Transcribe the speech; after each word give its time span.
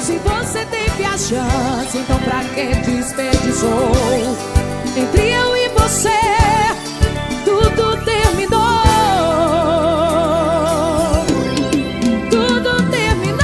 Se 0.00 0.16
você 0.18 0.64
teve 0.64 1.04
a 1.04 1.16
chance, 1.18 1.98
então 1.98 2.18
pra 2.20 2.42
que 2.44 2.74
desperdiçou? 2.90 3.92
Entre 4.96 5.28
eu 5.30 5.56
e 5.56 5.68
você, 5.68 6.08
tudo 7.44 8.02
terminou. 8.04 8.58
Tudo 12.30 12.90
terminou. 12.90 13.40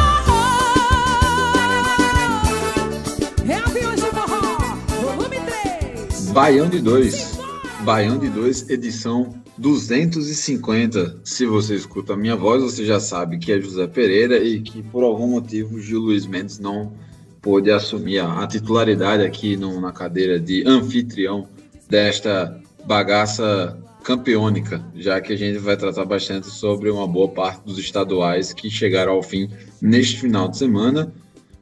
É 3.49 3.55
Aviões 3.57 4.01
de 4.01 4.11
volume 4.11 5.41
3. 5.41 6.31
Baião 6.31 6.69
de 6.69 6.81
2. 6.81 7.39
Baião 7.81 8.19
de 8.19 8.29
2, 8.31 8.71
edição 8.71 9.35
250. 9.59 11.21
Se 11.25 11.47
você 11.47 11.75
escuta 11.75 12.13
a 12.15 12.17
minha 12.17 12.37
voz, 12.37 12.63
você 12.63 12.85
já 12.85 13.01
sabe 13.01 13.39
que 13.39 13.53
é 13.53 13.61
José 13.61 13.87
Pereira 13.87 14.39
e 14.39 14.61
que 14.61 14.83
por 14.83 15.03
algum 15.03 15.27
motivo 15.29 15.81
Gil 15.81 16.01
Luiz 16.01 16.27
Mendes 16.27 16.59
não 16.59 16.93
pôde 17.41 17.71
assumir 17.71 18.19
a, 18.19 18.47
titularidade 18.47 19.23
aqui 19.25 19.57
no- 19.57 19.81
na 19.81 19.93
cadeira 19.93 20.39
de 20.41 20.65
anfitrião 20.67 21.49
desta 21.89 22.61
bagaça 22.85 23.79
campeônica, 24.03 24.85
já 24.97 25.21
que 25.21 25.33
a 25.33 25.37
gente 25.37 25.59
vai 25.59 25.77
tratar 25.77 26.05
bastante 26.05 26.47
sobre 26.49 26.91
uma 26.91 27.07
boa 27.07 27.29
parte 27.29 27.65
dos 27.65 27.79
estaduais 27.79 28.53
que 28.53 28.71
chegaram 28.71 29.13
ao 29.13 29.23
fim 29.23 29.49
neste 29.81 30.21
final 30.21 30.49
de 30.49 30.59
semana. 30.59 31.13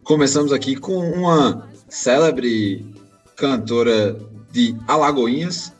Começamos 0.02 0.52
aqui 0.52 0.76
com 0.76 0.98
uma 1.10 1.68
célebre 1.88 2.84
cantora 3.36 4.16
de 4.52 4.74
Alagoinhas, 4.86 5.72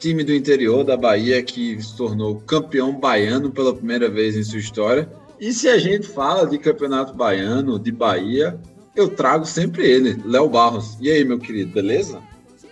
time 0.00 0.24
do 0.24 0.34
interior 0.34 0.82
da 0.82 0.96
Bahia 0.96 1.42
que 1.42 1.80
se 1.80 1.94
tornou 1.94 2.40
campeão 2.40 2.98
baiano 2.98 3.50
pela 3.50 3.74
primeira 3.74 4.08
vez 4.08 4.34
em 4.34 4.42
sua 4.42 4.58
história. 4.58 5.08
E 5.38 5.52
se 5.52 5.68
a 5.68 5.78
gente 5.78 6.08
fala 6.08 6.46
de 6.46 6.58
campeonato 6.58 7.14
baiano, 7.14 7.78
de 7.78 7.92
Bahia, 7.92 8.58
eu 8.96 9.08
trago 9.08 9.44
sempre 9.44 9.86
ele, 9.86 10.20
Léo 10.24 10.48
Barros. 10.48 10.96
E 11.00 11.10
aí, 11.10 11.22
meu 11.22 11.38
querido, 11.38 11.72
beleza? 11.72 12.20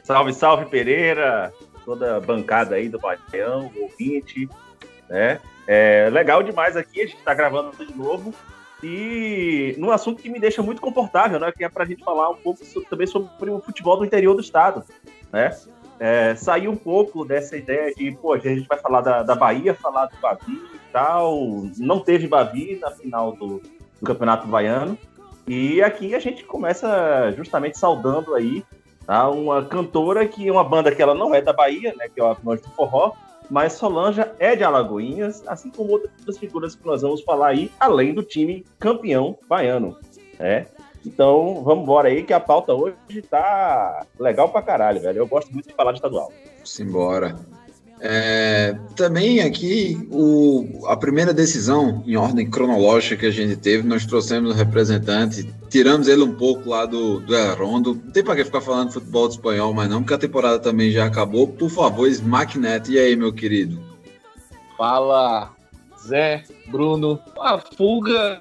Salve, 0.03 0.33
salve 0.33 0.65
Pereira, 0.67 1.53
toda 1.85 2.17
a 2.17 2.21
bancada 2.21 2.77
aí 2.77 2.89
do 2.89 2.99
Baião, 2.99 3.71
ouvinte, 3.79 4.49
né? 5.09 5.39
É 5.67 6.09
legal 6.11 6.43
demais 6.43 6.77
aqui, 6.77 7.03
a 7.03 7.07
gente 7.07 7.23
tá 7.23 7.35
gravando 7.35 7.73
de 7.77 7.95
novo 7.95 8.33
e 8.83 9.75
num 9.77 9.91
assunto 9.91 10.23
que 10.23 10.31
me 10.31 10.41
deixa 10.41 10.63
muito 10.63 10.81
confortável, 10.81 11.39
né? 11.39 11.53
Que 11.53 11.65
é 11.65 11.69
pra 11.69 11.85
gente 11.85 12.03
falar 12.03 12.31
um 12.31 12.37
pouco 12.37 12.61
também 12.89 13.07
sobre 13.07 13.51
o 13.51 13.61
futebol 13.61 13.99
do 13.99 14.05
interior 14.05 14.35
do 14.35 14.41
estado, 14.41 14.83
né? 15.31 15.55
É, 16.01 16.35
sair 16.35 16.69
um 16.69 16.77
pouco 16.77 17.25
dessa 17.25 17.57
ideia 17.57 17.93
de, 17.95 18.13
pô, 18.13 18.33
a 18.33 18.39
gente 18.39 18.69
vai 18.69 18.79
falar 18.79 19.01
da, 19.01 19.23
da 19.23 19.35
Bahia, 19.35 19.75
falar 19.75 20.07
do 20.07 20.17
Bavi 20.19 20.53
e 20.53 20.93
tal. 20.93 21.67
Não 21.77 22.01
teve 22.01 22.29
Bavi 22.29 22.79
na 22.81 22.91
final 22.91 23.33
do, 23.33 23.61
do 24.01 24.07
Campeonato 24.07 24.47
Baiano. 24.47 24.97
E 25.47 25.83
aqui 25.83 26.15
a 26.15 26.19
gente 26.19 26.45
começa 26.45 27.33
justamente 27.37 27.79
saudando 27.79 28.35
aí 28.35 28.65
tá? 29.09 29.27
Uma 29.31 29.65
cantora 29.65 30.29
que 30.29 30.47
é 30.47 30.53
uma 30.53 30.63
banda 30.63 30.95
que 30.95 31.01
ela 31.01 31.15
não 31.15 31.35
é 31.35 31.41
da 31.41 31.55
Bahia, 31.55 31.95
né? 31.97 32.11
Que 32.15 32.21
é 32.21 32.23
o 32.23 32.27
Aviões 32.27 32.61
do 32.61 32.69
Forró, 32.69 33.13
mas 33.49 33.73
Solange 33.73 34.23
é 34.39 34.55
de 34.55 34.63
Alagoinhas, 34.63 35.43
assim 35.49 35.71
como 35.71 35.93
outras 35.93 36.37
figuras 36.37 36.75
que 36.75 36.85
nós 36.85 37.01
vamos 37.01 37.23
falar 37.23 37.49
aí, 37.49 37.73
além 37.81 38.13
do 38.13 38.23
time 38.23 38.67
campeão 38.79 39.39
baiano, 39.49 39.97
né? 40.39 40.67
Então, 41.07 41.63
vamos 41.65 41.85
embora 41.85 42.09
aí, 42.09 42.23
que 42.23 42.33
a 42.33 42.41
pauta 42.41 42.75
hoje 42.75 42.97
tá 43.31 44.05
legal 44.19 44.49
pra 44.49 44.63
caralho, 44.63 45.01
velho. 45.01 45.19
Eu 45.19 45.27
gosto 45.27 45.53
muito 45.53 45.69
de 45.69 45.75
falar 45.75 45.93
de 45.93 45.99
estadual. 45.99 46.33
Simbora. 46.65 47.37
É, 48.01 48.77
também 48.95 49.41
aqui 49.41 50.07
o, 50.13 50.87
a 50.87 50.97
primeira 50.97 51.35
decisão 51.35 52.03
em 52.07 52.17
ordem 52.17 52.49
cronológica 52.49 53.17
que 53.17 53.27
a 53.27 53.31
gente 53.31 53.57
teve, 53.57 53.87
nós 53.87 54.07
trouxemos 54.07 54.53
um 54.53 54.57
representante, 54.57 55.53
tiramos 55.69 56.07
ele 56.07 56.23
um 56.23 56.35
pouco 56.35 56.69
lá 56.69 56.87
do, 56.87 57.19
do. 57.19 57.33
Não 57.59 57.97
tem 58.13 58.23
para 58.23 58.37
que 58.37 58.45
ficar 58.45 58.61
falando 58.61 58.89
de 58.89 58.95
futebol 58.95 59.27
de 59.27 59.35
espanhol, 59.35 59.75
mas 59.75 59.89
não, 59.89 60.01
porque 60.01 60.15
a 60.15 60.19
temporada 60.19 60.61
também 60.61 60.93
já 60.93 61.07
acabou. 61.07 61.49
Por 61.49 61.71
favor, 61.71 62.07
Smack 62.07 62.59
Neto. 62.59 62.93
E 62.93 62.99
aí, 62.99 63.17
meu 63.17 63.33
querido? 63.33 63.81
Fala, 64.77 65.51
Zé, 66.07 66.45
Bruno. 66.69 67.19
A 67.41 67.59
fuga, 67.59 68.41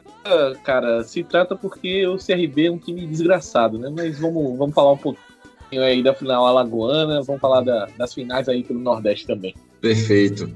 cara, 0.64 1.04
se 1.04 1.24
trata 1.24 1.56
porque 1.56 2.06
o 2.08 2.18
CRB 2.18 2.68
é 2.68 2.72
um 2.72 2.78
time 2.78 3.06
desgraçado, 3.08 3.78
né? 3.78 3.92
Mas 3.96 4.20
vamos, 4.20 4.58
vamos 4.58 4.74
falar 4.76 4.94
um 4.94 4.98
pouquinho 4.98 5.84
aí 5.84 6.02
da 6.04 6.14
final 6.14 6.46
alagoana, 6.46 7.22
vamos 7.24 7.42
falar 7.42 7.62
da- 7.62 7.88
das 7.98 8.14
finais 8.14 8.48
aí 8.48 8.64
pelo 8.64 8.80
Nordeste 8.80 9.26
também. 9.28 9.56
Perfeito. 9.82 10.50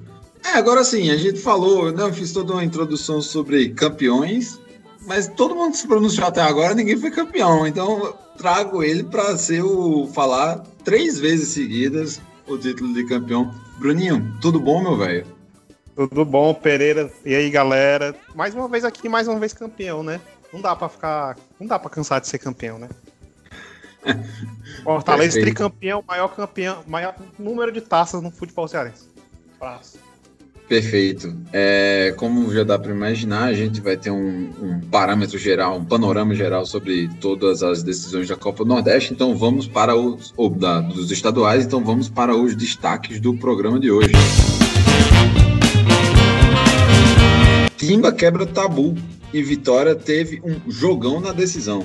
É, 0.44 0.58
agora 0.58 0.84
sim, 0.84 1.12
a 1.12 1.18
gente 1.18 1.40
falou, 1.40 1.92
né, 1.92 2.04
eu 2.04 2.14
fiz 2.14 2.32
toda 2.34 2.54
uma 2.54 2.64
introdução 2.64 3.22
sobre 3.22 3.70
campeões, 3.70 4.60
mas 5.06 5.28
todo 5.28 5.56
mundo 5.56 5.76
se 5.76 5.88
pronunciou 5.88 6.28
até 6.28 6.42
agora, 6.42 6.74
ninguém 6.74 6.98
foi 6.98 7.12
campeão. 7.12 7.68
Então 7.68 8.14
trago 8.38 8.82
ele 8.84 9.04
para 9.04 9.38
ser 9.38 9.62
o 9.64 10.08
falar 10.08 10.64
três 10.84 11.20
vezes 11.20 11.50
seguidas 11.50 12.20
o 12.48 12.58
título 12.58 12.94
de 12.94 13.06
campeão. 13.06 13.54
Bruninho, 13.80 14.36
tudo 14.42 14.60
bom, 14.60 14.82
meu 14.82 14.98
velho? 14.98 15.26
Tudo 16.10 16.26
bom, 16.26 16.54
Pereira? 16.54 17.12
E 17.26 17.36
aí, 17.36 17.50
galera? 17.50 18.16
Mais 18.36 18.54
uma 18.56 18.68
vez 18.68 18.84
aqui, 18.86 19.08
mais 19.10 19.28
uma 19.28 19.40
vez 19.40 19.54
campeão, 19.54 20.02
né? 20.04 20.20
Não 20.52 20.62
dá 20.62 20.76
pra 20.76 20.90
ficar. 20.90 21.38
Não 21.60 21.68
dá 21.68 21.78
pra 21.80 21.90
cansar 21.90 22.20
de 22.20 22.28
ser 22.28 22.38
campeão, 22.40 22.78
né? 22.80 22.90
Fortaleza 24.84 25.34
Perfeito. 25.36 25.46
tricampeão, 25.46 26.04
maior 26.08 26.28
campeão, 26.30 26.84
maior 26.88 27.16
número 27.38 27.72
de 27.72 27.82
taças 27.82 28.22
no 28.22 28.32
futebol 28.32 28.68
cearense. 28.68 29.08
Abraço. 29.60 30.00
Perfeito. 30.68 31.36
É, 31.52 32.14
como 32.18 32.52
já 32.54 32.64
dá 32.64 32.80
para 32.80 32.92
imaginar, 32.92 33.44
a 33.44 33.54
gente 33.54 33.82
vai 33.82 33.98
ter 33.98 34.10
um, 34.10 34.50
um 34.62 34.80
parâmetro 34.90 35.38
geral, 35.38 35.76
um 35.78 35.84
panorama 35.86 36.34
geral 36.34 36.66
sobre 36.66 37.10
todas 37.20 37.62
as 37.62 37.84
decisões 37.84 38.28
da 38.30 38.38
Copa 38.38 38.64
do 38.64 38.70
Nordeste. 38.70 39.14
Então 39.14 39.36
vamos 39.36 39.68
para 39.68 39.96
os 39.98 40.34
ou 40.38 40.50
da- 40.50 40.80
dos 40.80 41.12
estaduais. 41.12 41.66
Então 41.66 41.84
vamos 41.84 42.08
para 42.08 42.34
os 42.36 42.56
destaques 42.56 43.20
do 43.20 43.36
programa 43.36 43.80
de 43.82 43.92
hoje. 43.92 44.14
Timba 47.82 48.12
quebra 48.12 48.46
tabu 48.46 48.96
e 49.34 49.42
Vitória 49.42 49.96
teve 49.96 50.40
um 50.46 50.70
jogão 50.70 51.20
na 51.20 51.32
decisão. 51.32 51.84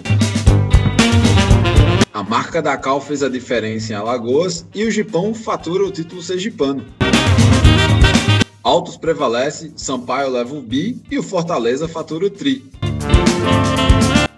A 2.12 2.22
marca 2.22 2.60
da 2.60 2.76
Cal 2.76 3.00
fez 3.00 3.22
a 3.22 3.30
diferença 3.30 3.94
em 3.94 3.96
Alagoas 3.96 4.66
e 4.74 4.84
o 4.84 4.90
Gipão 4.90 5.32
fatura 5.32 5.86
o 5.86 5.90
título 5.90 6.20
sergipano. 6.20 6.84
Altos 8.62 8.98
prevalece, 8.98 9.72
Sampaio 9.74 10.28
leva 10.28 10.54
o 10.54 10.60
bi 10.60 11.00
e 11.10 11.18
o 11.18 11.22
Fortaleza 11.22 11.88
fatura 11.88 12.26
o 12.26 12.30
tri. 12.30 12.70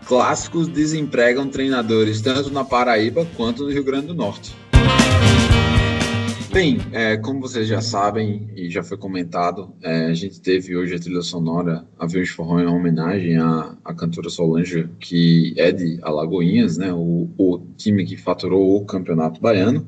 Clássicos 0.07 0.69
desempregam 0.69 1.49
treinadores 1.49 2.21
tanto 2.21 2.53
na 2.53 2.65
Paraíba 2.65 3.27
quanto 3.37 3.65
no 3.65 3.73
Rio 3.73 3.83
Grande 3.83 4.07
do 4.07 4.15
Norte. 4.15 4.55
Bem, 6.59 6.79
é, 6.91 7.17
como 7.17 7.41
vocês 7.41 7.69
já 7.69 7.81
sabem 7.81 8.51
e 8.57 8.69
já 8.69 8.83
foi 8.83 8.97
comentado, 8.99 9.73
é, 9.81 10.07
a 10.07 10.13
gente 10.13 10.41
teve 10.41 10.77
hoje 10.77 10.93
a 10.93 10.99
trilha 10.99 11.23
sonora 11.23 11.87
Aviões 11.97 12.31
Forró 12.31 12.59
em 12.59 12.67
homenagem 12.67 13.37
à, 13.37 13.77
à 13.85 13.95
cantora 13.95 14.29
Solange, 14.29 14.89
que 14.99 15.55
é 15.57 15.71
de 15.71 16.01
Alagoinhas, 16.03 16.77
né, 16.77 16.93
o, 16.93 17.29
o 17.39 17.61
time 17.77 18.05
que 18.05 18.17
faturou 18.17 18.77
o 18.77 18.85
Campeonato 18.85 19.41
Baiano. 19.41 19.87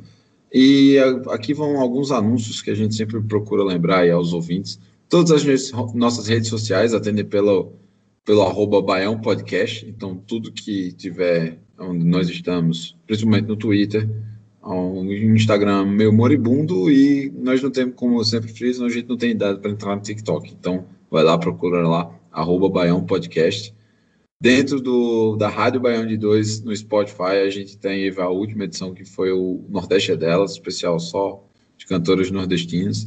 E 0.54 0.96
a- 0.96 1.34
aqui 1.34 1.52
vão 1.52 1.80
alguns 1.80 2.12
anúncios 2.12 2.62
que 2.62 2.70
a 2.70 2.74
gente 2.76 2.94
sempre 2.94 3.20
procura 3.20 3.64
lembrar 3.64 4.02
aí 4.02 4.10
aos 4.12 4.32
ouvintes. 4.32 4.78
Todas 5.08 5.32
as 5.32 5.44
nossas- 5.44 5.92
nossas 5.94 6.28
redes 6.28 6.48
sociais 6.48 6.94
atendem 6.94 7.24
pelo, 7.24 7.72
pelo 8.24 8.42
arroba 8.42 8.80
Baião 8.80 9.20
Podcast. 9.20 9.84
Então, 9.88 10.14
tudo 10.14 10.52
que 10.52 10.92
tiver 10.92 11.58
onde 11.76 12.04
nós 12.04 12.28
estamos, 12.28 12.96
principalmente 13.08 13.48
no 13.48 13.56
Twitter, 13.56 14.08
ao 14.60 15.04
Instagram 15.04 15.86
meio 15.86 16.12
moribundo 16.12 16.90
e 16.90 17.30
nós 17.36 17.62
não 17.62 17.70
temos, 17.70 17.94
como 17.94 18.20
eu 18.20 18.24
sempre 18.24 18.52
friso, 18.52 18.84
a 18.84 18.88
gente 18.88 19.08
não 19.08 19.16
tem 19.16 19.30
idade 19.30 19.60
para 19.60 19.70
entrar 19.70 19.96
no 19.96 20.02
TikTok. 20.02 20.52
Então, 20.52 20.84
vai 21.10 21.24
lá, 21.24 21.38
procura 21.38 21.86
lá, 21.86 22.10
arroba 22.30 22.68
Baião 22.68 23.04
Podcast. 23.04 23.74
Dentro 24.42 24.80
do, 24.80 25.36
da 25.36 25.48
Rádio 25.48 25.80
Baião 25.80 26.06
de 26.06 26.16
2 26.16 26.62
no 26.62 26.74
Spotify, 26.74 27.42
a 27.44 27.50
gente 27.50 27.76
tem 27.76 28.08
a 28.08 28.28
última 28.28 28.64
edição 28.64 28.94
que 28.94 29.04
foi 29.04 29.32
o 29.32 29.64
Nordeste 29.68 30.12
é 30.12 30.16
Delas, 30.16 30.52
especial 30.52 30.98
só 30.98 31.44
de 31.76 31.86
cantoras 31.86 32.30
nordestinas. 32.30 33.06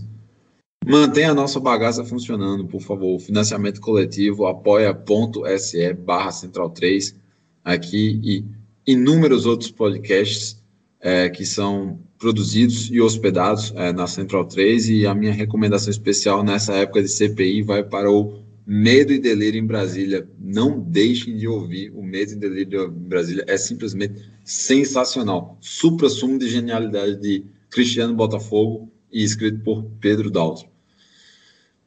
Mantenha 0.86 1.32
a 1.32 1.36
nossa 1.36 1.60
bagaça 1.60 2.04
funcionando, 2.04 2.66
por 2.66 2.82
favor. 2.82 3.20
Financiamento 3.20 3.80
coletivo, 3.80 4.46
apoia.se 4.46 5.94
barra 5.94 6.32
central 6.32 6.70
3 6.70 7.16
aqui 7.64 8.20
e 8.24 8.46
inúmeros 8.86 9.46
outros 9.46 9.72
podcasts 9.72 10.63
é, 11.04 11.30
que 11.30 11.46
são 11.46 12.00
produzidos 12.18 12.90
e 12.90 13.02
hospedados 13.02 13.74
é, 13.76 13.92
na 13.92 14.08
Central 14.08 14.46
3 14.46 14.88
e 14.88 15.06
a 15.06 15.14
minha 15.14 15.34
recomendação 15.34 15.92
especial 15.92 16.42
nessa 16.42 16.74
época 16.76 17.04
de 17.04 17.10
CPI 17.10 17.62
vai 17.62 17.84
para 17.84 18.10
o 18.10 18.42
Medo 18.66 19.12
e 19.12 19.20
Delírio 19.20 19.60
em 19.60 19.66
Brasília. 19.66 20.26
Não 20.40 20.80
deixem 20.80 21.36
de 21.36 21.46
ouvir 21.46 21.92
o 21.94 22.02
Medo 22.02 22.32
e 22.32 22.36
Delírio 22.38 22.86
em 22.86 23.10
Brasília. 23.10 23.44
É 23.46 23.58
simplesmente 23.58 24.24
sensacional. 24.46 25.58
Supra-sumo 25.60 26.40
de 26.40 26.48
genialidade 26.48 27.20
de 27.20 27.44
Cristiano 27.70 28.16
Botafogo 28.16 28.90
e 29.12 29.22
escrito 29.22 29.60
por 29.60 29.84
Pedro 30.00 30.32
Daltro. 30.32 30.70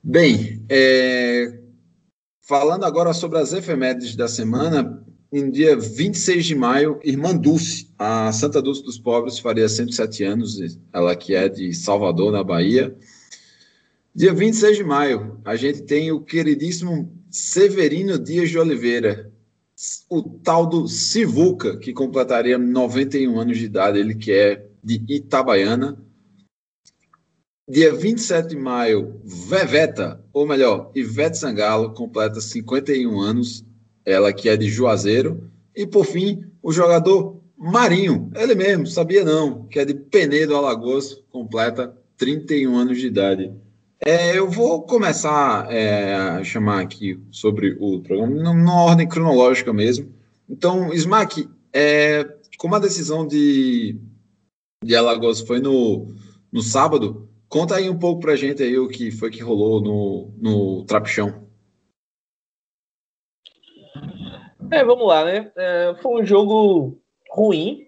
Bem, 0.03 0.63
é... 0.69 1.59
falando 2.43 2.85
agora 2.85 3.15
sobre 3.15 3.39
as 3.39 3.55
efemérides 3.55 4.15
da 4.15 4.29
semana, 4.29 5.03
em 5.33 5.51
dia 5.51 5.77
26 5.77 6.47
de 6.47 6.55
maio, 6.55 7.01
irmã 7.03 7.37
Dulce, 7.37 7.91
a 7.99 8.33
Santa 8.33 8.63
Dulce 8.63 8.83
dos 8.83 8.99
Pobres, 8.99 9.39
faria 9.39 9.69
107 9.69 10.25
anos, 10.25 10.79
ela 10.93 11.17
que 11.17 11.35
é 11.35 11.49
de 11.49 11.75
Salvador, 11.75 12.33
na 12.33 12.45
Bahia. 12.45 12.97
Dia 14.15 14.33
26 14.33 14.79
de 14.79 14.85
maio, 14.85 15.41
a 15.45 15.57
gente 15.57 15.83
tem 15.83 16.11
o 16.11 16.21
queridíssimo 16.21 17.13
Severino 17.31 18.19
Dias 18.19 18.49
de 18.49 18.59
Oliveira, 18.59 19.31
o 20.09 20.23
tal 20.23 20.67
do 20.67 20.89
Sivuca, 20.89 21.77
que 21.77 21.93
completaria 21.93 22.57
91 22.57 23.39
anos 23.39 23.59
de 23.59 23.67
idade, 23.67 23.99
ele 23.99 24.15
que 24.15 24.33
é 24.33 24.67
de 24.83 25.05
Itabaiana. 25.09 26.03
Dia 27.69 27.93
27 27.93 28.51
de 28.51 28.57
maio, 28.57 29.21
Veveta, 29.25 30.25
ou 30.33 30.47
melhor, 30.47 30.93
Ivete 30.95 31.37
Sangalo, 31.37 31.93
completa 31.93 32.41
51 32.41 33.21
anos, 33.21 33.65
ela 34.07 34.33
que 34.33 34.49
é 34.49 34.57
de 34.57 34.69
Juazeiro. 34.69 35.51
E 35.75 35.87
por 35.87 36.07
fim, 36.07 36.45
o 36.63 36.73
jogador 36.73 37.43
Marinho, 37.59 38.31
ele 38.37 38.55
mesmo, 38.55 38.87
sabia 38.87 39.25
não, 39.25 39.65
que 39.65 39.79
é 39.79 39.85
de 39.85 39.95
Penedo, 39.95 40.55
Alagoas, 40.55 41.23
completa 41.31 41.95
31 42.17 42.77
anos 42.77 42.99
de 42.99 43.07
idade. 43.09 43.53
É, 44.05 44.39
eu 44.39 44.49
vou 44.49 44.83
começar 44.83 45.71
é, 45.73 46.15
a 46.15 46.45
chamar 46.45 46.81
aqui 46.83 47.19
sobre 47.31 47.77
o 47.81 48.01
programa, 48.01 48.55
na 48.55 48.75
ordem 48.75 49.09
cronológica 49.09 49.73
mesmo. 49.73 50.15
Então, 50.49 50.93
Smack, 50.93 51.49
é, 51.73 52.25
como 52.59 52.75
a 52.75 52.79
decisão 52.79 53.27
de, 53.27 53.99
de 54.85 54.95
Alagoas 54.95 55.41
foi 55.41 55.61
no, 55.61 56.09
no 56.53 56.63
sábado, 56.63 57.29
conta 57.49 57.77
aí 57.77 57.89
um 57.89 57.99
pouco 57.99 58.21
pra 58.21 58.37
gente 58.37 58.63
aí 58.63 58.79
o 58.79 58.89
que 58.89 59.11
foi 59.11 59.31
que 59.31 59.43
rolou 59.43 59.81
no, 59.81 60.31
no 60.39 60.85
Trapichão. 60.85 61.46
É, 64.71 64.85
vamos 64.85 65.07
lá, 65.07 65.25
né? 65.25 65.51
É, 65.57 65.95
foi 66.03 66.23
um 66.23 66.27
jogo 66.27 66.99
ruim, 67.31 67.87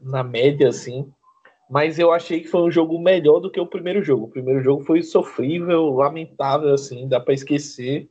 na 0.00 0.22
média, 0.22 0.68
assim. 0.68 1.10
Mas 1.68 1.98
eu 1.98 2.12
achei 2.12 2.40
que 2.40 2.48
foi 2.48 2.62
um 2.62 2.70
jogo 2.70 2.98
melhor 2.98 3.40
do 3.40 3.50
que 3.50 3.60
o 3.60 3.66
primeiro 3.66 4.02
jogo. 4.02 4.26
O 4.26 4.30
primeiro 4.30 4.62
jogo 4.62 4.84
foi 4.84 5.02
sofrível, 5.02 5.90
lamentável, 5.90 6.72
assim, 6.72 7.08
dá 7.08 7.18
para 7.18 7.34
esquecer 7.34 8.08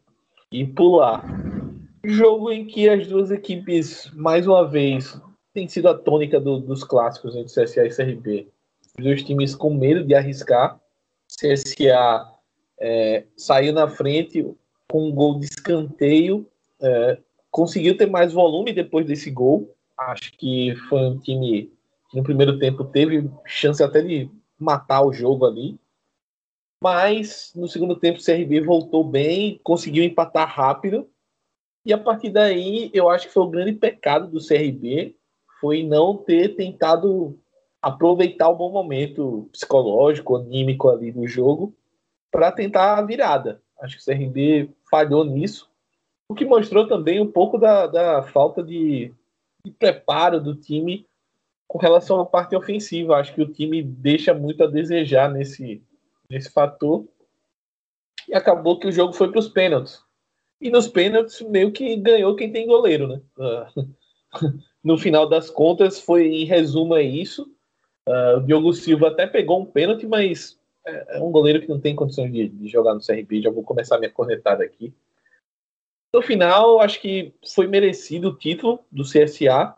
e 0.52 0.66
pular. 0.66 1.24
Jogo 2.04 2.52
em 2.52 2.66
que 2.66 2.90
as 2.90 3.08
duas 3.08 3.32
equipes, 3.32 4.12
mais 4.14 4.48
uma 4.48 4.68
vez, 4.68 5.20
tem 5.54 5.68
sido 5.68 5.88
a 5.88 5.94
tônica 5.94 6.40
do, 6.40 6.60
dos 6.60 6.84
clássicos 6.84 7.36
entre 7.36 7.54
CSA 7.54 7.86
e 7.86 7.96
CRB. 7.96 8.48
Os 8.98 9.04
dois 9.04 9.24
times 9.24 9.56
com 9.56 9.74
medo 9.74 10.04
de 10.04 10.14
arriscar. 10.14 10.80
CSA 11.28 12.28
é, 12.80 13.24
saiu 13.38 13.74
na 13.74 13.88
frente 13.88 14.46
com 14.90 15.08
um 15.08 15.12
gol 15.12 15.40
de 15.40 15.46
escanteio, 15.46 16.46
é, 16.82 17.18
conseguiu 17.54 17.96
ter 17.96 18.08
mais 18.08 18.34
volume 18.34 18.74
depois 18.74 19.06
desse 19.06 19.30
gol. 19.30 19.78
Acho 19.96 20.36
que 20.36 20.76
foi 20.90 21.02
um 21.02 21.20
time 21.20 21.72
que 22.10 22.18
no 22.18 22.24
primeiro 22.24 22.58
tempo 22.58 22.84
teve 22.84 23.30
chance 23.46 23.82
até 23.84 24.02
de 24.02 24.28
matar 24.58 25.06
o 25.06 25.14
jogo 25.14 25.46
ali. 25.46 25.80
Mas 26.82 27.54
no 27.56 27.68
segundo 27.68 27.96
tempo 27.96 28.20
o 28.20 28.24
CRB 28.24 28.60
voltou 28.62 29.04
bem, 29.04 29.62
conseguiu 29.64 30.04
empatar 30.04 30.50
rápido. 30.50 31.08
E 31.86 31.94
a 31.94 31.98
partir 31.98 32.32
daí, 32.32 32.90
eu 32.92 33.08
acho 33.08 33.28
que 33.28 33.34
foi 33.34 33.44
o 33.44 33.50
grande 33.50 33.74
pecado 33.74 34.28
do 34.28 34.46
CRB 34.46 35.16
foi 35.62 35.84
não 35.84 36.18
ter 36.18 36.56
tentado 36.56 37.40
aproveitar 37.80 38.50
o 38.50 38.56
bom 38.56 38.72
momento 38.72 39.48
psicológico, 39.52 40.36
anímico 40.38 40.90
ali 40.90 41.12
do 41.12 41.28
jogo 41.28 41.74
para 42.32 42.52
tentar 42.52 42.98
a 42.98 43.02
virada. 43.04 43.62
Acho 43.80 43.98
que 43.98 44.02
o 44.02 44.06
CRB 44.06 44.70
falhou 44.90 45.24
nisso 45.24 45.72
o 46.30 46.36
que 46.36 46.46
mostrou 46.46 46.88
também 46.88 47.20
um 47.20 47.32
pouco 47.32 47.58
da, 47.58 47.88
da 47.88 48.24
falta 48.24 48.64
de, 48.64 49.14
de 49.64 49.72
preparo 49.72 50.40
do 50.40 50.56
time 50.56 51.06
com 51.68 51.78
relação 51.78 52.20
à 52.20 52.26
parte 52.26 52.56
ofensiva. 52.56 53.18
Acho 53.18 53.34
que 53.34 53.42
o 53.42 53.52
time 53.52 53.82
deixa 53.82 54.34
muito 54.34 54.64
a 54.64 54.68
desejar 54.68 55.32
nesse, 55.32 55.82
nesse 56.30 56.50
fator. 56.50 57.06
E 58.28 58.34
acabou 58.34 58.80
que 58.80 58.88
o 58.88 58.92
jogo 58.92 59.14
foi 59.14 59.30
para 59.30 59.40
os 59.40 59.50
pênaltis. 59.50 60.02
E 60.62 60.70
nos 60.70 60.88
pênaltis, 60.88 61.42
meio 61.42 61.72
que 61.72 61.96
ganhou 61.98 62.36
quem 62.36 62.52
tem 62.52 62.66
goleiro, 62.66 63.08
né? 63.08 63.22
no 64.84 64.98
final 64.98 65.28
das 65.28 65.50
contas, 65.50 66.00
foi 66.00 66.28
em 66.28 66.46
resumo 66.46 66.96
é 66.96 67.04
isso. 67.04 67.52
Uh, 68.08 68.38
o 68.38 68.42
Diogo 68.42 68.74
Silva 68.74 69.10
até 69.10 69.28
pegou 69.28 69.62
um 69.62 69.66
pênalti, 69.66 70.06
mas 70.06 70.58
é, 70.86 71.18
é 71.18 71.22
um 71.22 71.32
goleiro 71.32 71.62
que 71.62 71.70
não 71.70 71.80
tem 71.80 71.96
condições 71.96 72.32
de, 72.32 72.48
de 72.48 72.68
jogar 72.68 72.94
no 72.94 73.02
CRB. 73.02 73.42
Já 73.42 73.50
vou 73.50 73.64
começar 73.64 73.98
minha 73.98 74.12
cornetada 74.12 74.64
aqui. 74.64 74.94
No 76.14 76.22
final, 76.22 76.80
acho 76.80 77.02
que 77.02 77.34
foi 77.56 77.66
merecido 77.66 78.30
o 78.30 78.38
título 78.38 78.80
do 78.92 79.04
CSA. 79.04 79.76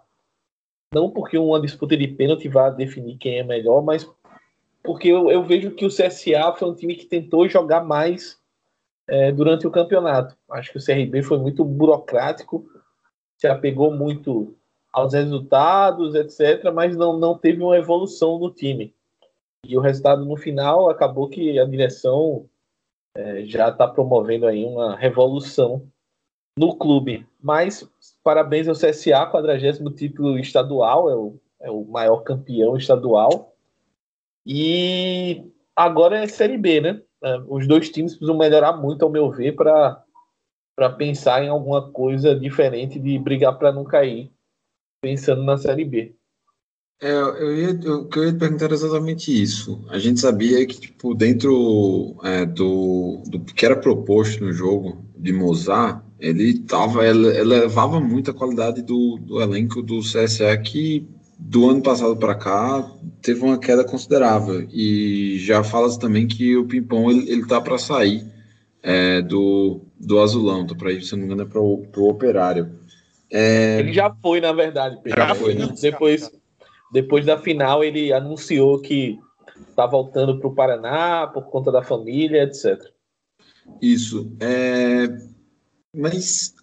Não 0.93 1.09
porque 1.09 1.37
uma 1.37 1.61
disputa 1.61 1.95
de 1.95 2.07
pênalti 2.09 2.49
vá 2.49 2.69
definir 2.69 3.17
quem 3.17 3.39
é 3.39 3.43
melhor, 3.43 3.81
mas 3.81 4.09
porque 4.83 5.07
eu, 5.07 5.31
eu 5.31 5.43
vejo 5.43 5.71
que 5.71 5.85
o 5.85 5.89
CSA 5.89 6.53
foi 6.57 6.69
um 6.69 6.75
time 6.75 6.95
que 6.95 7.05
tentou 7.05 7.47
jogar 7.47 7.83
mais 7.83 8.37
é, 9.07 9.31
durante 9.31 9.65
o 9.65 9.71
campeonato. 9.71 10.37
Acho 10.49 10.71
que 10.71 10.77
o 10.77 10.85
CRB 10.85 11.23
foi 11.23 11.39
muito 11.39 11.63
burocrático, 11.63 12.65
se 13.37 13.47
apegou 13.47 13.91
muito 13.91 14.55
aos 14.91 15.13
resultados, 15.13 16.15
etc., 16.15 16.71
mas 16.73 16.95
não, 16.95 17.17
não 17.17 17.37
teve 17.37 17.61
uma 17.61 17.77
evolução 17.77 18.37
no 18.39 18.51
time. 18.51 18.93
E 19.65 19.77
o 19.77 19.81
resultado 19.81 20.23
no 20.23 20.37
final 20.37 20.89
acabou 20.89 21.29
que 21.29 21.57
a 21.57 21.65
direção 21.65 22.45
é, 23.15 23.45
já 23.45 23.69
está 23.69 23.87
promovendo 23.87 24.45
aí 24.45 24.63
uma 24.63 24.95
revolução 24.95 25.89
no 26.57 26.75
clube. 26.75 27.25
Mas 27.41 27.87
parabéns 28.23 28.67
ao 28.67 28.75
CSA, 28.75 29.25
40 29.25 29.93
título 29.93 30.39
estadual, 30.39 31.09
é 31.09 31.15
o, 31.15 31.39
é 31.61 31.71
o 31.71 31.83
maior 31.85 32.21
campeão 32.23 32.77
estadual. 32.77 33.55
E 34.45 35.43
agora 35.75 36.23
é 36.23 36.27
Série 36.27 36.57
B, 36.57 36.81
né? 36.81 37.01
É, 37.23 37.39
os 37.47 37.67
dois 37.67 37.89
times 37.89 38.13
precisam 38.13 38.37
melhorar 38.37 38.73
muito, 38.73 39.03
ao 39.03 39.11
meu 39.11 39.31
ver, 39.31 39.53
para 39.53 40.89
pensar 40.97 41.43
em 41.43 41.49
alguma 41.49 41.91
coisa 41.91 42.35
diferente 42.35 42.99
de 42.99 43.17
brigar 43.17 43.57
para 43.57 43.71
não 43.71 43.83
cair, 43.83 44.31
pensando 45.01 45.43
na 45.43 45.57
Série 45.57 45.85
B. 45.85 46.15
É, 47.01 47.11
eu 47.11 47.57
ia, 47.57 47.79
eu, 47.83 48.09
eu 48.15 48.23
ia 48.25 48.37
perguntar 48.37 48.71
exatamente 48.71 49.29
isso. 49.29 49.85
A 49.89 49.99
gente 49.99 50.19
sabia 50.19 50.65
que, 50.65 50.79
tipo, 50.79 51.13
dentro 51.13 52.15
é, 52.23 52.45
do, 52.45 53.21
do 53.27 53.39
que 53.41 53.65
era 53.65 53.75
proposto 53.75 54.43
no 54.43 54.53
jogo 54.53 55.03
de 55.17 55.33
Mozart, 55.33 56.04
ele 56.19 56.59
tava, 56.59 57.05
elevava 57.05 57.99
muito 57.99 58.31
a 58.31 58.33
qualidade 58.33 58.81
do, 58.81 59.17
do 59.17 59.41
elenco 59.41 59.81
do 59.81 59.99
CSA 59.99 60.57
que 60.57 61.07
do 61.37 61.69
ano 61.69 61.81
passado 61.81 62.15
para 62.15 62.33
cá 62.35 62.89
teve 63.21 63.43
uma 63.43 63.59
queda 63.59 63.83
considerável 63.83 64.65
e 64.71 65.37
já 65.39 65.63
fala 65.63 65.97
também 65.99 66.27
que 66.27 66.55
o 66.55 66.65
Pimpão 66.65 67.11
ele, 67.11 67.29
ele 67.29 67.45
tá 67.45 67.59
para 67.59 67.77
sair 67.77 68.25
é, 68.81 69.21
do, 69.21 69.81
do 69.99 70.19
Azulão, 70.19 70.65
tá 70.65 70.75
para 70.75 70.91
ir, 70.91 71.01
se 71.01 71.11
não 71.13 71.19
me 71.19 71.25
engano, 71.25 71.41
é 71.41 71.45
para 71.45 71.59
o 71.59 72.09
Operário. 72.09 72.79
É... 73.31 73.79
Ele 73.79 73.91
já 73.91 74.15
foi, 74.21 74.39
na 74.39 74.53
verdade. 74.53 74.99
Pedro. 75.01 75.19
Já 75.19 75.35
foi, 75.35 75.55
né? 75.55 75.67
Depois, 75.81 76.31
depois 76.91 77.25
da 77.25 77.37
final, 77.37 77.83
ele 77.83 78.13
anunciou 78.13 78.79
que 78.79 79.17
tá 79.75 79.85
voltando 79.87 80.39
para 80.39 80.47
o 80.47 80.53
Paraná 80.53 81.27
por 81.27 81.49
conta 81.49 81.71
da 81.71 81.83
família, 81.83 82.43
etc. 82.43 82.79
Isso. 83.81 84.31
É... 84.39 85.07
Mas 85.95 86.53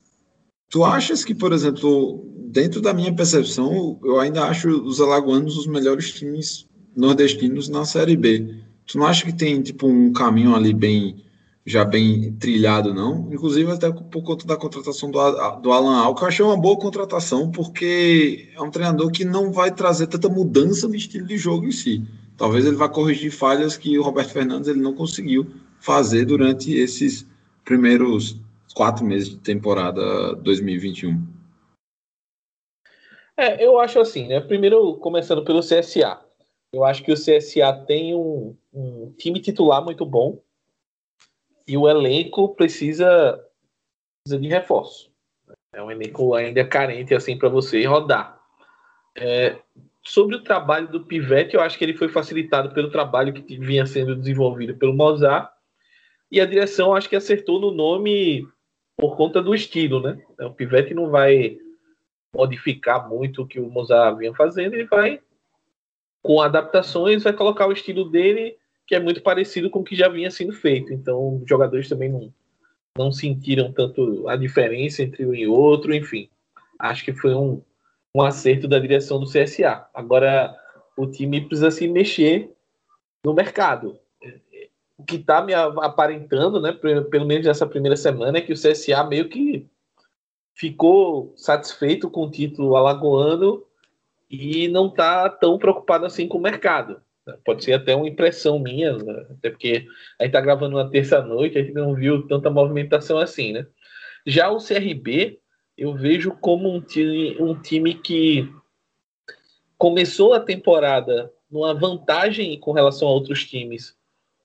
tu 0.69 0.85
achas 0.85 1.25
que, 1.25 1.35
por 1.35 1.53
exemplo, 1.53 2.25
dentro 2.51 2.81
da 2.81 2.93
minha 2.93 3.15
percepção, 3.15 3.99
eu 4.05 4.21
ainda 4.21 4.45
acho 4.45 4.69
os 4.69 5.01
alagoanos 5.01 5.57
os 5.57 5.67
melhores 5.67 6.13
times 6.13 6.67
nordestinos 6.97 7.69
na 7.69 7.85
Série 7.85 8.17
B. 8.17 8.57
Tu 8.87 8.99
não 8.99 9.07
acha 9.07 9.25
que 9.25 9.33
tem 9.33 9.63
tipo 9.63 9.87
um 9.87 10.13
caminho 10.13 10.55
ali 10.55 10.75
bem 10.75 11.17
já 11.65 11.85
bem 11.85 12.33
trilhado, 12.33 12.93
não? 12.93 13.29
Inclusive 13.33 13.71
até 13.71 13.91
por 13.91 14.23
conta 14.23 14.47
da 14.47 14.57
contratação 14.57 15.11
do, 15.11 15.61
do 15.61 15.71
Alan 15.71 15.97
Al, 15.97 16.15
que 16.15 16.25
eu 16.25 16.29
achei 16.29 16.45
uma 16.45 16.57
boa 16.57 16.77
contratação, 16.77 17.51
porque 17.51 18.49
é 18.55 18.61
um 18.61 18.71
treinador 18.71 19.11
que 19.13 19.25
não 19.25 19.53
vai 19.53 19.71
trazer 19.71 20.09
tanta 20.09 20.29
mudança 20.29 20.89
no 20.89 20.97
estilo 20.97 21.27
de 21.27 21.39
jogo 21.39 21.67
em 21.67 21.73
si. 21.73 22.05
Talvez 22.37 22.67
ele 22.67 22.77
vá 22.77 22.89
corrigir 22.89 23.31
falhas 23.31 23.77
que 23.77 23.97
o 23.97 24.03
Roberto 24.03 24.31
Fernandes 24.31 24.69
ele 24.69 24.81
não 24.81 24.93
conseguiu 24.93 25.47
fazer 25.79 26.25
durante 26.25 26.75
esses 26.75 27.25
primeiros 27.65 28.37
quatro 28.73 29.05
meses 29.05 29.31
de 29.31 29.39
temporada 29.39 30.35
2021. 30.37 31.43
É, 33.37 33.65
eu 33.65 33.79
acho 33.79 34.01
assim, 34.01 34.29
né? 34.29 34.41
Primeiro, 34.41 34.97
começando 34.97 35.45
pelo 35.45 35.61
CSA. 35.61 36.21
Eu 36.73 36.85
acho 36.85 37.03
que 37.03 37.13
o 37.13 37.17
CSA 37.17 37.85
tem 37.87 38.15
um, 38.15 38.57
um 38.73 39.13
time 39.19 39.41
titular 39.41 39.85
muito 39.85 40.07
bom 40.07 40.43
e 41.67 41.77
o 41.77 41.89
elenco 41.89 42.55
precisa, 42.55 43.45
precisa 44.25 44.41
de 44.41 44.49
reforço. 44.49 45.13
É 45.75 45.83
um 45.83 45.91
elenco 45.91 46.35
ainda 46.35 46.65
carente 46.67 47.15
assim 47.15 47.37
para 47.37 47.49
você 47.49 47.85
rodar. 47.85 48.41
É, 49.15 49.59
sobre 50.05 50.37
o 50.37 50.43
trabalho 50.43 50.89
do 50.89 51.05
Pivete, 51.05 51.55
eu 51.55 51.61
acho 51.61 51.77
que 51.77 51.85
ele 51.85 51.97
foi 51.97 52.09
facilitado 52.09 52.73
pelo 52.73 52.91
trabalho 52.91 53.33
que 53.33 53.59
vinha 53.59 53.87
sendo 53.87 54.17
desenvolvido 54.17 54.77
pelo 54.77 54.95
Mozart 54.95 55.53
e 56.31 56.41
a 56.41 56.47
direção 56.47 56.95
acho 56.95 57.09
que 57.09 57.17
acertou 57.17 57.61
no 57.61 57.71
nome 57.71 58.47
por 59.03 59.17
conta 59.17 59.43
do 59.43 59.53
estilo, 59.53 60.01
né? 60.01 60.23
O 60.39 60.51
Pivete 60.51 60.95
não 60.95 61.11
vai 61.11 61.59
modificar 62.33 63.09
muito 63.09 63.43
o 63.43 63.47
que 63.49 63.59
o 63.59 63.69
Mozart 63.69 64.17
vinha 64.17 64.33
fazendo, 64.33 64.75
ele 64.75 64.85
vai 64.85 65.19
com 66.23 66.41
adaptações 66.41 67.25
vai 67.25 67.33
colocar 67.33 67.67
o 67.67 67.73
estilo 67.73 68.09
dele 68.09 68.57
que 68.87 68.95
é 68.95 69.01
muito 69.01 69.21
parecido 69.21 69.69
com 69.69 69.81
o 69.81 69.85
que 69.85 69.97
já 69.97 70.09
vinha 70.09 70.31
sendo 70.31 70.53
feito. 70.53 70.93
Então, 70.93 71.39
os 71.43 71.49
jogadores 71.49 71.89
também 71.89 72.09
não, 72.09 72.33
não 72.97 73.11
sentiram 73.11 73.73
tanto 73.73 74.29
a 74.29 74.37
diferença 74.37 75.03
entre 75.03 75.27
um 75.27 75.35
e 75.35 75.49
outro, 75.49 75.93
enfim. 75.93 76.29
Acho 76.79 77.05
que 77.05 77.13
foi 77.13 77.35
um, 77.35 77.61
um 78.15 78.23
acerto 78.23 78.69
da 78.69 78.79
direção 78.79 79.19
do 79.19 79.27
CSA. 79.27 79.85
Agora, 79.93 80.57
o 80.97 81.09
time 81.09 81.41
precisa 81.41 81.73
se 81.73 81.89
mexer 81.89 82.53
no 83.25 83.35
mercado. 83.35 83.99
O 85.03 85.05
que 85.05 85.17
está 85.17 85.43
me 85.43 85.53
aparentando, 85.53 86.61
né, 86.61 86.71
pelo 86.71 87.27
menos 87.27 87.45
nessa 87.45 87.67
primeira 87.67 87.97
semana, 87.97 88.39
é 88.39 88.41
que 88.41 88.53
o 88.53 88.57
CSA 88.57 89.03
meio 89.03 89.29
que 89.29 89.67
ficou 90.55 91.35
satisfeito 91.37 92.09
com 92.09 92.27
o 92.27 92.31
título 92.31 92.77
alagoano 92.77 93.65
e 94.31 94.69
não 94.69 94.87
está 94.87 95.29
tão 95.29 95.59
preocupado 95.59 96.07
assim 96.07 96.29
com 96.29 96.39
o 96.39 96.41
mercado. 96.41 97.03
Pode 97.45 97.65
ser 97.65 97.73
até 97.73 97.97
uma 97.97 98.09
impressão 98.09 98.61
minha, 98.61 98.97
né? 98.97 99.27
até 99.31 99.51
porque 99.51 99.89
a 100.21 100.23
gente 100.23 100.29
está 100.29 100.41
gravando 100.41 100.77
uma 100.77 100.89
terça-noite, 100.89 101.59
a 101.59 101.63
gente 101.63 101.75
não 101.75 101.95
viu 101.95 102.29
tanta 102.29 102.49
movimentação 102.49 103.19
assim, 103.19 103.53
né? 103.53 103.67
Já 104.25 104.51
o 104.51 104.59
CRB, 104.59 105.41
eu 105.77 105.95
vejo 105.95 106.31
como 106.41 106.73
um 106.73 106.81
time, 106.81 107.37
um 107.41 107.61
time 107.61 107.95
que 107.95 108.49
começou 109.77 110.33
a 110.33 110.39
temporada 110.39 111.29
numa 111.51 111.75
vantagem 111.75 112.57
com 112.61 112.71
relação 112.71 113.09
a 113.09 113.13
outros 113.13 113.45
times 113.45 113.97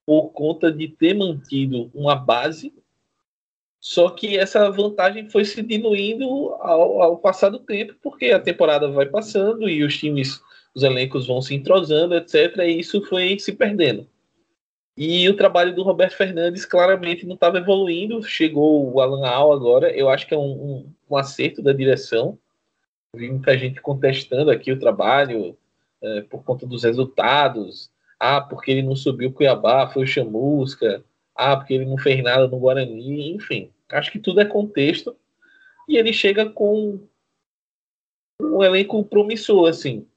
por 0.08 0.30
conta 0.30 0.72
de 0.72 0.88
ter 0.88 1.14
mantido 1.14 1.92
uma 1.94 2.16
base, 2.16 2.74
só 3.78 4.10
que 4.10 4.38
essa 4.38 4.72
vantagem 4.72 5.30
foi 5.30 5.44
se 5.44 5.62
diluindo 5.62 6.26
ao, 6.62 7.02
ao 7.02 7.18
passar 7.18 7.50
do 7.50 7.60
tempo, 7.60 7.94
porque 8.02 8.28
a 8.28 8.40
temporada 8.40 8.90
vai 8.90 9.06
passando 9.06 9.70
e 9.70 9.84
os 9.84 9.98
times 9.98 10.42
os 10.74 10.82
elencos 10.82 11.28
vão 11.28 11.42
se 11.42 11.54
entrosando, 11.54 12.16
etc. 12.16 12.58
E 12.60 12.80
isso 12.80 13.02
foi 13.02 13.38
se 13.38 13.52
perdendo. 13.52 14.08
E 14.96 15.28
o 15.28 15.36
trabalho 15.36 15.76
do 15.76 15.84
Roberto 15.84 16.16
Fernandes 16.16 16.64
claramente 16.64 17.26
não 17.26 17.36
estava 17.36 17.58
evoluindo. 17.58 18.24
Chegou 18.24 18.90
o 18.90 19.02
Alan 19.02 19.28
Al 19.28 19.52
agora. 19.52 19.92
Eu 19.92 20.10
acho 20.10 20.26
que 20.26 20.34
é 20.34 20.38
um, 20.38 20.42
um, 20.42 20.94
um, 21.12 21.18
acerto 21.18 21.62
da 21.62 21.74
direção. 21.74 22.40
Vi 23.14 23.30
muita 23.30 23.58
gente 23.58 23.82
contestando 23.82 24.52
aqui 24.52 24.72
o 24.72 24.80
trabalho 24.80 25.58
é, 26.02 26.22
por 26.22 26.44
conta 26.44 26.66
dos 26.66 26.84
resultados. 26.84 27.92
Ah, 28.20 28.42
porque 28.42 28.72
ele 28.72 28.82
não 28.82 28.96
subiu 28.96 29.32
Cuiabá, 29.32 29.88
foi 29.88 30.04
o 30.04 30.08
Chamusca. 30.08 31.04
Ah, 31.36 31.56
porque 31.56 31.74
ele 31.74 31.86
não 31.86 31.98
fez 31.98 32.24
nada 32.24 32.48
no 32.48 32.60
Guarani. 32.60 33.36
Enfim, 33.36 33.72
acho 33.90 34.12
que 34.12 34.20
tudo 34.20 34.42
é 34.42 34.46
contexto. 34.46 35.16
E 35.88 35.98
ele 35.98 36.12
chega 36.12 36.50
com 36.50 37.00
um 38.42 38.64
elenco 38.64 39.04
promissor, 39.06 39.70
assim. 39.70 40.08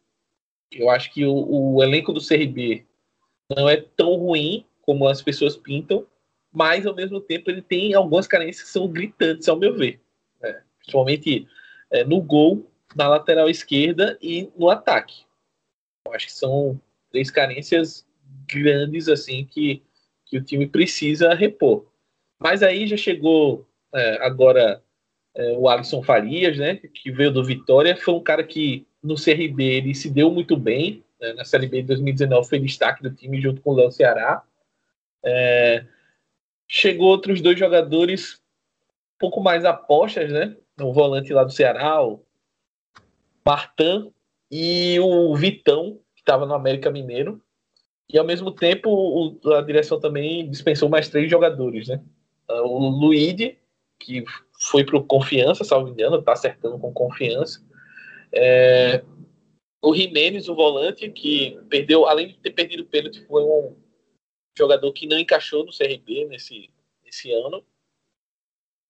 Eu 0.73 0.89
acho 0.89 1.13
que 1.13 1.25
o, 1.25 1.75
o 1.75 1.83
elenco 1.83 2.13
do 2.13 2.27
CRB 2.27 2.87
não 3.57 3.69
é 3.69 3.77
tão 3.77 4.15
ruim 4.15 4.65
como 4.83 5.07
as 5.07 5.21
pessoas 5.21 5.57
pintam, 5.57 6.07
mas 6.53 6.87
ao 6.87 6.95
mesmo 6.95 7.21
tempo 7.21 7.51
ele 7.51 7.63
tem 7.63 7.95
algumas 7.95 8.27
carências 8.27 8.65
que 8.65 8.71
são 8.71 8.89
gritantes, 8.89 9.49
ao 9.49 9.57
meu 9.57 9.75
ver. 9.75 10.01
É, 10.43 10.63
principalmente 10.79 11.47
é, 11.91 12.05
no 12.05 12.21
gol, 12.21 12.67
na 12.95 13.09
lateral 13.09 13.49
esquerda 13.49 14.19
e 14.21 14.51
no 14.57 14.71
ataque. 14.71 15.25
Eu 16.07 16.15
acho 16.15 16.27
que 16.27 16.33
são 16.33 16.81
três 17.11 17.31
carências 17.31 18.07
grandes 18.47 19.09
assim 19.09 19.45
que, 19.45 19.83
que 20.27 20.39
o 20.39 20.45
time 20.45 20.67
precisa 20.67 21.35
repor. 21.35 21.87
Mas 22.39 22.63
aí 22.63 22.87
já 22.87 22.97
chegou 22.97 23.69
é, 23.95 24.25
agora 24.25 24.83
é, 25.35 25.53
o 25.53 25.69
Alisson 25.69 26.03
Farias, 26.03 26.57
né, 26.57 26.77
que 26.77 27.11
veio 27.11 27.31
do 27.31 27.45
Vitória, 27.45 27.97
foi 27.97 28.15
um 28.15 28.23
cara 28.23 28.43
que 28.43 28.87
no 29.03 29.15
CRB 29.15 29.63
ele 29.63 29.95
se 29.95 30.11
deu 30.11 30.31
muito 30.31 30.57
bem. 30.57 31.05
Né? 31.21 31.33
Na 31.35 31.45
Série 31.45 31.67
B 31.67 31.83
de 31.83 31.89
2019 31.89 32.49
foi 32.49 32.59
destaque 32.59 33.03
do 33.03 33.11
time 33.11 33.41
junto 33.41 33.61
com 33.61 33.71
o 33.71 33.75
Léo 33.75 33.91
Ceará. 33.91 34.43
É... 35.25 35.85
Chegou 36.67 37.09
outros 37.09 37.41
dois 37.41 37.59
jogadores 37.59 38.35
um 39.15 39.19
pouco 39.19 39.41
mais 39.41 39.65
apostas, 39.65 40.31
né? 40.31 40.57
O 40.81 40.93
volante 40.93 41.33
lá 41.33 41.45
do 41.45 41.51
Ceará, 41.51 42.03
o 42.03 42.25
Martan 43.45 44.11
e 44.51 44.99
o 45.01 45.35
Vitão, 45.35 45.99
estava 46.31 46.47
no 46.47 46.55
América 46.55 46.91
Mineiro. 46.91 47.43
E 48.09 48.19
ao 48.19 48.25
mesmo 48.25 48.53
tempo 48.53 48.91
o, 48.91 49.53
a 49.53 49.63
direção 49.63 49.99
também 50.01 50.49
dispensou 50.49 50.89
mais 50.89 51.09
três 51.09 51.31
jogadores, 51.31 51.89
né? 51.89 52.03
O 52.49 52.89
Luíde, 52.89 53.59
que 53.99 54.25
foi 54.69 54.85
para 54.85 54.97
o 54.97 55.05
Confiança, 55.05 55.65
salvo 55.65 55.89
engano, 55.89 56.17
está 56.17 56.33
acertando 56.33 56.79
com 56.79 56.93
confiança. 56.93 57.65
É, 58.33 59.05
o 59.83 59.95
Jimenez, 59.95 60.49
o 60.49 60.55
volante, 60.55 61.09
que 61.11 61.59
perdeu, 61.69 62.07
além 62.07 62.29
de 62.29 62.39
ter 62.39 62.51
perdido 62.51 62.83
o 62.83 62.87
pênalti, 62.87 63.25
foi 63.27 63.43
um 63.43 63.77
jogador 64.59 64.93
que 64.93 65.07
não 65.07 65.19
encaixou 65.19 65.65
no 65.65 65.73
CRB 65.73 66.27
nesse, 66.27 66.69
nesse 67.05 67.33
ano. 67.33 67.65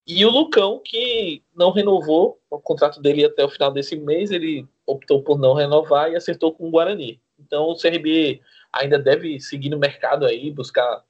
E 0.06 0.24
o 0.24 0.30
Lucão, 0.30 0.80
que 0.82 1.42
não 1.54 1.70
renovou 1.70 2.40
o 2.50 2.58
contrato 2.58 3.00
dele 3.00 3.24
até 3.24 3.44
o 3.44 3.50
final 3.50 3.70
desse 3.70 3.94
mês, 3.96 4.30
ele 4.30 4.66
optou 4.86 5.22
por 5.22 5.38
não 5.38 5.54
renovar 5.54 6.10
e 6.10 6.16
acertou 6.16 6.52
com 6.52 6.66
o 6.66 6.70
Guarani. 6.70 7.20
Então 7.40 7.64
o 7.64 7.76
CRB 7.76 8.40
ainda 8.72 8.98
deve 8.98 9.40
seguir 9.40 9.70
no 9.70 9.78
mercado 9.78 10.24
aí, 10.26 10.50
buscar. 10.50 11.04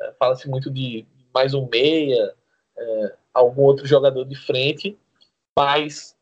É, 0.00 0.12
Fala-se 0.18 0.48
muito 0.48 0.70
de 0.70 1.06
mais 1.32 1.54
um 1.54 1.68
meia, 1.68 2.34
é, 2.76 3.14
algum 3.32 3.62
outro 3.62 3.86
jogador 3.86 4.24
de 4.24 4.36
frente, 4.36 4.98
mas 5.58 6.16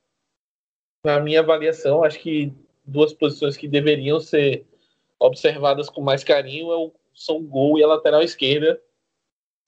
na 1.05 1.21
minha 1.21 1.41
avaliação, 1.41 2.03
acho 2.03 2.19
que 2.21 2.53
duas 2.85 3.13
posições 3.13 3.57
que 3.57 3.69
deveriam 3.69 4.19
ser 4.21 4.67
observadas 5.19 5.89
com 5.89 6.01
mais 6.01 6.25
carinho 6.25 6.73
é 6.73 6.91
são 7.15 7.37
o 7.37 7.43
gol 7.43 7.79
e 7.79 7.85
a 7.85 7.87
lateral 7.87 8.23
esquerda. 8.23 8.81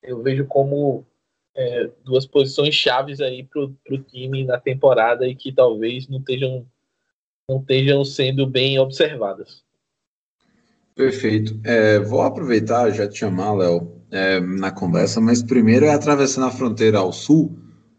Eu 0.02 0.22
vejo 0.22 0.46
como 0.46 1.06
é, 1.54 1.90
duas 2.04 2.26
posições 2.26 2.74
chaves 2.74 3.20
aí 3.20 3.44
para 3.44 3.62
o 3.62 3.98
time 4.08 4.44
na 4.44 4.58
temporada 4.58 5.26
e 5.26 5.34
que 5.34 5.52
talvez 5.52 6.08
não 6.08 6.18
estejam, 6.18 6.66
não 7.48 7.60
estejam 7.60 8.04
sendo 8.04 8.46
bem 8.46 8.78
observadas. 8.78 9.64
Perfeito. 10.96 11.60
É, 11.62 12.00
vou 12.00 12.22
aproveitar 12.22 12.90
já 12.90 13.06
te 13.06 13.18
chamar, 13.18 13.52
Léo, 13.52 13.92
é, 14.10 14.40
na 14.40 14.72
conversa, 14.72 15.20
mas 15.20 15.42
primeiro 15.42 15.86
é 15.86 15.90
atravessando 15.90 16.46
a 16.46 16.50
fronteira 16.50 16.98
ao 16.98 17.12
sul 17.12 17.56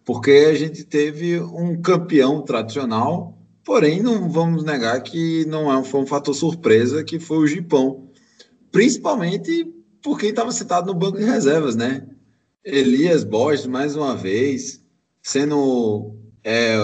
porque 0.07 0.31
a 0.49 0.55
gente 0.55 0.85
teve 0.85 1.37
um 1.37 1.81
campeão 1.81 2.41
tradicional, 2.41 3.37
porém 3.61 4.01
não 4.01 4.29
vamos 4.29 4.63
negar 4.63 5.01
que 5.01 5.45
não 5.47 5.69
é 5.69 5.77
um, 5.77 5.83
foi 5.83 5.99
um 5.99 6.07
fator 6.07 6.33
surpresa, 6.33 7.03
que 7.03 7.19
foi 7.19 7.39
o 7.39 7.45
Gipão, 7.45 8.07
principalmente 8.71 9.65
por 10.01 10.17
quem 10.17 10.29
estava 10.29 10.49
citado 10.53 10.87
no 10.87 10.97
banco 10.97 11.17
de 11.17 11.25
reservas, 11.25 11.75
né? 11.75 12.07
Elias 12.63 13.25
Borges, 13.25 13.65
mais 13.65 13.97
uma 13.97 14.15
vez, 14.15 14.81
sendo, 15.21 16.15
é, 16.41 16.77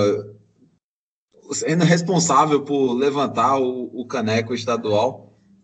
sendo 1.54 1.86
responsável 1.86 2.64
por 2.64 2.92
levantar 2.92 3.58
o, 3.58 3.90
o, 4.02 4.06
caneco 4.06 4.54
estadual, 4.54 5.23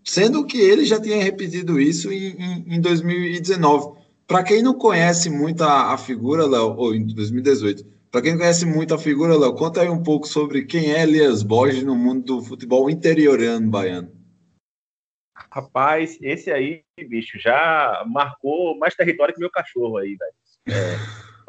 sendo 0.10 0.44
que 0.44 0.60
ele 0.60 0.86
já 0.86 1.00
tinha 1.00 1.24
repetido 1.24 1.80
isso 1.80 2.12
em, 2.12 2.32
em, 2.32 2.76
em 2.76 2.82
2019. 2.82 4.00
Para 4.26 4.44
quem 4.44 4.64
não 4.64 4.74
conhece 4.74 5.30
muito 5.30 5.64
a, 5.64 5.94
a 5.94 5.98
figura, 6.00 6.48
Léo, 6.48 6.76
ou 6.78 6.96
em 6.96 7.06
2018, 7.06 7.86
para 8.12 8.24
quem 8.24 8.32
não 8.32 8.40
conhece 8.40 8.66
muito 8.66 8.94
a 8.96 8.98
figura, 8.98 9.38
Léo, 9.38 9.54
conta 9.54 9.82
aí 9.82 9.90
um 9.90 10.02
pouco 10.02 10.28
sobre 10.28 10.66
quem 10.66 10.92
é 10.92 11.04
Elias 11.04 11.44
Borges 11.44 11.84
no 11.84 11.96
mundo 11.96 12.24
do 12.24 12.42
futebol 12.42 12.90
interiorano 12.90 13.70
baiano. 13.70 14.12
Rapaz, 15.52 16.18
esse 16.22 16.52
aí, 16.52 16.84
bicho, 17.08 17.40
já 17.40 18.04
marcou 18.08 18.76
mais 18.80 18.96
território 18.96 19.34
que 19.34 19.40
meu 19.40 19.52
cachorro 19.52 19.98
aí, 19.98 20.16
velho. 20.16 20.80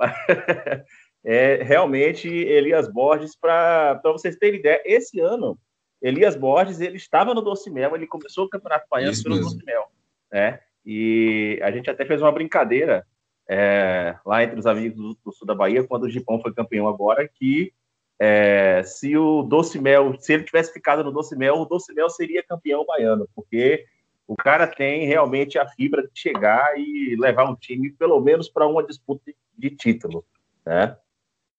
É, 0.05 0.85
é, 1.25 1.63
realmente, 1.63 2.29
Elias 2.29 2.93
Borges, 2.93 3.35
para 3.35 4.01
vocês 4.05 4.37
terem 4.37 4.61
ideia, 4.61 4.83
esse 4.85 5.19
ano, 5.19 5.59
Elias 6.01 6.37
Borges, 6.37 6.81
ele 6.81 6.97
estava 6.97 7.35
no 7.35 7.43
Docimel, 7.43 7.95
ele 7.95 8.07
começou 8.07 8.47
o 8.47 8.49
Campeonato 8.49 8.87
Baiano 8.91 9.13
Isso 9.13 9.23
pelo 9.23 9.39
Docimel, 9.39 9.85
né? 10.33 10.61
E 10.85 11.61
a 11.63 11.71
gente 11.71 11.91
até 11.91 12.05
fez 12.05 12.23
uma 12.23 12.33
brincadeira 12.33 13.07
é, 13.49 14.17
lá 14.25 14.43
entre 14.43 14.59
os 14.59 14.67
amigos 14.67 14.97
do, 14.97 15.19
do, 15.25 15.33
sul 15.33 15.47
da 15.47 15.55
Bahia, 15.55 15.85
quando 15.85 16.05
o 16.05 16.11
Gipão 16.11 16.41
foi 16.41 16.55
campeão 16.55 16.89
agora, 16.89 17.29
que 17.29 17.73
é, 18.19 18.83
se 18.85 19.17
o 19.17 19.43
Doce 19.43 19.79
Mel, 19.81 20.15
se 20.19 20.33
ele 20.33 20.45
tivesse 20.45 20.73
ficado 20.73 21.03
no 21.03 21.11
Doce 21.11 21.37
Mel, 21.37 21.57
o 21.57 21.65
Doce 21.65 21.93
Mel 21.93 22.09
seria 22.09 22.43
campeão 22.43 22.85
baiano, 22.85 23.29
porque 23.35 23.85
o 24.27 24.37
cara 24.37 24.67
tem 24.67 25.07
realmente 25.07 25.59
a 25.59 25.67
fibra 25.67 26.03
de 26.03 26.11
chegar 26.15 26.79
e 26.79 27.17
levar 27.19 27.51
um 27.51 27.57
time 27.57 27.91
pelo 27.91 28.21
menos 28.21 28.49
para 28.49 28.67
uma 28.67 28.87
disputa 28.87 29.33
de 29.59 29.71
título, 29.71 30.25
né? 30.65 30.97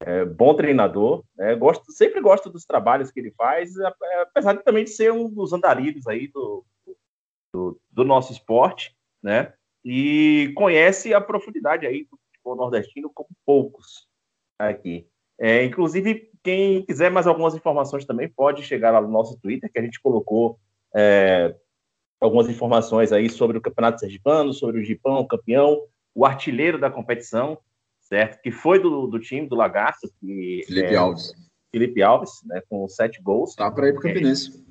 É, 0.03 0.25
bom 0.25 0.55
treinador, 0.55 1.23
né? 1.37 1.55
gosto, 1.55 1.91
sempre 1.91 2.19
gosto 2.21 2.49
dos 2.49 2.65
trabalhos 2.65 3.11
que 3.11 3.19
ele 3.19 3.31
faz, 3.31 3.79
apesar 4.21 4.53
de 4.53 4.63
também 4.63 4.87
ser 4.87 5.11
um 5.11 5.29
dos 5.29 5.53
andarilhos 5.53 6.07
aí 6.07 6.27
do, 6.27 6.65
do, 7.53 7.79
do 7.89 8.03
nosso 8.03 8.31
esporte, 8.31 8.95
né? 9.21 9.53
E 9.85 10.51
conhece 10.55 11.13
a 11.13 11.21
profundidade 11.21 11.85
aí 11.85 12.03
do 12.05 12.17
futebol 12.25 12.55
nordestino 12.55 13.11
como 13.13 13.29
poucos 13.45 14.07
aqui. 14.57 15.07
É, 15.39 15.63
inclusive, 15.63 16.29
quem 16.43 16.83
quiser 16.85 17.11
mais 17.11 17.27
algumas 17.27 17.55
informações 17.55 18.05
também 18.05 18.29
pode 18.29 18.63
chegar 18.63 18.91
lá 18.91 19.01
no 19.01 19.07
nosso 19.07 19.39
Twitter, 19.39 19.71
que 19.71 19.79
a 19.79 19.83
gente 19.83 19.99
colocou 19.99 20.59
é, 20.95 21.55
algumas 22.19 22.49
informações 22.49 23.11
aí 23.11 23.29
sobre 23.29 23.57
o 23.57 23.61
Campeonato 23.61 23.99
Sergipano, 23.99 24.53
sobre 24.53 24.79
o 24.79 24.83
Gipão, 24.83 25.25
campeão, 25.25 25.83
o 26.13 26.25
artilheiro 26.25 26.79
da 26.79 26.91
competição, 26.91 27.57
certo? 28.11 28.41
Que 28.41 28.51
foi 28.51 28.79
do, 28.79 29.07
do 29.07 29.19
time 29.19 29.47
do 29.47 29.55
Lagarto. 29.55 30.11
Que, 30.19 30.63
Felipe 30.67 30.93
é, 30.93 30.95
Alves. 30.95 31.33
Felipe 31.71 32.01
Alves, 32.01 32.31
né? 32.45 32.61
Com 32.69 32.87
sete 32.87 33.21
gols. 33.21 33.55
Tá 33.55 33.71
para 33.71 33.87
ir 33.87 33.93
para 33.93 33.99
o 33.99 34.03
Campinense. 34.03 34.65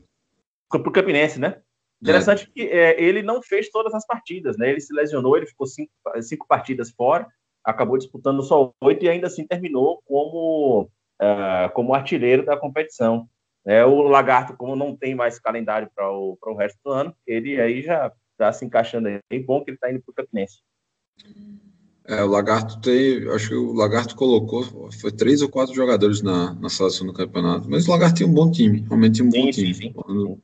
É, 0.75 0.79
para 0.79 0.89
o 0.89 0.93
Campinense, 0.93 1.41
né? 1.41 1.61
Interessante 2.03 2.45
é. 2.45 2.47
que 2.53 2.63
é, 2.63 3.03
ele 3.03 3.23
não 3.23 3.43
fez 3.43 3.71
todas 3.71 3.95
as 3.95 4.07
partidas, 4.07 4.57
né? 4.57 4.71
Ele 4.71 4.81
se 4.81 4.93
lesionou, 4.95 5.37
ele 5.37 5.47
ficou 5.47 5.67
cinco, 5.67 5.91
cinco 6.23 6.47
partidas 6.47 6.91
fora 6.91 7.27
acabou 7.65 7.99
disputando 7.99 8.43
só 8.43 8.73
oito 8.83 9.05
e 9.05 9.09
ainda 9.09 9.27
assim 9.27 9.47
terminou 9.47 10.03
como, 10.05 10.91
uh, 11.21 11.71
como 11.75 11.95
artilheiro 11.95 12.45
da 12.45 12.57
competição. 12.57 13.29
É, 13.67 13.85
o 13.85 14.03
Lagarto, 14.03 14.57
como 14.57 14.75
não 14.75 14.97
tem 14.97 15.15
mais 15.15 15.39
calendário 15.39 15.91
para 15.95 16.11
o, 16.11 16.39
o 16.41 16.55
resto 16.55 16.79
do 16.83 16.91
ano, 16.91 17.15
ele 17.27 17.61
aí 17.61 17.83
já 17.83 18.13
está 18.33 18.53
se 18.53 18.65
encaixando 18.65 19.09
aí. 19.09 19.19
É 19.31 19.39
bom 19.39 19.63
que 19.63 19.71
ele 19.71 19.77
está 19.77 19.91
indo 19.91 20.01
para 20.03 20.13
o 20.13 20.15
Campinense. 20.15 20.61
É, 22.11 22.25
o 22.25 22.27
Lagarto 22.27 22.81
tem, 22.81 23.29
acho 23.29 23.51
que 23.51 23.55
o 23.55 23.73
Lagarto 23.73 24.17
colocou, 24.17 24.91
foi 25.01 25.13
três 25.13 25.43
ou 25.43 25.49
quatro 25.49 25.73
jogadores 25.73 26.21
na, 26.21 26.53
na 26.55 26.69
seleção 26.69 27.07
do 27.07 27.13
campeonato, 27.13 27.71
mas 27.71 27.87
o 27.87 27.91
Lagarto 27.93 28.19
tem 28.19 28.27
um 28.27 28.35
bom 28.35 28.51
time, 28.51 28.85
realmente 28.89 29.19
tem 29.19 29.29
um 29.29 29.31
sim, 29.31 29.41
bom 29.41 29.53
sim, 29.53 29.63
time. 29.63 29.75
Sim, 29.75 29.93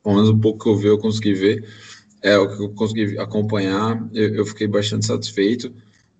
Pelo 0.01 0.15
menos 0.15 0.29
um 0.29 0.39
pouco 0.39 0.63
que 0.63 0.69
eu 0.69 0.77
vi, 0.77 0.87
eu 0.87 0.97
consegui 0.97 1.33
ver, 1.33 1.67
é 2.21 2.37
o 2.37 2.55
que 2.55 2.63
eu 2.63 2.69
consegui 2.69 3.19
acompanhar, 3.19 4.01
eu, 4.13 4.35
eu 4.35 4.45
fiquei 4.45 4.65
bastante 4.65 5.05
satisfeito. 5.05 5.73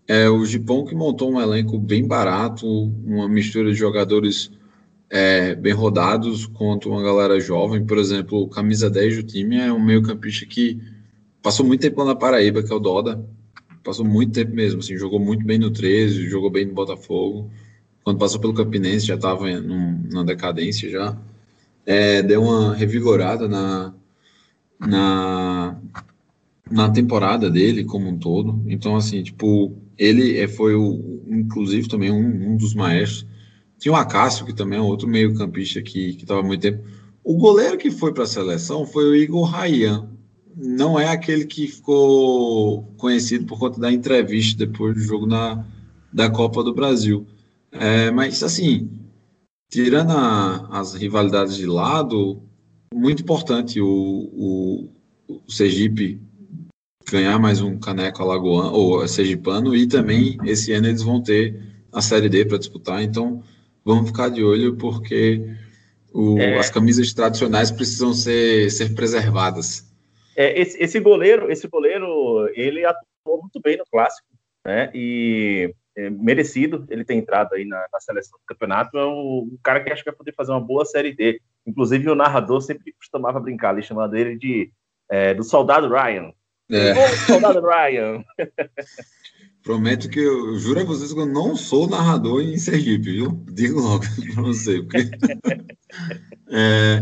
É 0.05 0.29
o 0.29 0.43
Gipão 0.45 0.83
que 0.83 0.93
montou 0.93 1.31
um 1.31 1.39
elenco 1.39 1.79
bem 1.79 2.05
barato, 2.05 2.67
uma 3.05 3.29
mistura 3.29 3.71
de 3.71 3.77
jogadores 3.77 4.51
é, 5.09 5.55
bem 5.55 5.71
rodados 5.71 6.45
contra 6.45 6.89
uma 6.89 7.01
galera 7.01 7.39
jovem. 7.39 7.85
Por 7.85 7.97
exemplo, 7.97 8.41
o 8.41 8.49
camisa 8.49 8.89
10 8.89 9.15
do 9.17 9.23
time 9.23 9.57
é 9.57 9.71
um 9.71 9.79
meio-campista 9.79 10.45
que 10.45 10.77
passou 11.41 11.65
muito 11.65 11.79
tempo 11.79 12.01
lá 12.01 12.07
na 12.07 12.15
Paraíba, 12.15 12.61
que 12.61 12.71
é 12.71 12.75
o 12.75 12.79
Doda. 12.79 13.25
Passou 13.87 14.03
muito 14.03 14.33
tempo 14.33 14.53
mesmo, 14.53 14.81
assim, 14.81 14.97
jogou 14.97 15.17
muito 15.17 15.45
bem 15.45 15.57
no 15.57 15.71
13, 15.71 16.27
jogou 16.29 16.49
bem 16.49 16.65
no 16.65 16.73
Botafogo. 16.73 17.49
Quando 18.03 18.19
passou 18.19 18.37
pelo 18.37 18.53
Campinense 18.53 19.05
já 19.05 19.15
estava 19.15 19.45
na 19.61 20.23
decadência 20.23 20.89
já. 20.89 21.17
É, 21.85 22.21
deu 22.21 22.43
uma 22.43 22.75
revigorada 22.75 23.47
na, 23.47 23.93
na, 24.77 25.79
na 26.69 26.89
temporada 26.89 27.49
dele 27.49 27.85
como 27.85 28.09
um 28.09 28.17
todo. 28.19 28.61
Então, 28.67 28.93
assim, 28.93 29.23
tipo, 29.23 29.73
ele 29.97 30.37
é, 30.37 30.49
foi, 30.49 30.75
o, 30.75 31.23
inclusive, 31.25 31.87
também 31.87 32.11
um, 32.11 32.51
um 32.51 32.57
dos 32.57 32.73
maestros. 32.73 33.25
Tinha 33.79 33.93
o 33.93 33.95
Acácio, 33.95 34.45
que 34.45 34.53
também 34.53 34.79
é 34.79 34.81
outro 34.81 35.07
meio-campista 35.07 35.81
que 35.81 36.09
estava 36.09 36.43
muito 36.43 36.59
tempo. 36.59 36.83
O 37.23 37.37
goleiro 37.37 37.77
que 37.77 37.89
foi 37.89 38.13
para 38.13 38.23
a 38.23 38.27
seleção 38.27 38.85
foi 38.85 39.05
o 39.05 39.15
Igor 39.15 39.45
Rayan. 39.45 40.09
Não 40.59 40.99
é 40.99 41.07
aquele 41.07 41.45
que 41.45 41.67
ficou 41.67 42.83
conhecido 42.97 43.45
por 43.45 43.59
conta 43.59 43.79
da 43.79 43.91
entrevista 43.91 44.65
depois 44.65 44.95
do 44.95 45.01
jogo 45.01 45.27
na, 45.27 45.63
da 46.11 46.31
Copa 46.31 46.63
do 46.63 46.73
Brasil. 46.73 47.27
É, 47.71 48.09
mas, 48.09 48.41
assim, 48.41 48.89
tirando 49.69 50.11
a, 50.11 50.79
as 50.79 50.95
rivalidades 50.95 51.55
de 51.55 51.67
lado, 51.67 52.41
muito 52.91 53.21
importante 53.21 53.79
o, 53.79 53.87
o, 53.87 54.89
o 55.27 55.51
Sergipe 55.51 56.19
ganhar 57.09 57.39
mais 57.39 57.61
um 57.61 57.77
caneco 57.77 58.21
alagoano 58.21 58.73
ou 58.73 59.07
sergipano 59.07 59.75
e 59.75 59.87
também 59.87 60.37
esse 60.43 60.73
ano 60.73 60.87
eles 60.87 61.01
vão 61.01 61.21
ter 61.21 61.57
a 61.91 62.01
série 62.01 62.27
D 62.27 62.45
para 62.45 62.57
disputar, 62.57 63.01
então 63.01 63.41
vamos 63.83 64.07
ficar 64.07 64.29
de 64.29 64.43
olho 64.43 64.75
porque 64.75 65.55
o, 66.13 66.37
é. 66.37 66.59
as 66.59 66.69
camisas 66.69 67.13
tradicionais 67.13 67.71
precisam 67.71 68.13
ser, 68.13 68.69
ser 68.71 68.93
preservadas. 68.93 69.86
É, 70.37 70.61
esse, 70.61 70.81
esse, 70.81 70.99
goleiro, 70.99 71.51
esse 71.51 71.67
goleiro, 71.67 72.47
ele 72.53 72.85
atuou 72.85 73.41
muito 73.41 73.59
bem 73.59 73.75
no 73.75 73.83
clássico, 73.91 74.27
né? 74.63 74.91
E 74.93 75.73
é, 75.97 76.11
merecido 76.11 76.85
ele 76.91 77.03
ter 77.03 77.15
entrado 77.15 77.55
aí 77.55 77.65
na, 77.65 77.83
na, 77.91 77.99
seleção 77.99 78.37
do 78.37 78.45
campeonato. 78.45 78.95
É 78.95 79.03
um, 79.03 79.49
um, 79.51 79.57
cara 79.63 79.83
que 79.83 79.91
acho 79.91 80.03
que 80.03 80.11
vai 80.11 80.17
poder 80.17 80.35
fazer 80.35 80.51
uma 80.51 80.61
boa 80.61 80.85
série 80.85 81.11
D. 81.11 81.41
Inclusive 81.65 82.11
o 82.11 82.15
narrador 82.15 82.61
sempre 82.61 82.93
costumava 82.93 83.39
brincar 83.39 83.69
ali, 83.69 83.81
chamando 83.81 84.15
ele 84.15 84.37
de 84.37 84.71
é, 85.09 85.33
do 85.33 85.43
soldado 85.43 85.89
Ryan, 85.89 86.31
é. 86.71 87.07
soldado 87.25 87.61
Ryan. 87.65 88.23
Prometo 89.63 90.07
que 90.07 90.19
eu 90.19 90.55
juro 90.59 90.81
a 90.81 90.83
vocês 90.83 91.11
que 91.11 91.19
eu 91.19 91.25
não 91.25 91.55
sou 91.55 91.89
narrador 91.89 92.41
em 92.41 92.57
Sergipe, 92.57 93.11
viu? 93.11 93.43
Digo 93.51 93.81
logo 93.81 94.03
para 94.33 94.43
você. 94.43 94.81
Porque... 94.83 95.09
é, 96.51 97.01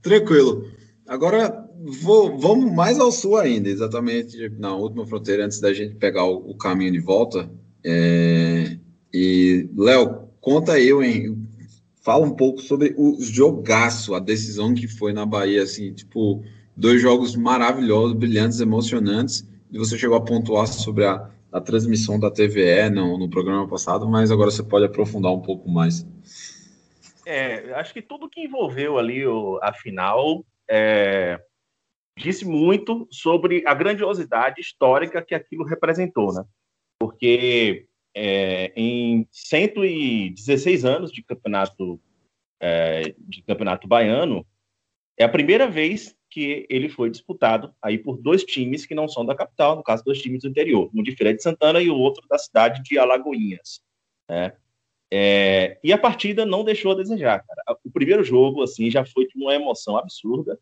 tranquilo. 0.00 0.70
Agora 1.06 1.65
vou, 2.02 2.38
vamos 2.38 2.72
mais 2.72 2.98
ao 2.98 3.12
sul 3.12 3.36
ainda, 3.36 3.68
exatamente 3.68 4.48
na 4.58 4.74
última 4.74 5.06
fronteira, 5.06 5.44
antes 5.44 5.60
da 5.60 5.72
gente 5.72 5.94
pegar 5.94 6.24
o, 6.24 6.50
o 6.50 6.56
caminho 6.56 6.92
de 6.92 7.00
volta. 7.00 7.50
É, 7.84 8.78
e, 9.12 9.68
Léo, 9.76 10.28
conta 10.40 10.72
aí, 10.72 10.90
hein? 10.90 11.46
Fala 12.02 12.24
um 12.24 12.34
pouco 12.34 12.60
sobre 12.60 12.94
o 12.96 13.16
jogaço, 13.20 14.14
a 14.14 14.20
decisão 14.20 14.74
que 14.74 14.86
foi 14.86 15.12
na 15.12 15.26
Bahia, 15.26 15.62
assim, 15.62 15.92
tipo 15.92 16.42
dois 16.76 17.00
jogos 17.00 17.34
maravilhosos, 17.34 18.16
brilhantes, 18.16 18.60
emocionantes. 18.60 19.48
E 19.72 19.78
você 19.78 19.98
chegou 19.98 20.16
a 20.16 20.20
pontuar 20.20 20.66
sobre 20.66 21.04
a, 21.04 21.28
a 21.50 21.60
transmissão 21.60 22.18
da 22.18 22.30
TVE 22.30 22.90
no, 22.90 23.18
no 23.18 23.28
programa 23.28 23.66
passado, 23.66 24.08
mas 24.08 24.30
agora 24.30 24.50
você 24.50 24.62
pode 24.62 24.84
aprofundar 24.84 25.32
um 25.32 25.40
pouco 25.40 25.68
mais. 25.68 26.06
É, 27.24 27.72
acho 27.74 27.92
que 27.92 28.02
tudo 28.02 28.28
que 28.28 28.42
envolveu 28.42 28.98
ali 28.98 29.26
o, 29.26 29.58
a 29.60 29.72
final 29.72 30.44
é, 30.70 31.40
disse 32.16 32.44
muito 32.44 33.06
sobre 33.10 33.62
a 33.66 33.74
grandiosidade 33.74 34.60
histórica 34.60 35.22
que 35.22 35.34
aquilo 35.34 35.64
representou, 35.64 36.32
né? 36.32 36.44
Porque 36.98 37.86
é, 38.14 38.72
em 38.74 39.28
116 39.30 40.84
anos 40.84 41.12
de 41.12 41.22
campeonato 41.22 42.00
é, 42.60 43.14
de 43.18 43.42
campeonato 43.42 43.86
baiano, 43.86 44.46
é 45.18 45.24
a 45.24 45.28
primeira 45.28 45.68
vez 45.68 46.16
que 46.30 46.66
ele 46.68 46.88
foi 46.88 47.10
disputado 47.10 47.74
aí 47.80 47.98
por 47.98 48.18
dois 48.18 48.44
times 48.44 48.84
que 48.84 48.94
não 48.94 49.08
são 49.08 49.24
da 49.24 49.34
capital, 49.34 49.76
no 49.76 49.82
caso, 49.82 50.04
dois 50.04 50.20
times 50.20 50.42
do 50.42 50.48
interior, 50.48 50.90
um 50.94 51.02
de 51.02 51.14
Feira 51.14 51.34
de 51.34 51.42
Santana 51.42 51.80
e 51.80 51.88
o 51.88 51.96
outro 51.96 52.26
da 52.28 52.38
cidade 52.38 52.82
de 52.82 52.98
Alagoinhas. 52.98 53.80
Né? 54.28 54.52
É, 55.12 55.78
e 55.82 55.92
a 55.92 55.98
partida 55.98 56.44
não 56.44 56.64
deixou 56.64 56.92
a 56.92 56.96
desejar, 56.96 57.44
cara. 57.44 57.78
O 57.84 57.90
primeiro 57.90 58.24
jogo, 58.24 58.62
assim, 58.62 58.90
já 58.90 59.04
foi 59.04 59.26
de 59.26 59.36
uma 59.36 59.54
emoção 59.54 59.96
absurda. 59.96 60.58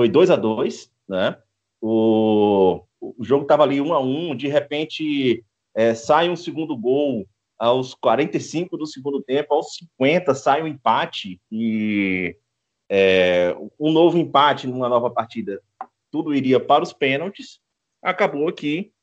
Foi 0.00 0.08
2 0.08 0.30
a 0.30 0.36
2 0.36 0.90
né? 1.06 1.36
O, 1.78 2.82
o 2.98 3.22
jogo 3.22 3.42
estava 3.42 3.64
ali 3.64 3.82
1 3.82 3.86
um 3.86 3.92
a 3.92 4.00
1 4.00 4.30
um, 4.30 4.34
de 4.34 4.48
repente 4.48 5.44
é, 5.74 5.92
sai 5.92 6.30
um 6.30 6.36
segundo 6.36 6.74
gol 6.74 7.28
aos 7.58 7.92
45 7.92 8.78
do 8.78 8.86
segundo 8.86 9.22
tempo, 9.22 9.52
aos 9.52 9.74
50 9.74 10.34
sai 10.34 10.62
um 10.62 10.66
empate 10.66 11.38
e 11.52 12.34
é, 12.88 13.54
um 13.78 13.92
novo 13.92 14.16
empate 14.16 14.66
numa 14.66 14.88
nova 14.88 15.10
partida, 15.10 15.60
tudo 16.10 16.34
iria 16.34 16.58
para 16.58 16.82
os 16.82 16.94
pênaltis. 16.94 17.60
Acabou 18.02 18.48
aqui 18.48 18.94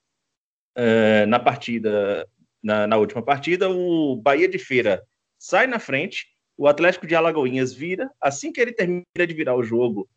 é, 0.76 1.28
na 1.28 1.40
partida, 1.40 2.28
na, 2.64 2.88
na, 2.88 2.98
última 2.98 3.22
partida, 3.22 3.70
o 3.70 4.16
Bahia 4.16 4.50
de 4.50 4.58
Feira 4.58 5.04
sai 5.38 5.68
na 5.68 5.78
frente, 5.78 6.26
o 6.58 6.68
Atlético 6.68 7.08
de 7.08 7.16
Alagoinhas 7.16 7.74
vira. 7.74 8.10
Assim 8.20 8.52
que 8.52 8.60
ele 8.60 8.74
termina 8.74 9.06
de 9.16 9.34
virar 9.34 9.56
o 9.56 9.64
jogo, 9.64 10.08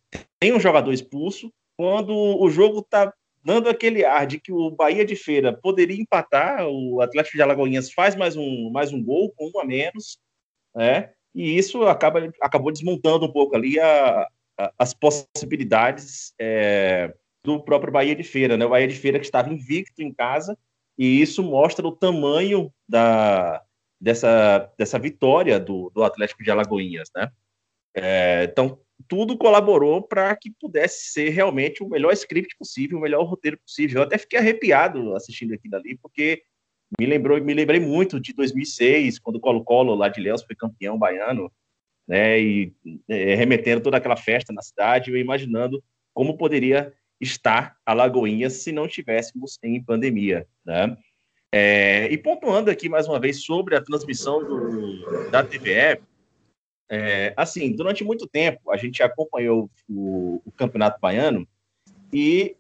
tem 0.41 0.53
um 0.53 0.61
jogador 0.61 0.93
expulso. 0.93 1.53
Quando 1.77 2.15
o 2.15 2.49
jogo 2.51 2.81
está 2.81 3.13
dando 3.43 3.69
aquele 3.69 4.05
ar 4.05 4.27
de 4.27 4.39
que 4.39 4.53
o 4.53 4.71
Bahia 4.71 5.05
de 5.05 5.17
Feira 5.17 5.53
poderia 5.53 6.01
empatar, 6.01 6.67
o 6.67 7.01
Atlético 7.01 7.37
de 7.37 7.43
Alagoinhas 7.43 7.93
faz 7.93 8.15
mais 8.15 8.37
um, 8.37 8.71
mais 8.71 8.93
um 8.93 9.03
gol 9.03 9.33
com 9.37 9.51
um 9.55 9.61
a 9.61 9.65
menos, 9.65 10.19
né? 10.75 11.11
e 11.35 11.57
isso 11.57 11.85
acaba, 11.85 12.33
acabou 12.41 12.73
desmontando 12.73 13.27
um 13.27 13.33
pouco 13.33 13.57
ali 13.57 13.79
a, 13.79 14.27
a, 14.59 14.73
as 14.79 14.95
possibilidades 14.95 16.35
é, 16.41 17.15
do 17.45 17.61
próprio 17.63 17.93
Bahia 17.93 18.15
de 18.15 18.23
Feira, 18.23 18.57
né? 18.57 18.67
O 18.67 18.71
Bahia 18.71 18.89
de 18.89 18.97
Feira 18.97 19.19
que 19.19 19.25
estava 19.25 19.53
invicto 19.53 20.03
em 20.03 20.13
casa, 20.13 20.57
e 20.99 21.21
isso 21.21 21.43
mostra 21.43 21.87
o 21.87 21.97
tamanho 21.97 22.73
da, 22.89 23.63
dessa, 24.01 24.73
dessa 24.79 24.99
vitória 24.99 25.61
do, 25.61 25.91
do 25.95 26.03
Atlético 26.03 26.43
de 26.43 26.51
Alagoinhas, 26.51 27.11
né? 27.15 27.31
É, 27.95 28.45
então, 28.51 28.79
tudo 29.09 29.37
colaborou 29.37 30.03
para 30.03 30.35
que 30.37 30.51
pudesse 30.51 31.13
ser 31.13 31.31
realmente 31.31 31.83
o 31.83 31.89
melhor 31.89 32.13
script 32.13 32.57
possível, 32.57 32.99
o 32.99 33.01
melhor 33.01 33.25
roteiro 33.25 33.59
possível. 33.59 34.01
Eu 34.01 34.07
até 34.07 34.17
fiquei 34.19 34.39
arrepiado 34.39 35.15
assistindo 35.15 35.53
aquilo 35.55 35.77
ali, 35.77 35.99
porque 36.01 36.43
me 36.99 37.07
lembrou, 37.07 37.41
me 37.43 37.55
lembrei 37.55 37.81
muito 37.81 38.21
de 38.21 38.33
2006, 38.33 39.19
quando 39.19 39.37
o 39.37 39.41
Colo-Colo 39.41 39.95
lá 39.95 40.09
de 40.09 40.21
Léus 40.21 40.43
foi 40.43 40.57
campeão 40.57 40.99
baiano, 40.99 41.53
né, 42.07 42.41
e 42.41 42.75
é, 43.09 43.35
remetendo 43.37 43.81
toda 43.81 43.97
aquela 43.97 44.17
festa 44.17 44.53
na 44.53 44.63
cidade, 44.63 45.11
eu 45.11 45.17
imaginando 45.17 45.83
como 46.13 46.37
poderia 46.37 46.93
estar 47.21 47.77
a 47.87 47.93
Lagoinha 47.93 48.51
se 48.51 48.73
não 48.73 48.87
estivéssemos 48.87 49.59
em 49.63 49.83
pandemia, 49.83 50.47
né? 50.65 50.97
É, 51.53 52.07
e 52.13 52.17
pontuando 52.17 52.71
aqui 52.71 52.89
mais 52.89 53.09
uma 53.09 53.19
vez 53.19 53.43
sobre 53.43 53.75
a 53.75 53.83
transmissão 53.83 54.45
do, 54.45 55.31
da 55.31 55.43
TVE, 55.43 56.01
é, 56.89 57.33
assim, 57.37 57.75
durante 57.75 58.05
muito 58.05 58.27
tempo 58.27 58.71
a 58.71 58.77
gente 58.77 59.03
acompanhou 59.03 59.71
o, 59.89 60.41
o 60.45 60.53
Campeonato 60.53 61.01
Baiano 61.01 61.47
e 62.13 62.57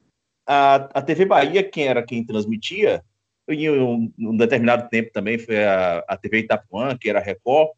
a, 0.46 0.74
a, 0.98 1.02
TV 1.02 1.24
Bahia, 1.24 1.62
quem 1.62 1.86
era 1.86 2.02
quem 2.02 2.24
transmitia, 2.24 3.04
em 3.48 3.68
um, 3.70 4.12
um 4.18 4.36
determinado 4.36 4.88
tempo 4.88 5.12
também 5.12 5.38
foi 5.38 5.64
a, 5.64 6.04
a 6.08 6.16
TV 6.16 6.40
Itapuã, 6.40 6.96
que 6.96 7.08
era 7.08 7.20
a 7.20 7.22
Record, 7.22 7.70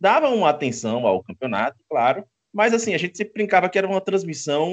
dava 0.00 0.28
uma 0.28 0.50
atenção 0.50 1.06
ao 1.06 1.22
campeonato, 1.22 1.78
claro, 1.88 2.24
mas 2.52 2.72
assim, 2.72 2.94
a 2.94 2.98
gente 2.98 3.16
sempre 3.16 3.34
brincava 3.34 3.68
que 3.68 3.78
era 3.78 3.86
uma 3.86 4.00
transmissão 4.00 4.68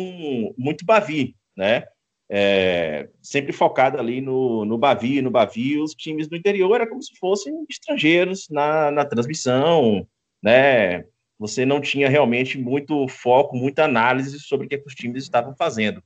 muito 0.57 0.85
Bavi, 0.85 1.35
né? 1.55 1.85
É, 2.29 3.07
sempre 3.21 3.53
focada 3.53 3.99
ali 3.99 4.19
no, 4.19 4.65
no 4.65 4.77
Bavi, 4.77 5.21
no 5.21 5.31
Bavi, 5.31 5.79
os 5.79 5.93
times 5.93 6.27
do 6.27 6.35
interior 6.35 6.75
era 6.75 6.87
como 6.87 7.01
se 7.01 7.15
fossem 7.17 7.65
estrangeiros 7.69 8.47
na, 8.49 8.91
na 8.91 9.05
transmissão, 9.05 10.05
né? 10.43 11.05
você 11.39 11.65
não 11.65 11.79
tinha 11.79 12.09
realmente 12.09 12.57
muito 12.57 13.07
foco, 13.07 13.55
muita 13.55 13.83
análise 13.85 14.39
sobre 14.39 14.65
o 14.65 14.69
que, 14.69 14.75
é 14.75 14.83
os 14.85 14.95
times 14.95 15.23
estavam 15.23 15.55
fazendo. 15.55 16.03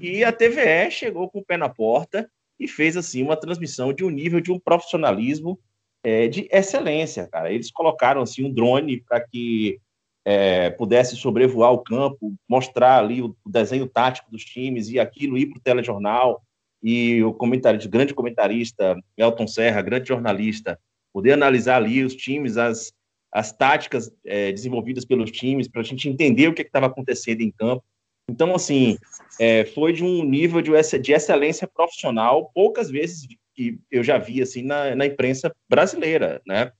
E 0.00 0.24
a 0.24 0.32
TVE 0.32 0.90
chegou 0.90 1.30
com 1.30 1.38
o 1.38 1.44
pé 1.44 1.56
na 1.56 1.68
porta 1.68 2.30
e 2.58 2.66
fez 2.66 2.96
assim 2.96 3.22
uma 3.22 3.36
transmissão 3.36 3.92
de 3.92 4.04
um 4.04 4.10
nível 4.10 4.40
de 4.40 4.50
um 4.50 4.58
profissionalismo 4.58 5.58
é, 6.02 6.28
de 6.28 6.48
excelência, 6.50 7.28
cara. 7.28 7.52
Eles 7.52 7.70
colocaram 7.70 8.22
assim 8.22 8.44
um 8.44 8.52
drone 8.52 9.00
para 9.00 9.20
que 9.20 9.80
é, 10.26 10.70
pudesse 10.70 11.14
sobrevoar 11.14 11.72
o 11.72 11.78
campo, 11.78 12.34
mostrar 12.48 12.98
ali 12.98 13.22
o, 13.22 13.36
o 13.44 13.48
desenho 13.48 13.86
tático 13.86 14.28
dos 14.28 14.44
times 14.44 14.88
e 14.88 14.98
aquilo 14.98 15.38
ir 15.38 15.46
para 15.46 15.58
o 15.58 15.62
telejornal 15.62 16.42
e 16.82 17.22
o 17.22 17.32
comentarista, 17.32 17.88
grande 17.88 18.12
comentarista 18.12 18.98
Elton 19.16 19.46
Serra, 19.46 19.80
grande 19.82 20.08
jornalista, 20.08 20.78
poder 21.12 21.32
analisar 21.32 21.76
ali 21.76 22.02
os 22.04 22.14
times, 22.16 22.56
as 22.56 22.92
as 23.32 23.52
táticas 23.52 24.10
é, 24.24 24.50
desenvolvidas 24.50 25.04
pelos 25.04 25.30
times, 25.30 25.68
para 25.68 25.82
a 25.82 25.84
gente 25.84 26.08
entender 26.08 26.48
o 26.48 26.54
que 26.54 26.62
estava 26.62 26.86
acontecendo 26.86 27.42
em 27.42 27.50
campo. 27.50 27.84
Então, 28.30 28.54
assim, 28.54 28.96
é, 29.38 29.66
foi 29.66 29.92
de 29.92 30.02
um 30.02 30.24
nível 30.24 30.62
de, 30.62 30.70
de, 31.00 31.12
excelência 31.12 31.68
profissional, 31.68 32.50
poucas 32.54 32.90
vezes 32.90 33.26
que 33.54 33.78
eu 33.90 34.02
já 34.02 34.16
vi 34.16 34.40
assim 34.40 34.62
na, 34.62 34.94
na 34.94 35.04
imprensa 35.04 35.54
brasileira, 35.68 36.40
né? 36.46 36.72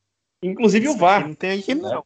Inclusive 0.42 0.88
o 0.88 0.96
VAR. 0.96 1.28
Não 1.28 1.34
tem 1.34 1.58
aqui, 1.58 1.74
não. 1.74 1.96
Né? 1.96 2.02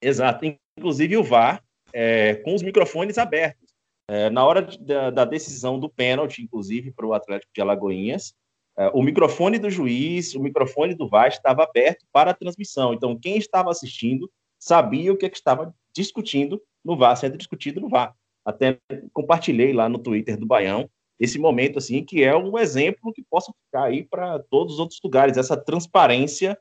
Exato. 0.00 0.46
Inclusive 0.78 1.16
o 1.16 1.24
VAR, 1.24 1.62
é, 1.92 2.34
com 2.36 2.54
os 2.54 2.62
microfones 2.62 3.18
abertos. 3.18 3.72
É, 4.08 4.28
na 4.28 4.44
hora 4.44 4.62
de, 4.62 4.78
da, 4.78 5.10
da, 5.10 5.24
decisão 5.24 5.78
do 5.78 5.88
pênalti, 5.88 6.42
inclusive, 6.42 6.90
para 6.92 7.06
o 7.06 7.14
Atlético 7.14 7.52
de 7.54 7.60
Alagoinhas, 7.60 8.34
é, 8.76 8.88
o 8.88 9.02
microfone 9.02 9.58
do 9.58 9.70
juiz, 9.70 10.34
o 10.34 10.40
microfone 10.40 10.94
do 10.94 11.08
VAR 11.08 11.28
estava 11.28 11.62
aberto 11.62 12.04
para 12.12 12.32
a 12.32 12.34
transmissão. 12.34 12.92
Então, 12.92 13.18
quem 13.18 13.38
estava 13.38 13.70
assistindo 13.70 14.30
sabia 14.58 15.12
o 15.12 15.16
que, 15.16 15.26
é 15.26 15.30
que 15.30 15.36
estava 15.36 15.74
discutindo 15.94 16.60
no 16.84 16.96
VAR, 16.96 17.16
sendo 17.16 17.38
discutido 17.38 17.80
no 17.80 17.88
VAR. 17.88 18.14
Até 18.44 18.78
compartilhei 19.12 19.72
lá 19.72 19.88
no 19.88 19.98
Twitter 19.98 20.36
do 20.36 20.46
Baião 20.46 20.88
esse 21.18 21.38
momento, 21.38 21.78
assim, 21.78 22.04
que 22.04 22.22
é 22.22 22.36
um 22.36 22.58
exemplo 22.58 23.12
que 23.12 23.22
possa 23.22 23.52
ficar 23.64 23.84
aí 23.84 24.02
para 24.02 24.40
todos 24.50 24.74
os 24.74 24.80
outros 24.80 25.00
lugares, 25.02 25.36
essa 25.36 25.56
transparência 25.56 26.58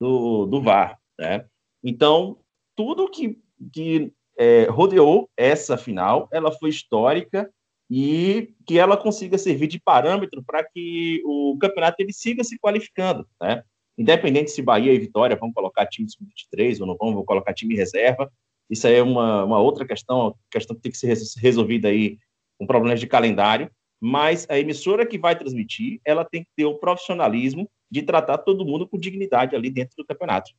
do, 0.00 0.46
do 0.46 0.62
VAR, 0.62 0.98
né? 1.18 1.44
Então, 1.82 2.38
tudo 2.76 3.10
que, 3.10 3.38
que 3.72 4.12
é, 4.38 4.64
rodeou 4.64 5.28
essa 5.36 5.76
final, 5.76 6.28
ela 6.32 6.52
foi 6.52 6.70
histórica, 6.70 7.50
e 7.90 8.54
que 8.66 8.78
ela 8.78 8.96
consiga 8.96 9.38
servir 9.38 9.66
de 9.66 9.80
parâmetro 9.80 10.42
para 10.44 10.62
que 10.62 11.22
o 11.24 11.56
campeonato 11.58 11.96
ele 12.00 12.12
siga 12.12 12.44
se 12.44 12.58
qualificando, 12.58 13.26
né? 13.40 13.62
Independente 13.96 14.50
se 14.50 14.62
Bahia 14.62 14.92
e 14.92 14.98
Vitória 14.98 15.36
vão 15.36 15.52
colocar 15.52 15.86
time 15.86 16.08
sub-23 16.08 16.80
ou 16.80 16.86
não 16.86 16.96
vão, 16.96 17.14
vão 17.14 17.24
colocar 17.24 17.54
time 17.54 17.74
reserva, 17.74 18.30
isso 18.70 18.86
aí 18.86 18.96
é 18.96 19.02
uma, 19.02 19.44
uma 19.44 19.58
outra 19.58 19.86
questão, 19.86 20.36
questão 20.50 20.76
que 20.76 20.82
tem 20.82 20.92
que 20.92 20.98
ser 20.98 21.16
resolvida 21.38 21.88
aí 21.88 22.18
com 22.58 22.66
problemas 22.66 23.00
de 23.00 23.06
calendário, 23.06 23.70
mas 24.00 24.46
a 24.48 24.58
emissora 24.58 25.06
que 25.06 25.18
vai 25.18 25.36
transmitir, 25.36 26.00
ela 26.04 26.24
tem 26.24 26.44
que 26.44 26.50
ter 26.54 26.66
o 26.66 26.78
profissionalismo 26.78 27.68
de 27.90 28.02
tratar 28.02 28.38
todo 28.38 28.66
mundo 28.66 28.86
com 28.86 28.98
dignidade 28.98 29.56
ali 29.56 29.70
dentro 29.70 29.96
do 29.96 30.04
campeonato. 30.04 30.50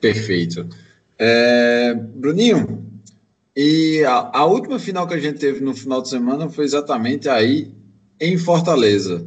Perfeito. 0.00 0.68
É, 1.24 1.94
Bruninho, 1.94 2.84
e 3.54 4.02
a, 4.04 4.38
a, 4.40 4.44
última 4.44 4.76
final 4.80 5.06
que 5.06 5.14
a 5.14 5.20
gente 5.20 5.38
teve 5.38 5.60
no 5.60 5.72
final 5.72 6.02
de 6.02 6.08
semana 6.08 6.48
foi 6.48 6.64
exatamente 6.64 7.28
aí 7.28 7.70
em 8.20 8.36
Fortaleza. 8.36 9.24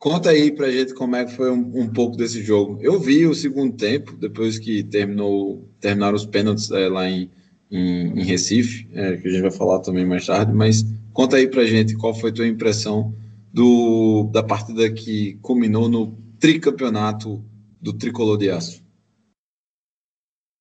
Conta 0.00 0.30
aí 0.30 0.50
pra 0.50 0.68
gente 0.68 0.94
como 0.94 1.14
é 1.14 1.24
que 1.24 1.36
foi 1.36 1.52
um, 1.52 1.82
um 1.82 1.86
pouco 1.86 2.16
desse 2.16 2.42
jogo. 2.42 2.80
Eu 2.82 2.98
vi 2.98 3.24
o 3.24 3.36
segundo 3.36 3.76
tempo, 3.76 4.16
depois 4.16 4.58
que 4.58 4.82
terminou, 4.82 5.68
terminaram 5.78 6.16
os 6.16 6.26
pênaltis 6.26 6.72
é, 6.72 6.88
lá 6.88 7.08
em, 7.08 7.30
em, 7.70 8.18
em 8.18 8.24
Recife, 8.24 8.88
é, 8.92 9.16
que 9.16 9.28
a 9.28 9.30
gente 9.30 9.42
vai 9.42 9.52
falar 9.52 9.78
também 9.78 10.04
mais 10.04 10.26
tarde, 10.26 10.52
mas 10.52 10.84
conta 11.12 11.36
aí 11.36 11.46
pra 11.46 11.64
gente 11.64 11.94
qual 11.94 12.16
foi 12.16 12.30
a 12.30 12.34
tua 12.34 12.48
impressão 12.48 13.14
do, 13.54 14.28
da 14.32 14.42
partida 14.42 14.90
que 14.90 15.38
culminou 15.40 15.88
no 15.88 16.18
tricampeonato 16.40 17.40
do 17.80 17.92
Tricolor 17.92 18.36
de 18.36 18.50
Aço. 18.50 18.87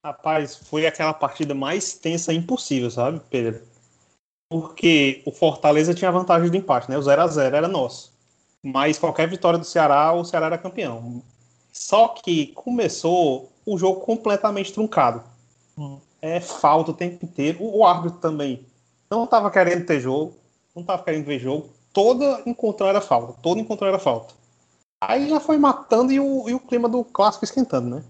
Rapaz, 0.07 0.55
foi 0.55 0.87
aquela 0.87 1.13
partida 1.13 1.53
mais 1.53 1.91
tensa 1.91 2.31
impossível, 2.31 2.89
sabe, 2.89 3.19
Pedro? 3.29 3.61
Porque 4.49 5.21
o 5.25 5.33
Fortaleza 5.33 5.93
tinha 5.93 6.07
a 6.07 6.13
vantagem 6.13 6.49
do 6.49 6.55
empate, 6.55 6.89
né? 6.89 6.97
O 6.97 7.01
0 7.01 7.23
a 7.23 7.27
0 7.27 7.57
era 7.57 7.67
nosso. 7.67 8.13
Mas 8.63 8.97
qualquer 8.97 9.27
vitória 9.27 9.59
do 9.59 9.65
Ceará, 9.65 10.13
o 10.13 10.23
Ceará 10.23 10.45
era 10.45 10.57
campeão. 10.57 11.21
Só 11.73 12.07
que 12.07 12.47
começou 12.53 13.51
o 13.65 13.77
jogo 13.77 13.99
completamente 13.99 14.71
truncado. 14.71 15.21
É 16.21 16.39
falta 16.39 16.91
o 16.91 16.93
tempo 16.93 17.25
inteiro. 17.25 17.57
O 17.61 17.85
árbitro 17.85 18.17
também 18.19 18.65
não 19.11 19.25
estava 19.25 19.51
querendo 19.51 19.85
ter 19.85 19.99
jogo, 19.99 20.33
não 20.73 20.83
estava 20.83 21.03
querendo 21.03 21.25
ver 21.25 21.37
jogo. 21.37 21.69
Toda 21.91 22.43
encontrou 22.45 22.87
era 22.87 23.01
falta, 23.01 23.33
todo 23.41 23.59
encontrou 23.59 23.89
era 23.89 23.99
falta. 23.99 24.33
Aí 25.03 25.27
já 25.27 25.41
foi 25.41 25.57
matando 25.57 26.13
e 26.13 26.19
o, 26.21 26.47
e 26.47 26.53
o 26.53 26.61
clima 26.61 26.87
do 26.87 27.03
clássico 27.03 27.43
esquentando, 27.43 27.89
né? 27.89 28.03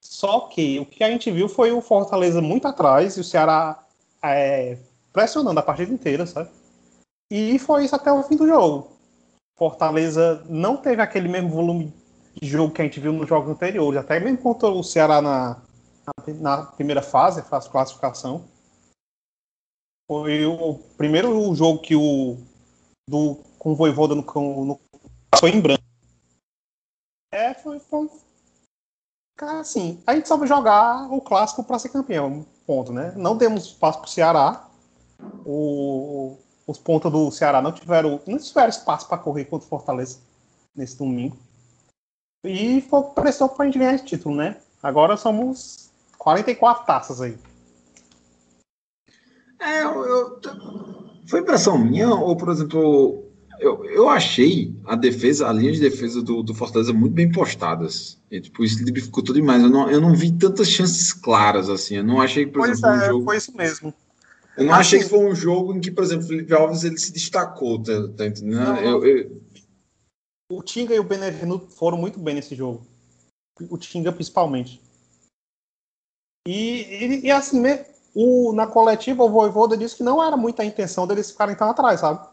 Só 0.00 0.48
que 0.48 0.78
o 0.78 0.86
que 0.86 1.04
a 1.04 1.10
gente 1.10 1.30
viu 1.30 1.48
foi 1.48 1.72
o 1.72 1.80
Fortaleza 1.80 2.40
muito 2.40 2.66
atrás 2.66 3.16
e 3.16 3.20
o 3.20 3.24
Ceará 3.24 3.86
é, 4.22 4.78
pressionando 5.12 5.60
a 5.60 5.62
partida 5.62 5.92
inteira, 5.92 6.26
sabe? 6.26 6.50
E 7.30 7.58
foi 7.58 7.84
isso 7.84 7.94
até 7.94 8.10
o 8.12 8.22
fim 8.22 8.36
do 8.36 8.46
jogo. 8.46 8.90
Fortaleza 9.56 10.44
não 10.48 10.76
teve 10.76 11.02
aquele 11.02 11.28
mesmo 11.28 11.50
volume 11.50 11.92
de 12.40 12.48
jogo 12.48 12.72
que 12.72 12.80
a 12.80 12.84
gente 12.84 12.98
viu 12.98 13.12
nos 13.12 13.28
jogos 13.28 13.50
anteriores, 13.50 14.00
até 14.00 14.18
mesmo 14.18 14.38
contra 14.38 14.68
o 14.68 14.82
Ceará 14.82 15.20
na, 15.20 15.62
na, 16.40 16.66
primeira 16.66 17.02
fase, 17.02 17.42
fase 17.42 17.68
classificação. 17.68 18.48
Foi 20.08 20.44
o 20.46 20.74
primeiro 20.96 21.54
jogo 21.54 21.80
que 21.80 21.94
o 21.94 22.38
do, 23.08 23.36
com 23.58 23.72
o 23.72 23.76
Voivoda 23.76 24.14
no, 24.14 24.24
no, 24.64 24.80
foi 25.38 25.50
em 25.50 25.60
branco. 25.60 25.84
É, 27.32 27.54
foi, 27.54 27.78
foi, 27.78 28.10
Assim, 29.42 30.02
a 30.06 30.14
gente 30.14 30.28
sabe 30.28 30.46
jogar 30.46 31.10
o 31.10 31.20
clássico 31.20 31.64
para 31.64 31.78
ser 31.78 31.88
campeão, 31.88 32.44
ponto, 32.66 32.92
né? 32.92 33.12
Não 33.16 33.36
demos 33.36 33.64
espaço 33.64 33.98
para 34.00 34.06
o 34.06 34.10
Ceará. 34.10 34.68
Os 36.66 36.78
pontos 36.78 37.10
do 37.10 37.30
Ceará 37.30 37.62
não 37.62 37.72
tiveram, 37.72 38.20
não 38.26 38.38
tiveram 38.38 38.68
espaço 38.68 39.08
para 39.08 39.18
correr 39.18 39.46
contra 39.46 39.66
o 39.66 39.68
Fortaleza 39.68 40.18
nesse 40.74 40.98
domingo. 40.98 41.36
E 42.44 42.80
foi 42.82 43.02
pressão 43.14 43.48
para 43.48 43.64
a 43.64 43.66
gente 43.66 43.78
ganhar 43.78 43.94
esse 43.94 44.04
título, 44.04 44.34
né? 44.34 44.56
Agora 44.82 45.16
somos 45.16 45.90
44 46.18 46.86
taças 46.86 47.20
aí. 47.20 47.38
É, 49.58 49.82
eu, 49.82 50.04
eu, 50.04 50.40
foi 51.26 51.40
impressão 51.40 51.78
minha, 51.78 52.08
ou 52.08 52.36
por 52.36 52.48
exemplo, 52.48 53.29
eu, 53.60 53.84
eu 53.84 54.08
achei 54.08 54.74
a 54.86 54.96
defesa, 54.96 55.46
a 55.46 55.52
linha 55.52 55.70
de 55.70 55.80
defesa 55.80 56.22
do, 56.22 56.42
do 56.42 56.54
Fortaleza 56.54 56.92
muito 56.92 57.12
bem 57.12 57.30
postadas. 57.30 58.18
E, 58.30 58.40
tipo, 58.40 58.64
isso 58.64 58.82
dificultou 58.84 59.34
demais. 59.34 59.62
Eu 59.62 59.68
não, 59.68 59.90
eu 59.90 60.00
não 60.00 60.14
vi 60.14 60.32
tantas 60.32 60.68
chances 60.68 61.12
claras 61.12 61.68
assim. 61.68 61.96
Eu 61.96 62.04
não 62.04 62.20
achei 62.20 62.46
que, 62.46 62.52
por 62.52 62.60
pois 62.60 62.78
exemplo, 62.78 62.90
é, 62.90 62.96
um 62.96 63.06
jogo. 63.06 63.24
Foi 63.24 63.36
isso 63.36 63.56
mesmo. 63.56 63.94
Eu 64.56 64.64
não 64.64 64.72
assim, 64.72 64.80
achei 64.80 64.98
que 65.00 65.08
foi 65.08 65.18
um 65.18 65.34
jogo 65.34 65.74
em 65.74 65.80
que, 65.80 65.90
por 65.90 66.02
exemplo, 66.02 66.24
o 66.24 66.28
Felipe 66.28 66.54
Alves 66.54 66.84
ele 66.84 66.98
se 66.98 67.12
destacou, 67.12 67.82
tá, 67.82 68.08
tá 68.16 68.26
entendendo? 68.26 68.64
Não, 68.64 68.76
eu, 68.78 69.06
eu... 69.06 69.42
O 70.50 70.62
Tinga 70.62 70.94
e 70.94 70.98
o 70.98 71.04
Benevenuto 71.04 71.68
foram 71.70 71.98
muito 71.98 72.18
bem 72.18 72.34
nesse 72.34 72.54
jogo. 72.54 72.84
o 73.68 73.78
Tinga 73.78 74.10
principalmente. 74.10 74.80
E, 76.48 76.52
e, 76.52 77.26
e 77.26 77.30
assim, 77.30 77.62
o, 78.14 78.52
na 78.52 78.66
coletiva, 78.66 79.22
o 79.22 79.30
Voivoda 79.30 79.76
disse 79.76 79.96
que 79.96 80.02
não 80.02 80.22
era 80.22 80.36
muita 80.36 80.62
a 80.62 80.66
intenção 80.66 81.06
deles 81.06 81.30
ficarem 81.30 81.54
tão 81.54 81.70
atrás, 81.70 82.00
sabe? 82.00 82.26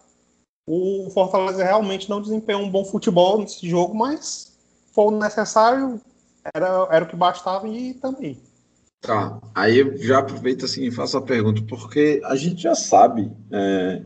O 0.68 1.10
Fortaleza 1.12 1.64
realmente 1.64 2.10
não 2.10 2.22
desempenhou 2.22 2.62
um 2.62 2.70
bom 2.70 2.84
futebol 2.84 3.40
nesse 3.40 3.68
jogo, 3.68 3.96
mas 3.96 4.54
foi 4.92 5.14
necessário, 5.16 6.02
era, 6.54 6.88
era 6.92 7.06
o 7.06 7.08
que 7.08 7.16
bastava 7.16 7.68
e 7.70 7.94
também. 7.94 8.38
Tá, 9.00 9.40
aí 9.56 9.78
eu 9.78 9.98
já 9.98 10.20
aproveito 10.20 10.66
assim 10.66 10.84
e 10.84 10.92
faço 10.92 11.18
a 11.18 11.22
pergunta, 11.22 11.62
porque 11.70 12.20
a 12.26 12.36
gente 12.36 12.64
já 12.64 12.76
sabe, 12.76 13.32
é, 13.50 14.02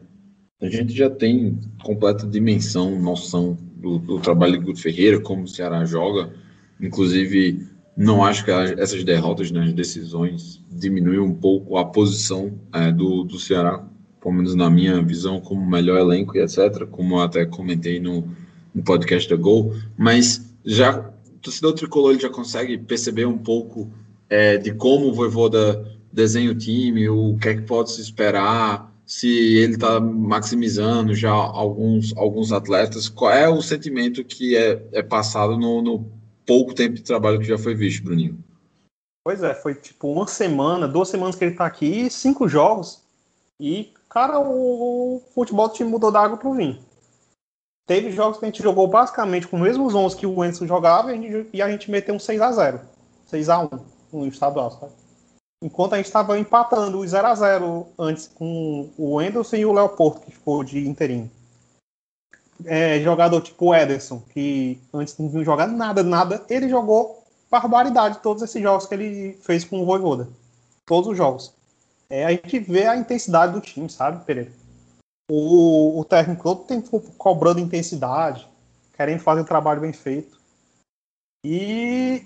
a 0.61 0.69
gente 0.69 0.93
já 0.93 1.09
tem 1.09 1.59
completa 1.83 2.27
dimensão, 2.27 2.99
noção 2.99 3.57
do, 3.75 3.97
do 3.97 4.19
trabalho 4.19 4.59
de 4.59 4.65
Guto 4.65 4.81
Ferreira, 4.81 5.19
como 5.19 5.43
o 5.43 5.47
Ceará 5.47 5.83
joga, 5.85 6.31
inclusive 6.79 7.67
não 7.97 8.23
acho 8.23 8.45
que 8.45 8.51
essas 8.51 9.03
derrotas 9.03 9.49
nas 9.49 9.67
né, 9.67 9.73
decisões 9.73 10.63
diminuem 10.69 11.19
um 11.19 11.33
pouco 11.33 11.77
a 11.77 11.85
posição 11.85 12.59
é, 12.73 12.91
do, 12.91 13.23
do 13.23 13.39
Ceará, 13.39 13.83
pelo 14.21 14.35
menos 14.35 14.53
na 14.55 14.69
minha 14.69 15.01
visão, 15.01 15.41
como 15.41 15.65
melhor 15.65 15.99
elenco 15.99 16.37
e 16.37 16.41
etc., 16.41 16.85
como 16.89 17.15
eu 17.15 17.21
até 17.21 17.45
comentei 17.45 17.99
no, 17.99 18.27
no 18.73 18.83
podcast 18.83 19.27
da 19.27 19.35
Gol, 19.35 19.75
mas 19.97 20.53
já 20.63 20.99
o 20.99 21.39
torcedor 21.41 21.73
tricolor 21.73 22.11
ele 22.11 22.21
já 22.21 22.29
consegue 22.29 22.77
perceber 22.77 23.25
um 23.25 23.37
pouco 23.37 23.91
é, 24.29 24.57
de 24.57 24.73
como 24.73 25.07
o 25.07 25.13
Voivoda 25.13 25.83
desenha 26.13 26.51
o 26.51 26.55
time, 26.55 27.09
o 27.09 27.37
que 27.37 27.49
é 27.49 27.55
que 27.55 27.63
pode 27.63 27.91
se 27.91 28.01
esperar, 28.01 28.91
se 29.05 29.27
ele 29.57 29.73
está 29.73 29.99
maximizando 29.99 31.13
já 31.13 31.31
alguns, 31.31 32.15
alguns 32.15 32.51
atletas. 32.51 33.09
Qual 33.09 33.31
é 33.31 33.49
o 33.49 33.61
sentimento 33.61 34.23
que 34.23 34.55
é, 34.55 34.81
é 34.93 35.01
passado 35.01 35.57
no, 35.57 35.81
no 35.81 36.05
pouco 36.45 36.73
tempo 36.73 36.95
de 36.95 37.03
trabalho 37.03 37.39
que 37.39 37.45
já 37.45 37.57
foi 37.57 37.73
visto, 37.73 38.03
Bruninho? 38.03 38.37
Pois 39.23 39.43
é, 39.43 39.53
foi 39.53 39.75
tipo 39.75 40.11
uma 40.11 40.27
semana, 40.27 40.87
duas 40.87 41.09
semanas 41.09 41.35
que 41.35 41.43
ele 41.43 41.51
está 41.51 41.65
aqui, 41.65 42.09
cinco 42.09 42.47
jogos. 42.47 43.01
E, 43.59 43.93
cara, 44.11 44.39
o 44.39 45.21
futebol 45.33 45.69
do 45.69 45.73
time 45.73 45.89
mudou 45.89 46.11
da 46.11 46.19
água 46.19 46.37
pro 46.37 46.53
vinho. 46.53 46.77
Teve 47.87 48.11
jogos 48.11 48.37
que 48.37 48.45
a 48.45 48.47
gente 48.47 48.61
jogou 48.61 48.87
basicamente 48.87 49.47
com 49.47 49.55
os 49.55 49.63
mesmos 49.63 49.95
11 49.95 50.15
que 50.17 50.27
o 50.27 50.43
Enzo 50.43 50.67
jogava 50.67 51.11
e 51.11 51.17
a 51.17 51.21
gente, 51.21 51.49
e 51.53 51.61
a 51.61 51.69
gente 51.71 51.89
meteu 51.89 52.13
um 52.13 52.19
6 52.19 52.41
a 52.41 52.51
0 52.51 52.81
6 53.25 53.49
a 53.49 53.59
1 53.61 53.69
no 54.13 54.27
estadual, 54.27 54.71
sabe? 54.71 54.91
Enquanto 55.63 55.93
a 55.93 55.97
gente 55.97 56.07
estava 56.07 56.37
empatando 56.37 56.99
o 56.99 57.07
0 57.07 57.27
a 57.27 57.35
0 57.35 57.87
antes 57.97 58.27
com 58.27 58.89
o 58.97 59.19
Anderson 59.19 59.55
e 59.55 59.65
o 59.65 59.71
Leopoldo, 59.71 60.19
que 60.19 60.31
ficou 60.31 60.63
de 60.63 60.87
inteirinho. 60.87 61.31
É, 62.65 62.99
jogador 62.99 63.41
tipo 63.41 63.67
o 63.67 63.75
Ederson, 63.75 64.21
que 64.29 64.79
antes 64.93 65.17
não 65.17 65.29
viu 65.29 65.43
jogar 65.43 65.67
nada, 65.67 66.03
nada, 66.03 66.43
ele 66.49 66.67
jogou 66.67 67.23
barbaridade 67.49 68.19
todos 68.19 68.43
esses 68.43 68.61
jogos 68.61 68.85
que 68.85 68.93
ele 68.93 69.33
fez 69.41 69.63
com 69.63 69.81
o 69.81 69.85
Voivoda. 69.85 70.27
Todos 70.85 71.09
os 71.09 71.17
jogos. 71.17 71.53
É, 72.11 72.25
a 72.25 72.31
gente 72.31 72.59
vê 72.59 72.85
a 72.85 72.97
intensidade 72.97 73.53
do 73.53 73.61
time, 73.61 73.89
sabe, 73.89 74.25
Pereira? 74.25 74.51
O, 75.31 75.97
o 76.01 76.03
técnico 76.03 76.43
todo 76.43 76.65
tem 76.65 76.81
cobrando 77.17 77.61
intensidade, 77.61 78.45
querendo 78.93 79.21
fazer 79.21 79.39
um 79.39 79.45
trabalho 79.45 79.79
bem 79.79 79.93
feito. 79.93 80.37
E. 81.45 82.21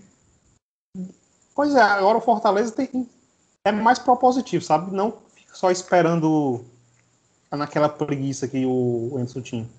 Pois 1.54 1.76
é, 1.76 1.82
agora 1.82 2.18
o 2.18 2.22
Fortaleza 2.22 2.72
tem, 2.72 3.08
é 3.64 3.72
mais 3.72 4.00
propositivo, 4.00 4.64
sabe? 4.66 4.92
Não 4.92 5.22
fica 5.36 5.54
só 5.54 5.70
esperando 5.70 6.66
naquela 7.52 7.88
preguiça 7.88 8.48
que 8.48 8.66
o 8.66 9.20
Enzo 9.20 9.40
tinha. 9.40 9.70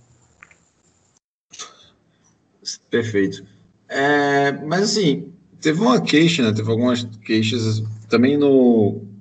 Perfeito. 2.88 3.44
É, 3.88 4.52
mas 4.52 4.82
assim, 4.84 5.34
teve 5.60 5.80
uma 5.80 6.00
queixa, 6.00 6.44
né? 6.44 6.52
Teve 6.54 6.70
algumas 6.70 7.02
queixas 7.24 7.82
também 8.08 8.36
no 8.38 9.15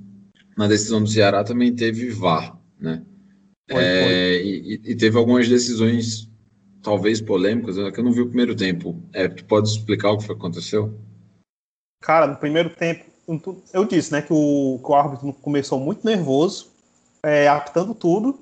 na 0.58 0.68
decisão 0.68 1.02
do 1.02 1.10
Ceará 1.10 1.44
também 1.44 1.76
teve 1.76 2.10
VAR, 2.10 2.58
né? 2.80 3.04
Foi, 3.70 3.84
é, 3.84 4.04
foi. 4.04 4.14
E, 4.44 4.82
e, 4.92 4.96
teve 4.96 5.18
algumas 5.18 5.50
decisões 5.50 6.30
talvez 6.82 7.20
polêmicas, 7.20 7.78
né, 7.78 7.92
que 7.92 8.00
eu 8.00 8.04
não 8.04 8.12
vi 8.12 8.22
o 8.22 8.28
primeiro 8.28 8.56
tempo. 8.56 9.02
É, 9.12 9.28
tu 9.28 9.44
pode 9.46 9.68
explicar 9.68 10.12
o 10.12 10.18
que 10.18 10.32
aconteceu? 10.32 10.94
Cara, 12.02 12.28
no 12.28 12.36
primeiro 12.36 12.70
tempo 12.70 13.06
eu 13.74 13.86
disse, 13.86 14.12
né, 14.12 14.22
que 14.22 14.32
o, 14.32 14.80
que 14.84 14.92
o 14.92 14.96
árbitro 14.96 15.34
começou 15.34 15.80
muito 15.80 16.06
nervoso, 16.06 16.72
é, 17.24 17.48
apitando 17.48 17.96
tudo, 17.96 18.40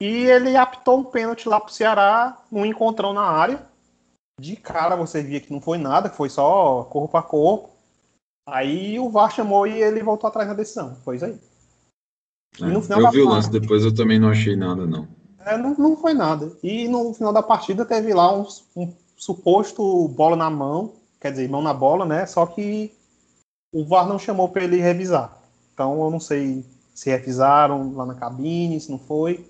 e 0.00 0.26
ele 0.26 0.56
apitou 0.56 1.00
um 1.00 1.04
pênalti 1.04 1.48
lá 1.48 1.60
pro 1.60 1.72
Ceará, 1.72 2.40
um 2.50 2.64
encontrão 2.64 3.12
na 3.12 3.22
área. 3.22 3.66
De 4.40 4.56
cara 4.56 4.96
você 4.96 5.22
via 5.22 5.40
que 5.40 5.52
não 5.52 5.60
foi 5.60 5.78
nada, 5.78 6.08
que 6.08 6.16
foi 6.16 6.28
só 6.28 6.84
corpo 6.84 7.16
a 7.16 7.22
corpo. 7.22 7.71
Aí 8.46 8.98
o 8.98 9.08
VAR 9.08 9.30
chamou 9.30 9.66
e 9.66 9.82
ele 9.82 10.02
voltou 10.02 10.28
atrás 10.28 10.48
da 10.48 10.54
decisão. 10.54 10.96
Foi 11.04 11.16
isso 11.16 11.24
aí. 11.24 11.38
É, 12.60 12.64
eu 12.64 13.10
vi 13.10 13.20
o 13.20 13.28
lance 13.28 13.50
depois, 13.50 13.84
eu 13.84 13.94
também 13.94 14.18
não 14.18 14.28
achei 14.28 14.56
nada, 14.56 14.86
não. 14.86 15.08
É, 15.44 15.56
não, 15.56 15.74
não 15.74 15.96
foi 15.96 16.12
nada. 16.12 16.52
E 16.62 16.86
no 16.88 17.14
final 17.14 17.32
da 17.32 17.42
partida 17.42 17.84
teve 17.84 18.12
lá 18.12 18.36
um, 18.36 18.46
um 18.76 18.92
suposto 19.16 20.08
bola 20.08 20.36
na 20.36 20.50
mão, 20.50 20.94
quer 21.20 21.30
dizer, 21.30 21.48
mão 21.48 21.62
na 21.62 21.72
bola, 21.72 22.04
né? 22.04 22.26
Só 22.26 22.44
que 22.46 22.92
o 23.72 23.84
VAR 23.84 24.06
não 24.06 24.18
chamou 24.18 24.48
para 24.48 24.64
ele 24.64 24.76
revisar. 24.76 25.40
Então 25.72 26.02
eu 26.02 26.10
não 26.10 26.20
sei 26.20 26.64
se 26.94 27.10
revisaram 27.10 27.94
lá 27.94 28.04
na 28.04 28.14
cabine, 28.14 28.80
se 28.80 28.90
não 28.90 28.98
foi. 28.98 29.46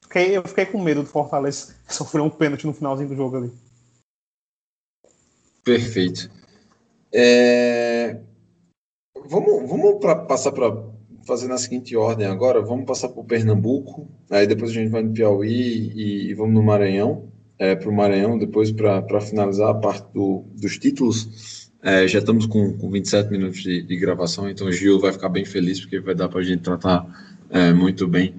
Fiquei, 0.00 0.36
eu 0.36 0.42
fiquei 0.42 0.66
com 0.66 0.80
medo 0.80 1.02
do 1.02 1.08
Fortaleza 1.08 1.74
sofrer 1.88 2.22
um 2.22 2.30
pênalti 2.30 2.66
no 2.66 2.72
finalzinho 2.72 3.08
do 3.08 3.16
jogo 3.16 3.36
ali. 3.36 3.52
Perfeito. 5.62 6.30
É... 7.12 8.20
Vamos, 9.28 9.68
vamos 9.68 9.98
pra, 10.00 10.16
passar 10.16 10.52
para 10.52 10.76
fazer 11.26 11.48
na 11.48 11.58
seguinte 11.58 11.96
ordem 11.96 12.26
agora. 12.26 12.62
Vamos 12.62 12.86
passar 12.86 13.08
para 13.08 13.20
o 13.20 13.24
Pernambuco, 13.24 14.08
aí 14.30 14.46
depois 14.46 14.70
a 14.70 14.74
gente 14.74 14.90
vai 14.90 15.02
no 15.02 15.12
Piauí 15.12 15.92
e, 15.94 16.30
e 16.30 16.34
vamos 16.34 16.54
no 16.54 16.62
Maranhão, 16.62 17.28
é, 17.58 17.74
para 17.74 17.88
o 17.88 17.92
Maranhão, 17.94 18.38
depois 18.38 18.70
para 18.70 19.20
finalizar 19.20 19.70
a 19.70 19.74
parte 19.74 20.06
do, 20.14 20.44
dos 20.54 20.78
títulos. 20.78 21.66
É, 21.82 22.08
já 22.08 22.18
estamos 22.18 22.46
com, 22.46 22.76
com 22.76 22.90
27 22.90 23.30
minutos 23.30 23.62
de, 23.62 23.82
de, 23.82 23.96
gravação, 23.96 24.48
então 24.48 24.66
o 24.66 24.72
Gil 24.72 24.98
vai 24.98 25.12
ficar 25.12 25.28
bem 25.28 25.44
feliz, 25.44 25.80
porque 25.80 26.00
vai 26.00 26.14
dar 26.14 26.28
para 26.28 26.40
a 26.40 26.42
gente 26.42 26.62
tratar 26.62 27.06
é, 27.50 27.72
muito 27.72 28.08
bem. 28.08 28.34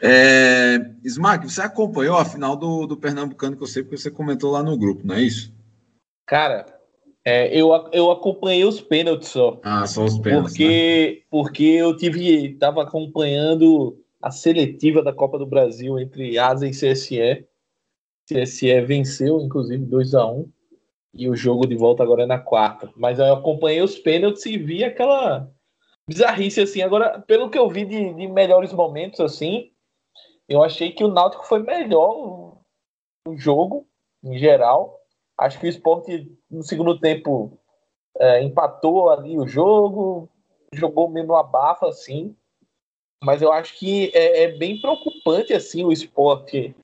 É, 0.00 0.90
Smack, 1.04 1.50
você 1.50 1.60
acompanhou 1.60 2.16
a 2.16 2.24
final 2.24 2.56
do, 2.56 2.86
do 2.86 2.96
Pernambucano, 2.96 3.56
que 3.56 3.62
eu 3.62 3.66
sei, 3.66 3.82
porque 3.82 3.98
você 3.98 4.10
comentou 4.10 4.52
lá 4.52 4.62
no 4.62 4.78
grupo, 4.78 5.06
não 5.06 5.16
é 5.16 5.22
isso? 5.22 5.52
Cara, 6.26 6.77
é, 7.28 7.54
eu, 7.54 7.70
eu 7.92 8.10
acompanhei 8.10 8.64
os 8.64 8.80
pênaltis 8.80 9.28
só. 9.28 9.60
Ah, 9.62 9.86
só 9.86 10.04
os 10.04 10.18
pênaltis. 10.18 10.52
Porque, 10.52 11.16
né? 11.20 11.26
porque 11.30 11.64
eu 11.64 11.94
tive, 11.94 12.52
estava 12.52 12.82
acompanhando 12.82 14.02
a 14.22 14.30
seletiva 14.30 15.02
da 15.02 15.12
Copa 15.12 15.38
do 15.38 15.46
Brasil 15.46 15.98
entre 15.98 16.38
Asa 16.38 16.66
e 16.66 16.70
CSE. 16.70 17.46
CSE 18.26 18.80
venceu, 18.80 19.40
inclusive, 19.40 19.84
2 19.84 20.14
a 20.14 20.26
1 20.26 20.50
e 21.14 21.28
o 21.28 21.36
jogo 21.36 21.66
de 21.66 21.74
volta 21.74 22.02
agora 22.02 22.22
é 22.22 22.26
na 22.26 22.38
quarta. 22.38 22.90
Mas 22.96 23.18
eu 23.18 23.32
acompanhei 23.34 23.82
os 23.82 23.98
pênaltis 23.98 24.46
e 24.46 24.56
vi 24.56 24.82
aquela 24.82 25.50
bizarrice, 26.08 26.62
assim. 26.62 26.80
Agora, 26.80 27.20
pelo 27.20 27.50
que 27.50 27.58
eu 27.58 27.68
vi 27.68 27.84
de, 27.84 28.14
de 28.14 28.26
melhores 28.26 28.72
momentos, 28.72 29.20
assim, 29.20 29.70
eu 30.48 30.62
achei 30.62 30.92
que 30.92 31.04
o 31.04 31.08
Náutico 31.08 31.46
foi 31.46 31.62
melhor 31.62 32.56
no 33.26 33.36
jogo, 33.36 33.86
em 34.24 34.38
geral. 34.38 34.97
Acho 35.38 35.60
que 35.60 35.66
o 35.66 35.70
esporte, 35.70 36.36
no 36.50 36.64
segundo 36.64 36.98
tempo, 36.98 37.56
é, 38.18 38.42
empatou 38.42 39.08
ali 39.08 39.38
o 39.38 39.46
jogo, 39.46 40.28
jogou 40.72 41.08
meio 41.08 41.26
no 41.26 41.36
abafa, 41.36 41.86
assim. 41.86 42.34
Mas 43.22 43.40
eu 43.40 43.52
acho 43.52 43.78
que 43.78 44.10
é, 44.14 44.44
é 44.44 44.58
bem 44.58 44.80
preocupante, 44.80 45.54
assim, 45.54 45.84
o 45.84 45.92
esporte 45.92 46.74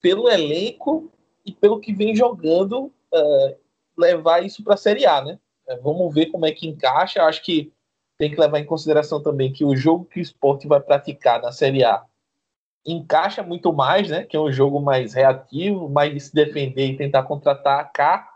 pelo 0.00 0.28
elenco 0.28 1.10
e 1.44 1.52
pelo 1.52 1.80
que 1.80 1.92
vem 1.92 2.16
jogando 2.16 2.86
uh, 3.12 3.56
levar 3.96 4.44
isso 4.44 4.62
para 4.62 4.74
a 4.74 4.78
Série 4.78 5.06
A, 5.06 5.22
né? 5.22 5.38
Uh, 5.68 5.82
vamos 5.82 6.14
ver 6.14 6.26
como 6.26 6.46
é 6.46 6.52
que 6.52 6.66
encaixa. 6.66 7.22
Acho 7.22 7.42
que 7.42 7.72
tem 8.18 8.30
que 8.30 8.40
levar 8.40 8.58
em 8.58 8.66
consideração 8.66 9.22
também 9.22 9.52
que 9.52 9.64
o 9.64 9.76
jogo 9.76 10.04
que 10.06 10.20
o 10.20 10.22
esporte 10.22 10.66
vai 10.66 10.80
praticar 10.80 11.40
na 11.42 11.52
Série 11.52 11.84
A 11.84 12.04
encaixa 12.86 13.42
muito 13.42 13.72
mais, 13.72 14.10
né? 14.10 14.24
Que 14.24 14.36
é 14.36 14.40
um 14.40 14.52
jogo 14.52 14.80
mais 14.80 15.14
reativo, 15.14 15.88
mais 15.88 16.12
de 16.12 16.20
se 16.20 16.34
defender 16.34 16.88
e 16.88 16.96
tentar 16.96 17.22
contra-atacar, 17.22 18.28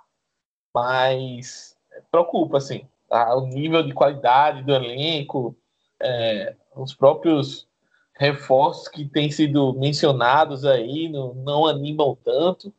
mas 0.75 1.77
preocupa, 2.11 2.59
assim, 2.59 2.87
tá? 3.09 3.35
o 3.37 3.47
nível 3.47 3.83
de 3.83 3.93
qualidade 3.93 4.63
do 4.63 4.73
elenco, 4.73 5.57
é, 6.01 6.55
os 6.77 6.95
próprios 6.95 7.67
reforços 8.15 8.89
que 8.89 9.05
têm 9.05 9.31
sido 9.31 9.73
mencionados 9.75 10.65
aí 10.65 11.09
não, 11.09 11.35
não 11.35 11.67
animam 11.67 12.17
tanto. 12.25 12.73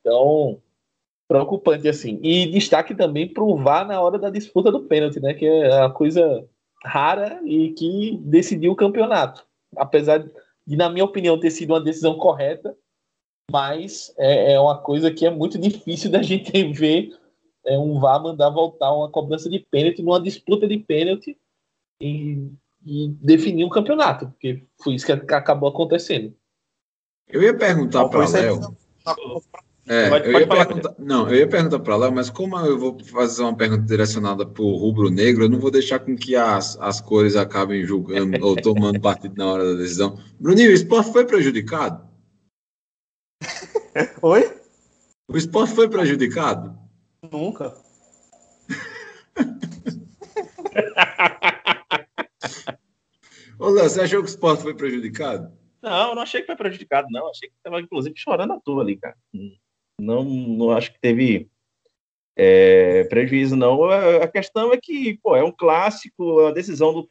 Então, 0.00 0.60
preocupante, 1.28 1.88
assim. 1.88 2.18
E 2.22 2.46
destaque 2.46 2.94
também 2.94 3.28
para 3.28 3.42
o 3.44 3.56
VAR 3.56 3.86
na 3.86 4.00
hora 4.00 4.18
da 4.18 4.30
disputa 4.30 4.70
do 4.70 4.82
pênalti, 4.82 5.20
né? 5.20 5.32
Que 5.34 5.46
é 5.46 5.80
uma 5.80 5.90
coisa 5.90 6.44
rara 6.84 7.40
e 7.44 7.70
que 7.70 8.18
decidiu 8.22 8.72
o 8.72 8.76
campeonato. 8.76 9.46
Apesar 9.76 10.18
de, 10.18 10.30
na 10.66 10.88
minha 10.88 11.04
opinião, 11.04 11.38
ter 11.38 11.50
sido 11.50 11.72
uma 11.72 11.80
decisão 11.80 12.16
correta, 12.16 12.76
mas 13.50 14.14
é, 14.16 14.52
é 14.52 14.60
uma 14.60 14.78
coisa 14.78 15.10
que 15.10 15.26
é 15.26 15.30
muito 15.30 15.58
difícil 15.58 16.10
da 16.12 16.22
gente 16.22 16.50
ver 16.72 17.10
é, 17.66 17.78
um 17.78 17.98
VAR 17.98 18.22
mandar 18.22 18.50
voltar 18.50 18.92
uma 18.92 19.10
cobrança 19.10 19.48
de 19.48 19.58
pênalti 19.58 20.02
numa 20.02 20.20
disputa 20.20 20.66
de 20.66 20.78
pênalti 20.78 21.36
e, 22.00 22.50
e 22.86 23.08
definir 23.20 23.64
um 23.64 23.70
campeonato, 23.70 24.28
porque 24.28 24.64
foi 24.82 24.94
isso 24.94 25.06
que 25.06 25.12
acabou 25.12 25.68
acontecendo. 25.68 26.34
Eu 27.28 27.42
ia 27.42 27.56
perguntar 27.56 28.08
para 28.08 28.28
Léo. 28.28 28.76
É, 29.86 30.08
pode, 30.08 30.28
eu 30.28 30.40
ia 30.40 30.46
perguntar, 30.46 30.94
não, 30.98 31.28
eu 31.28 31.36
ia 31.36 31.48
perguntar 31.48 31.78
para 31.80 31.96
Léo, 31.96 32.12
mas 32.12 32.30
como 32.30 32.56
eu 32.58 32.78
vou 32.78 32.98
fazer 33.04 33.42
uma 33.42 33.56
pergunta 33.56 33.82
direcionada 33.82 34.46
para 34.46 34.62
o 34.62 34.76
rubro-negro, 34.76 35.44
eu 35.44 35.48
não 35.48 35.58
vou 35.58 35.70
deixar 35.70 35.98
com 35.98 36.16
que 36.16 36.36
as, 36.36 36.78
as 36.80 37.00
cores 37.00 37.34
acabem 37.34 37.84
julgando 37.84 38.46
ou 38.46 38.54
tomando 38.60 39.00
partido 39.00 39.34
na 39.36 39.46
hora 39.46 39.64
da 39.64 39.80
decisão. 39.80 40.18
Bruninho, 40.38 40.70
o 40.70 40.74
esporte 40.74 41.12
foi 41.12 41.24
prejudicado? 41.24 42.08
Oi? 44.22 44.60
O 45.28 45.36
esporte 45.36 45.74
foi 45.74 45.88
prejudicado? 45.88 46.78
Nunca. 47.32 47.74
Ô, 53.58 53.68
Léo, 53.68 53.88
você 53.88 54.00
achou 54.00 54.20
que 54.20 54.28
o 54.28 54.30
esporte 54.30 54.62
foi 54.62 54.74
prejudicado? 54.74 55.52
Não, 55.82 56.10
eu 56.10 56.14
não 56.14 56.22
achei 56.22 56.40
que 56.40 56.46
foi 56.46 56.56
prejudicado, 56.56 57.08
não. 57.10 57.28
Achei 57.28 57.48
que 57.48 57.54
estava, 57.56 57.80
inclusive, 57.80 58.14
chorando 58.16 58.52
à 58.52 58.60
toa 58.60 58.82
ali, 58.82 58.96
cara. 58.96 59.16
Não, 60.00 60.24
não 60.24 60.70
acho 60.70 60.92
que 60.92 61.00
teve 61.00 61.48
é, 62.36 63.04
prejuízo, 63.04 63.56
não. 63.56 63.84
A 63.84 64.26
questão 64.26 64.72
é 64.72 64.78
que, 64.78 65.18
pô, 65.22 65.36
é 65.36 65.44
um 65.44 65.52
clássico, 65.52 66.46
a 66.46 66.52
decisão 66.52 66.92
do, 66.92 67.06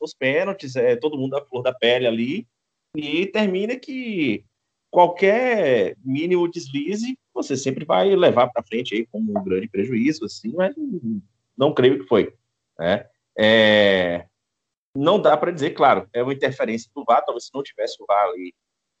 dos 0.00 0.14
pênaltis, 0.14 0.76
é 0.76 0.96
todo 0.96 1.18
mundo 1.18 1.32
da 1.32 1.44
flor 1.44 1.62
da 1.62 1.72
pele 1.72 2.06
ali, 2.06 2.46
e 2.96 3.26
termina 3.26 3.76
que 3.76 4.44
qualquer 4.90 5.96
mínimo 6.04 6.50
deslize 6.50 7.18
você 7.32 7.56
sempre 7.56 7.84
vai 7.84 8.14
levar 8.14 8.48
para 8.48 8.62
frente 8.62 8.94
aí 8.94 9.06
como 9.06 9.30
um 9.30 9.42
grande 9.42 9.68
prejuízo, 9.68 10.26
assim, 10.26 10.52
mas 10.54 10.74
não 11.56 11.72
creio 11.72 12.00
que 12.00 12.06
foi. 12.06 12.34
Né? 12.78 13.06
É, 13.38 14.26
não 14.94 15.20
dá 15.20 15.36
para 15.36 15.50
dizer, 15.50 15.70
claro, 15.70 16.06
é 16.12 16.22
uma 16.22 16.34
interferência 16.34 16.90
do 16.94 17.04
VAR, 17.04 17.24
talvez 17.24 17.46
se 17.46 17.54
não 17.54 17.62
tivesse 17.62 18.02
o 18.02 18.06
VAR 18.06 18.26
ali, 18.26 18.54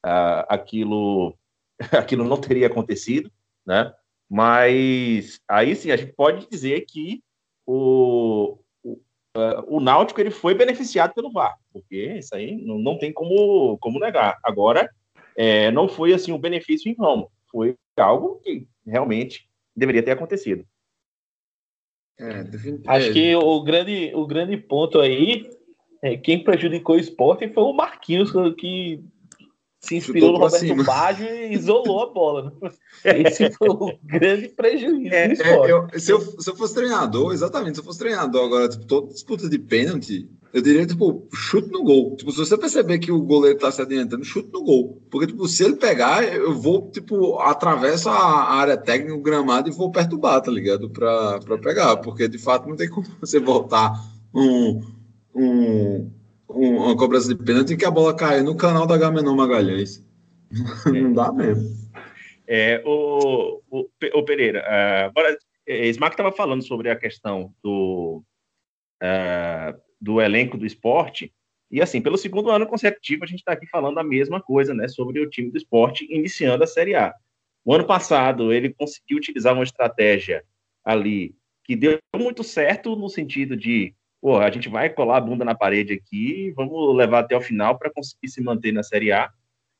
uh, 0.06 0.46
aquilo, 0.48 1.36
aquilo 1.92 2.24
não 2.24 2.40
teria 2.40 2.66
acontecido, 2.66 3.30
né? 3.66 3.92
Mas 4.28 5.40
aí 5.46 5.76
sim, 5.76 5.90
a 5.90 5.96
gente 5.96 6.12
pode 6.14 6.48
dizer 6.48 6.80
que 6.86 7.22
o, 7.66 8.58
o, 8.82 8.92
uh, 9.36 9.76
o 9.76 9.80
Náutico 9.80 10.20
ele 10.20 10.30
foi 10.30 10.54
beneficiado 10.54 11.12
pelo 11.12 11.30
VAR, 11.30 11.54
porque 11.72 12.14
isso 12.18 12.34
aí 12.34 12.56
não, 12.56 12.78
não 12.78 12.98
tem 12.98 13.12
como, 13.12 13.76
como 13.78 13.98
negar. 13.98 14.38
Agora, 14.42 14.90
é, 15.36 15.70
não 15.70 15.88
foi 15.88 16.14
assim 16.14 16.32
um 16.32 16.38
benefício 16.38 16.90
em 16.90 16.94
vão, 16.94 17.28
foi 17.50 17.76
algo 17.96 18.40
que 18.42 18.66
realmente 18.86 19.48
deveria 19.76 20.02
ter 20.02 20.12
acontecido. 20.12 20.64
É, 22.18 22.44
Acho 22.86 23.12
que 23.12 23.34
o 23.34 23.62
grande, 23.62 24.12
o 24.14 24.26
grande 24.26 24.56
ponto 24.56 25.00
aí 25.00 25.50
é, 26.02 26.16
quem 26.16 26.42
prejudicou 26.42 26.96
o 26.96 26.98
esporte 26.98 27.48
foi 27.48 27.62
o 27.62 27.72
Marquinhos, 27.72 28.32
que 28.58 29.04
se 29.82 29.96
inspirou 29.96 30.32
no 30.32 30.38
Roberto 30.38 30.84
Baggio 30.84 31.26
e 31.26 31.54
isolou 31.54 32.02
a 32.02 32.12
bola. 32.12 32.52
Né? 32.62 32.70
Esse 33.26 33.50
foi 33.50 33.68
o 33.68 33.98
grande 34.04 34.48
prejuízo 34.48 35.12
é, 35.12 35.26
do 35.26 35.32
esporte. 35.34 35.70
É, 35.70 35.72
eu, 35.72 36.00
se, 36.00 36.12
eu, 36.12 36.20
se 36.20 36.50
eu 36.50 36.56
fosse 36.56 36.74
treinador, 36.74 37.32
exatamente, 37.32 37.74
se 37.74 37.80
eu 37.80 37.84
fosse 37.84 37.98
treinador 37.98 38.44
agora, 38.44 38.68
tipo, 38.68 38.86
toda 38.86 39.12
disputa 39.12 39.48
de 39.48 39.58
pênalti, 39.58 40.30
eu 40.52 40.62
diria, 40.62 40.86
tipo, 40.86 41.26
chute 41.34 41.70
no 41.72 41.82
gol. 41.82 42.14
Tipo, 42.14 42.30
se 42.30 42.38
você 42.38 42.56
perceber 42.56 43.00
que 43.00 43.10
o 43.10 43.22
goleiro 43.22 43.58
tá 43.58 43.72
se 43.72 43.82
adiantando, 43.82 44.24
chute 44.24 44.50
no 44.52 44.62
gol. 44.62 45.02
Porque, 45.10 45.26
tipo, 45.26 45.48
se 45.48 45.64
ele 45.64 45.76
pegar, 45.76 46.22
eu 46.22 46.54
vou, 46.54 46.88
tipo, 46.90 47.40
atravesso 47.40 48.08
a 48.08 48.52
área 48.52 48.76
técnica, 48.76 49.14
o 49.14 49.20
gramado 49.20 49.68
e 49.68 49.72
vou 49.72 49.90
perturbar, 49.90 50.40
tá 50.40 50.50
ligado? 50.50 50.88
Pra, 50.90 51.40
pra 51.40 51.58
pegar. 51.58 51.96
Porque, 51.96 52.28
de 52.28 52.38
fato, 52.38 52.68
não 52.68 52.76
tem 52.76 52.88
como 52.88 53.06
você 53.20 53.40
voltar 53.40 53.92
um 54.32 54.80
um, 55.34 56.10
um, 56.54 56.76
uma 56.76 56.96
cobrança 56.96 57.28
de 57.28 57.42
pênalti 57.42 57.76
que 57.76 57.84
a 57.84 57.90
bola 57.90 58.14
caiu 58.14 58.44
no 58.44 58.56
canal 58.56 58.86
da 58.86 58.96
Gamenon 58.96 59.34
Magalhães. 59.34 60.04
É. 60.86 60.90
Não 60.90 61.12
dá 61.12 61.32
mesmo. 61.32 61.82
É, 62.46 62.82
o, 62.84 63.62
o, 63.70 63.88
o 64.14 64.24
Pereira, 64.24 64.60
uh, 64.60 65.06
agora, 65.06 65.38
é, 65.66 65.86
Smack 65.88 66.14
estava 66.14 66.32
falando 66.32 66.62
sobre 66.62 66.90
a 66.90 66.96
questão 66.96 67.54
do, 67.62 68.22
uh, 69.02 69.80
do 70.00 70.20
elenco 70.20 70.58
do 70.58 70.66
esporte, 70.66 71.32
e 71.70 71.80
assim, 71.80 72.02
pelo 72.02 72.18
segundo 72.18 72.50
ano 72.50 72.66
consecutivo, 72.66 73.24
a 73.24 73.26
gente 73.26 73.38
está 73.38 73.52
aqui 73.52 73.66
falando 73.66 73.98
a 73.98 74.04
mesma 74.04 74.42
coisa, 74.42 74.74
né, 74.74 74.86
sobre 74.88 75.20
o 75.20 75.30
time 75.30 75.50
do 75.50 75.56
esporte 75.56 76.06
iniciando 76.10 76.62
a 76.62 76.66
Série 76.66 76.94
A. 76.94 77.14
O 77.64 77.72
ano 77.72 77.86
passado, 77.86 78.52
ele 78.52 78.74
conseguiu 78.74 79.16
utilizar 79.16 79.54
uma 79.54 79.62
estratégia 79.62 80.44
ali 80.84 81.34
que 81.64 81.76
deu 81.76 81.98
muito 82.14 82.44
certo 82.44 82.94
no 82.96 83.08
sentido 83.08 83.56
de 83.56 83.94
pô, 84.22 84.38
a 84.38 84.48
gente 84.50 84.68
vai 84.68 84.88
colar 84.88 85.16
a 85.16 85.20
bunda 85.20 85.44
na 85.44 85.54
parede 85.54 85.94
aqui, 85.94 86.52
vamos 86.52 86.96
levar 86.96 87.18
até 87.18 87.36
o 87.36 87.40
final 87.40 87.76
para 87.76 87.90
conseguir 87.90 88.28
se 88.28 88.40
manter 88.40 88.70
na 88.70 88.84
Série 88.84 89.10
A. 89.10 89.28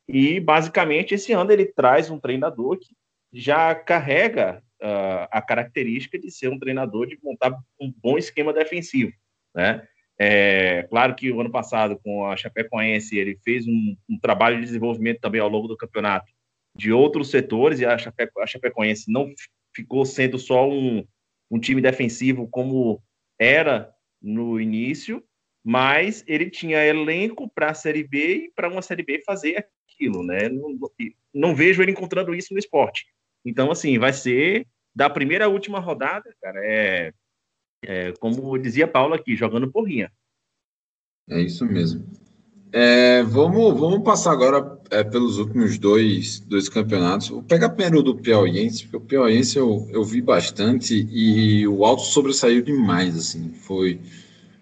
E 0.08 0.40
basicamente 0.40 1.14
esse 1.14 1.32
ano 1.32 1.52
ele 1.52 1.64
traz 1.64 2.10
um 2.10 2.18
treinador 2.18 2.76
que 2.76 2.92
já 3.32 3.72
carrega 3.72 4.60
uh, 4.82 5.28
a 5.30 5.40
característica 5.40 6.18
de 6.18 6.28
ser 6.28 6.48
um 6.48 6.58
treinador 6.58 7.06
de 7.06 7.16
montar 7.22 7.56
um 7.80 7.94
bom 8.02 8.18
esquema 8.18 8.52
defensivo, 8.52 9.12
né? 9.54 9.86
É, 10.18 10.82
claro 10.90 11.14
que 11.14 11.32
o 11.32 11.40
ano 11.40 11.50
passado 11.50 11.98
com 12.04 12.26
a 12.26 12.36
Chapecoense 12.36 13.16
ele 13.16 13.38
fez 13.42 13.66
um, 13.66 13.96
um, 14.08 14.18
trabalho 14.18 14.56
de 14.56 14.66
desenvolvimento 14.66 15.20
também 15.20 15.40
ao 15.40 15.48
longo 15.48 15.66
do 15.66 15.76
campeonato 15.76 16.30
de 16.76 16.92
outros 16.92 17.30
setores 17.30 17.80
e 17.80 17.86
a, 17.86 17.94
a 17.94 18.46
Chapecoense 18.46 19.10
não 19.10 19.32
ficou 19.74 20.04
sendo 20.04 20.38
só 20.38 20.68
um, 20.68 21.04
um 21.50 21.58
time 21.58 21.80
defensivo 21.80 22.46
como 22.48 23.02
era 23.38 23.91
no 24.22 24.60
início, 24.60 25.22
mas 25.64 26.24
ele 26.26 26.50
tinha 26.50 26.84
elenco 26.84 27.48
para 27.48 27.70
a 27.70 27.74
Série 27.74 28.04
B 28.04 28.36
e 28.36 28.52
para 28.54 28.68
uma 28.68 28.82
Série 28.82 29.02
B 29.02 29.22
fazer 29.24 29.66
aquilo, 29.88 30.22
né? 30.22 30.48
Não, 30.48 30.78
não, 31.34 31.54
vejo 31.54 31.82
ele 31.82 31.92
encontrando 31.92 32.34
isso 32.34 32.52
no 32.52 32.58
esporte. 32.58 33.06
Então, 33.44 33.70
assim, 33.70 33.98
vai 33.98 34.12
ser 34.12 34.66
da 34.94 35.08
primeira 35.08 35.46
à 35.46 35.48
última 35.48 35.78
rodada, 35.78 36.34
cara, 36.40 36.60
é, 36.64 37.12
é 37.84 38.12
como 38.12 38.58
dizia 38.58 38.86
Paula 38.86 39.16
aqui, 39.16 39.34
jogando 39.34 39.70
porrinha. 39.70 40.12
É 41.28 41.40
isso 41.40 41.64
mesmo. 41.64 42.06
É, 42.72 43.22
vamos, 43.24 43.78
vamos 43.78 44.02
passar 44.02 44.32
agora 44.32 44.78
é, 44.90 45.04
pelos 45.04 45.36
últimos 45.36 45.78
dois, 45.78 46.40
dois 46.40 46.70
campeonatos. 46.70 47.28
Vou 47.28 47.42
pegar 47.42 47.68
primeiro 47.68 48.02
do 48.02 48.16
Piauiense, 48.16 48.84
porque 48.84 48.96
o 48.96 49.00
Piauiense 49.00 49.58
eu, 49.58 49.86
eu 49.90 50.02
vi 50.02 50.22
bastante 50.22 51.06
e 51.10 51.68
o 51.68 51.84
Alto 51.84 52.02
sobressaiu 52.02 52.62
demais. 52.62 53.14
Assim, 53.14 53.52
foi 53.52 54.00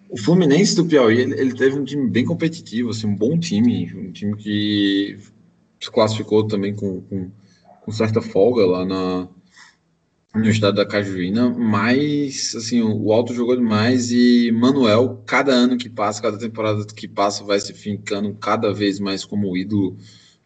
o 0.09 0.17
Fluminense 0.19 0.75
do 0.75 0.85
Piauí. 0.85 1.21
Ele, 1.21 1.41
ele, 1.41 1.55
teve 1.55 1.79
um 1.79 1.85
time 1.85 2.11
bem 2.11 2.25
competitivo, 2.25 2.91
assim, 2.91 3.07
um 3.07 3.15
bom 3.15 3.39
time, 3.39 3.93
um 3.95 4.11
time 4.11 4.37
que 4.37 5.17
se 5.81 5.91
classificou 5.91 6.49
também 6.49 6.75
com, 6.75 7.01
com, 7.03 7.31
com 7.81 7.93
certa 7.93 8.21
folga 8.21 8.67
lá 8.67 8.85
na, 8.85 9.29
no 10.35 10.49
estado 10.49 10.77
da 10.77 10.87
Cajuína, 10.87 11.51
mas 11.51 12.55
assim, 12.57 12.81
o 12.81 13.13
Alto 13.13 13.35
jogou 13.35 13.57
demais 13.57 14.13
e 14.13 14.53
Manuel, 14.53 15.23
cada 15.27 15.53
ano 15.53 15.77
que 15.77 15.89
passa, 15.89 16.23
cada 16.23 16.39
temporada 16.39 16.85
que 16.87 17.09
passa, 17.09 17.43
vai 17.45 17.59
se 17.59 17.75
fincando 17.75 18.33
cada 18.35 18.73
vez 18.73 19.01
mais 19.01 19.25
como 19.25 19.57
ídolo 19.57 19.97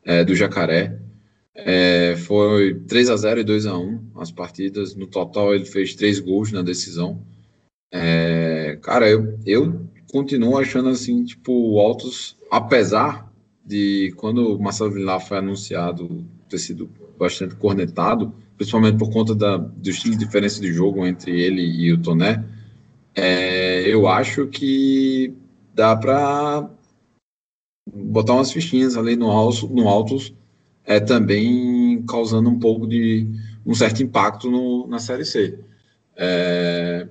é, 0.02 0.24
do 0.24 0.34
Jacaré. 0.34 0.98
É, 1.54 2.16
foi 2.16 2.74
3 2.80 3.10
a 3.10 3.16
0 3.16 3.40
e 3.40 3.44
2 3.44 3.66
a 3.66 3.78
1 3.78 4.12
as 4.16 4.30
partidas. 4.32 4.94
No 4.94 5.06
total, 5.06 5.54
ele 5.54 5.64
fez 5.64 5.94
três 5.94 6.18
gols 6.18 6.50
na 6.50 6.62
decisão. 6.62 7.22
É, 7.92 8.78
cara, 8.82 9.08
eu, 9.08 9.38
eu 9.46 9.86
continuo 10.10 10.58
achando 10.58 10.88
assim, 10.88 11.24
tipo, 11.24 11.52
o 11.52 11.78
Altos, 11.78 12.36
apesar 12.50 13.32
de 13.64 14.12
quando 14.16 14.56
o 14.56 14.62
Marcelo 14.62 14.90
Villar 14.90 15.20
foi 15.20 15.38
anunciado 15.38 16.26
ter 16.48 16.58
sido 16.58 16.90
bastante 17.18 17.54
cornetado, 17.54 18.34
principalmente 18.56 18.98
por 18.98 19.10
conta 19.12 19.34
da, 19.34 19.56
do 19.56 19.90
estilo 19.90 20.16
de 20.16 20.24
diferença 20.24 20.60
de 20.60 20.72
jogo 20.72 21.06
entre 21.06 21.32
ele 21.40 21.62
e 21.62 21.92
o 21.92 22.00
Toné, 22.00 22.44
é, 23.14 23.82
eu 23.88 24.08
acho 24.08 24.46
que 24.48 25.32
dá 25.74 25.96
para 25.96 26.68
botar 27.92 28.34
umas 28.34 28.52
fichinhas 28.52 28.96
ali 28.96 29.16
no, 29.16 29.30
alto, 29.30 29.68
no 29.68 29.88
Altos, 29.88 30.34
é, 30.84 30.98
também 31.00 32.02
causando 32.08 32.48
um 32.48 32.58
pouco 32.58 32.86
de 32.86 33.26
um 33.64 33.74
certo 33.74 34.02
impacto 34.02 34.50
no, 34.50 34.86
na 34.86 34.98
Série 34.98 35.24
C. 35.24 35.58
É, 36.16 37.08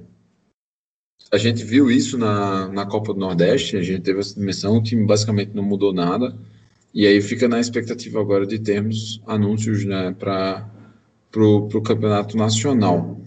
a 1.32 1.38
gente 1.38 1.64
viu 1.64 1.90
isso 1.90 2.18
na, 2.18 2.68
na 2.68 2.86
Copa 2.86 3.14
do 3.14 3.20
Nordeste, 3.20 3.78
a 3.78 3.82
gente 3.82 4.02
teve 4.02 4.20
essa 4.20 4.36
dimensão, 4.36 4.78
o 4.78 4.84
time 4.84 5.06
basicamente 5.06 5.52
não 5.54 5.64
mudou 5.64 5.92
nada, 5.94 6.38
e 6.94 7.08
aí 7.08 7.22
fica 7.22 7.48
na 7.48 7.60
expectativa 7.60 8.22
agora 8.22 8.46
de 8.46 8.60
termos 8.60 9.20
anúncios 9.26 9.84
né, 9.84 10.16
para 10.18 10.70
o 11.42 11.82
campeonato 11.82 12.38
nacional. 12.38 13.18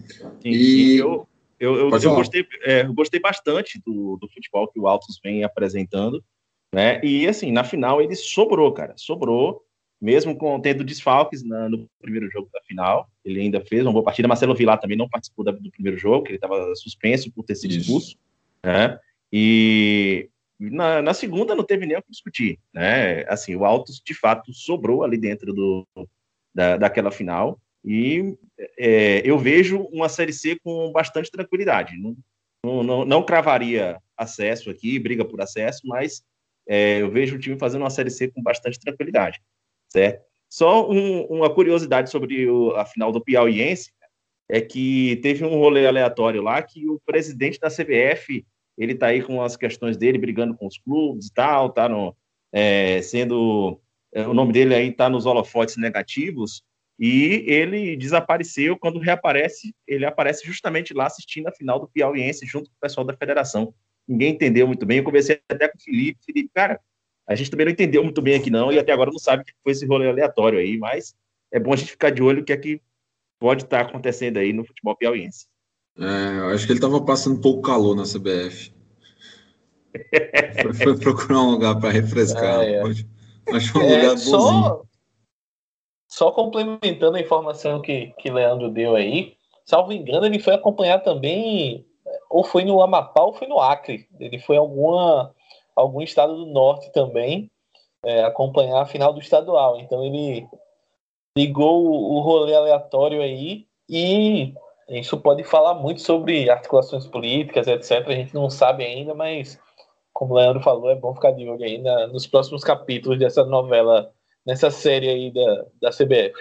Sim, 0.41 0.49
e... 0.49 0.63
Sim, 0.63 0.95
eu, 0.99 1.27
eu, 1.59 1.75
eu, 1.75 1.89
eu 1.89 2.15
gostei, 2.15 2.45
é, 2.63 2.83
gostei 2.83 3.19
bastante 3.19 3.81
do, 3.83 4.17
do 4.17 4.29
futebol 4.29 4.67
que 4.67 4.79
o 4.79 4.87
Altos 4.87 5.19
vem 5.23 5.43
apresentando, 5.43 6.23
né? 6.73 7.01
E 7.03 7.27
assim, 7.27 7.51
na 7.51 7.63
final 7.63 8.01
ele 8.01 8.15
sobrou, 8.15 8.71
cara, 8.71 8.93
sobrou. 8.95 9.63
mesmo 9.99 10.37
com 10.37 10.59
tendo 10.59 10.83
desfalques 10.83 11.43
na, 11.43 11.67
no 11.67 11.89
primeiro 11.99 12.29
jogo 12.29 12.47
da 12.53 12.61
final, 12.61 13.09
ele 13.25 13.41
ainda 13.41 13.59
fez 13.61 13.83
uma 13.83 13.91
boa 13.91 14.03
partida. 14.03 14.27
Marcelo 14.27 14.55
Vilar 14.55 14.79
também 14.79 14.97
não 14.97 15.09
participou 15.09 15.43
da, 15.43 15.51
do 15.51 15.71
primeiro 15.71 15.97
jogo, 15.97 16.23
que 16.23 16.31
ele 16.31 16.37
estava 16.37 16.75
suspenso 16.75 17.31
por 17.31 17.43
ter 17.43 17.55
sido 17.55 17.71
expulso, 17.71 18.15
né? 18.63 18.99
E 19.33 20.29
na, 20.59 21.01
na, 21.01 21.13
segunda 21.13 21.55
não 21.55 21.63
teve 21.63 21.85
nem 21.85 21.97
o 21.97 22.01
que 22.03 22.11
discutir, 22.11 22.59
né? 22.71 23.23
Assim, 23.27 23.55
o 23.55 23.65
Altos 23.65 23.99
de 24.05 24.13
fato 24.13 24.53
sobrou 24.53 25.03
ali 25.03 25.17
dentro 25.17 25.53
do, 25.53 25.87
da, 26.53 26.77
daquela 26.77 27.11
final 27.11 27.59
e 27.87 28.37
é, 28.77 29.21
eu 29.23 29.39
vejo 29.39 29.83
uma 29.93 30.09
série 30.09 30.33
C 30.33 30.59
com 30.61 30.91
bastante 30.91 31.31
tranquilidade. 31.31 31.95
Não, 31.97 32.83
não, 32.83 33.05
não 33.05 33.23
cravaria 33.23 33.97
acesso 34.17 34.69
aqui, 34.69 34.99
briga 34.99 35.23
por 35.23 35.39
acesso, 35.39 35.87
mas 35.87 36.21
é, 36.67 37.01
eu 37.01 37.09
vejo 37.09 37.37
o 37.37 37.39
time 37.39 37.57
fazendo 37.57 37.83
uma 37.83 37.89
série 37.89 38.09
C 38.09 38.27
com 38.27 38.43
bastante 38.43 38.77
tranquilidade, 38.77 39.41
certo? 39.87 40.21
Só 40.49 40.89
um, 40.91 41.21
uma 41.27 41.49
curiosidade 41.49 42.09
sobre 42.09 42.49
o, 42.49 42.71
a 42.71 42.85
final 42.85 43.09
do 43.09 43.23
Piauiense 43.23 43.89
é 44.49 44.59
que 44.59 45.15
teve 45.23 45.45
um 45.45 45.57
rolê 45.57 45.87
aleatório 45.87 46.41
lá 46.41 46.61
que 46.61 46.89
o 46.89 46.99
presidente 47.05 47.57
da 47.57 47.69
CBF 47.69 48.45
ele 48.77 48.93
está 48.93 49.07
aí 49.07 49.23
com 49.23 49.41
as 49.41 49.55
questões 49.55 49.95
dele, 49.95 50.17
brigando 50.17 50.55
com 50.55 50.67
os 50.67 50.77
clubes 50.77 51.27
e 51.27 51.33
tal, 51.33 51.69
tá 51.69 51.87
no, 51.87 52.13
é, 52.51 53.01
sendo 53.01 53.79
é, 54.13 54.27
o 54.27 54.33
nome 54.33 54.51
dele 54.51 54.75
aí 54.75 54.89
está 54.89 55.09
nos 55.09 55.25
holofotes 55.25 55.77
negativos 55.77 56.63
e 56.99 57.43
ele 57.45 57.95
desapareceu 57.95 58.77
quando 58.77 58.99
reaparece, 58.99 59.73
ele 59.87 60.05
aparece 60.05 60.45
justamente 60.45 60.93
lá 60.93 61.05
assistindo 61.05 61.47
a 61.47 61.51
final 61.51 61.79
do 61.79 61.87
Piauiense 61.87 62.45
junto 62.45 62.69
com 62.69 62.75
o 62.75 62.79
pessoal 62.81 63.05
da 63.05 63.15
federação. 63.15 63.73
Ninguém 64.07 64.33
entendeu 64.33 64.65
muito 64.65 64.85
bem. 64.85 64.97
Eu 64.97 65.03
conversei 65.03 65.41
até 65.49 65.67
com 65.67 65.77
o 65.77 65.81
Felipe, 65.81 66.19
Felipe, 66.25 66.49
cara, 66.53 66.79
a 67.27 67.35
gente 67.35 67.51
também 67.51 67.65
não 67.65 67.73
entendeu 67.73 68.03
muito 68.03 68.21
bem 68.21 68.35
aqui 68.35 68.49
não 68.49 68.71
e 68.71 68.79
até 68.79 68.91
agora 68.91 69.11
não 69.11 69.19
sabe 69.19 69.43
o 69.43 69.45
que 69.45 69.53
foi 69.61 69.73
esse 69.73 69.85
rolê 69.85 70.09
aleatório 70.09 70.57
aí, 70.57 70.77
mas 70.77 71.13
é 71.51 71.59
bom 71.59 71.73
a 71.73 71.75
gente 71.75 71.91
ficar 71.91 72.09
de 72.09 72.23
olho 72.23 72.41
o 72.41 72.45
que 72.45 72.53
é 72.53 72.57
que 72.57 72.81
pode 73.39 73.63
estar 73.63 73.83
tá 73.83 73.89
acontecendo 73.89 74.37
aí 74.37 74.51
no 74.51 74.65
futebol 74.65 74.95
piauiense. 74.95 75.45
É, 75.99 76.39
eu 76.39 76.49
acho 76.49 76.65
que 76.65 76.71
ele 76.71 76.79
estava 76.79 77.03
passando 77.03 77.37
um 77.37 77.41
pouco 77.41 77.61
calor 77.61 77.95
na 77.95 78.03
CBF. 78.03 78.71
foi, 80.61 80.73
foi, 80.73 80.99
procurar 80.99 81.41
um 81.41 81.51
lugar 81.51 81.79
para 81.79 81.91
refrescar. 81.91 82.61
É, 82.61 82.75
é. 82.75 82.83
Acho 83.55 83.77
um 83.77 83.81
é, 83.81 84.01
lugar 84.01 84.17
só, 84.17 84.83
só 86.07 86.31
complementando 86.31 87.17
a 87.17 87.21
informação 87.21 87.81
que, 87.81 88.13
que 88.17 88.29
Leandro 88.29 88.69
deu 88.69 88.95
aí, 88.95 89.35
salvo 89.65 89.91
engano, 89.91 90.25
ele 90.25 90.39
foi 90.39 90.53
acompanhar 90.55 90.99
também, 90.99 91.85
ou 92.29 92.43
foi 92.43 92.63
no 92.63 92.81
Amapá 92.81 93.21
ou 93.21 93.33
foi 93.33 93.47
no 93.47 93.59
Acre. 93.59 94.07
Ele 94.19 94.39
foi 94.39 94.57
alguma, 94.57 95.33
algum 95.75 96.01
estado 96.01 96.35
do 96.35 96.45
norte 96.45 96.91
também, 96.91 97.51
é, 98.03 98.23
acompanhar 98.23 98.81
a 98.81 98.85
final 98.85 99.11
do 99.13 99.19
estadual. 99.19 99.79
Então 99.79 100.03
ele 100.03 100.47
ligou 101.37 101.85
o, 101.85 102.15
o 102.15 102.19
rolê 102.21 102.55
aleatório 102.55 103.21
aí 103.21 103.67
e 103.89 104.53
isso 104.89 105.17
pode 105.17 105.43
falar 105.43 105.73
muito 105.73 106.01
sobre 106.01 106.49
articulações 106.49 107.05
políticas, 107.05 107.67
etc. 107.67 108.07
A 108.07 108.15
gente 108.15 108.33
não 108.33 108.49
sabe 108.49 108.85
ainda, 108.85 109.13
mas 109.13 109.59
como 110.13 110.33
o 110.33 110.37
Leandro 110.37 110.63
falou, 110.63 110.89
é 110.89 110.95
bom 110.95 111.13
ficar 111.13 111.31
de 111.31 111.47
olho 111.47 111.63
aí 111.63 111.77
na, 111.77 112.07
nos 112.07 112.25
próximos 112.25 112.63
capítulos 112.63 113.19
dessa 113.19 113.43
novela, 113.45 114.11
nessa 114.47 114.71
série 114.71 115.09
aí 115.09 115.31
da, 115.31 115.65
da 115.81 115.89
CBF. 115.91 116.33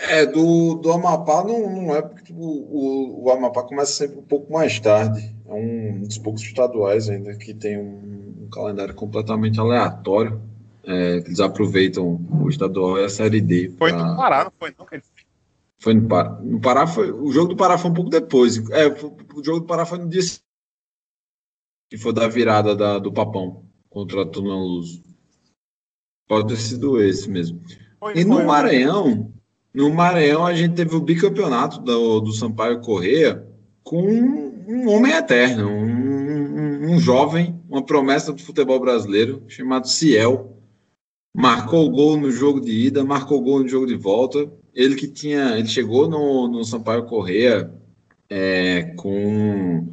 É, 0.00 0.24
do, 0.24 0.76
do 0.76 0.92
Amapá 0.92 1.44
não, 1.44 1.82
não 1.82 1.94
é 1.94 2.00
porque 2.00 2.22
tipo, 2.22 2.40
o, 2.40 3.24
o 3.24 3.30
Amapá 3.30 3.64
começa 3.64 3.92
sempre 3.92 4.18
um 4.18 4.22
pouco 4.22 4.50
mais 4.50 4.80
tarde. 4.80 5.36
É 5.46 5.52
um 5.52 6.00
dos 6.00 6.16
poucos 6.18 6.42
estaduais 6.42 7.10
ainda 7.10 7.36
que 7.36 7.52
tem 7.52 7.76
um, 7.76 8.44
um 8.44 8.48
calendário 8.50 8.94
completamente 8.94 9.60
aleatório. 9.60 10.40
É, 10.84 11.16
eles 11.16 11.40
aproveitam 11.40 12.18
o 12.30 12.48
estadual 12.48 12.98
e 12.98 13.04
a 13.04 13.08
série 13.10 13.42
D. 13.42 13.70
Foi 13.76 13.90
pra... 13.90 14.02
no 14.02 14.16
Pará, 14.16 14.44
não 14.44 14.52
foi? 14.58 14.74
Não, 14.78 14.86
foi 15.78 15.94
no 15.94 16.08
Pará. 16.08 16.30
No 16.40 16.60
Pará 16.60 16.86
foi. 16.86 17.10
O 17.10 17.30
jogo 17.30 17.48
do 17.48 17.56
Pará 17.56 17.76
foi 17.76 17.90
um 17.90 17.94
pouco 17.94 18.08
depois. 18.08 18.56
É, 18.70 18.86
o 18.86 19.44
jogo 19.44 19.60
do 19.60 19.66
Pará 19.66 19.84
foi 19.84 19.98
no 19.98 20.08
dia 20.08 20.22
que 21.90 21.98
foi 21.98 22.12
da 22.12 22.28
virada 22.28 22.76
da, 22.76 22.98
do 22.98 23.12
Papão 23.12 23.64
contra 23.90 24.22
a 24.22 24.26
Tunã 24.26 24.56
Luz. 24.56 25.07
Pode 26.28 26.48
ter 26.48 26.56
sido 26.56 27.02
esse 27.02 27.28
mesmo. 27.28 27.60
Foi, 27.98 28.16
e 28.16 28.24
no 28.24 28.36
foi, 28.36 28.44
Maranhão, 28.44 29.32
no 29.74 29.90
Maranhão 29.90 30.44
a 30.46 30.54
gente 30.54 30.74
teve 30.74 30.94
o 30.94 31.00
bicampeonato 31.00 31.80
do, 31.80 32.20
do 32.20 32.32
Sampaio 32.32 32.80
Correia 32.80 33.46
com 33.82 34.02
um 34.02 34.90
homem 34.90 35.12
eterno, 35.12 35.66
um, 35.66 35.84
um, 35.84 36.92
um 36.92 37.00
jovem, 37.00 37.58
uma 37.68 37.82
promessa 37.82 38.32
do 38.32 38.42
futebol 38.42 38.78
brasileiro 38.78 39.42
chamado 39.48 39.88
Ciel. 39.88 40.54
Marcou 41.34 41.86
o 41.86 41.90
gol 41.90 42.16
no 42.16 42.30
jogo 42.30 42.60
de 42.60 42.72
ida, 42.72 43.04
marcou 43.04 43.38
o 43.38 43.42
gol 43.42 43.60
no 43.60 43.68
jogo 43.68 43.86
de 43.86 43.94
volta. 43.94 44.50
Ele 44.74 44.94
que 44.94 45.08
tinha, 45.08 45.56
ele 45.58 45.68
chegou 45.68 46.08
no, 46.08 46.48
no 46.48 46.64
Sampaio 46.64 47.06
Correia 47.06 47.72
é, 48.28 48.92
com 48.96 49.88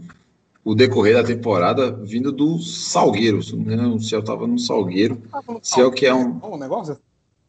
o 0.65 0.73
decorrer 0.73 1.13
da 1.13 1.23
temporada 1.23 1.91
vindo 1.91 2.31
do 2.31 2.57
Salgueiro. 2.57 3.41
Se 3.43 3.55
não 3.55 3.63
me 3.63 3.73
engano, 3.75 3.95
o 3.95 3.99
Ciel 4.01 4.21
estava 4.21 4.47
no 4.47 4.57
Salgueiro. 4.57 5.21
Ciel 5.61 5.91
que 5.91 6.07
é 6.07 6.13
um. 6.13 6.39
um 6.43 6.57
negócio? 6.57 6.97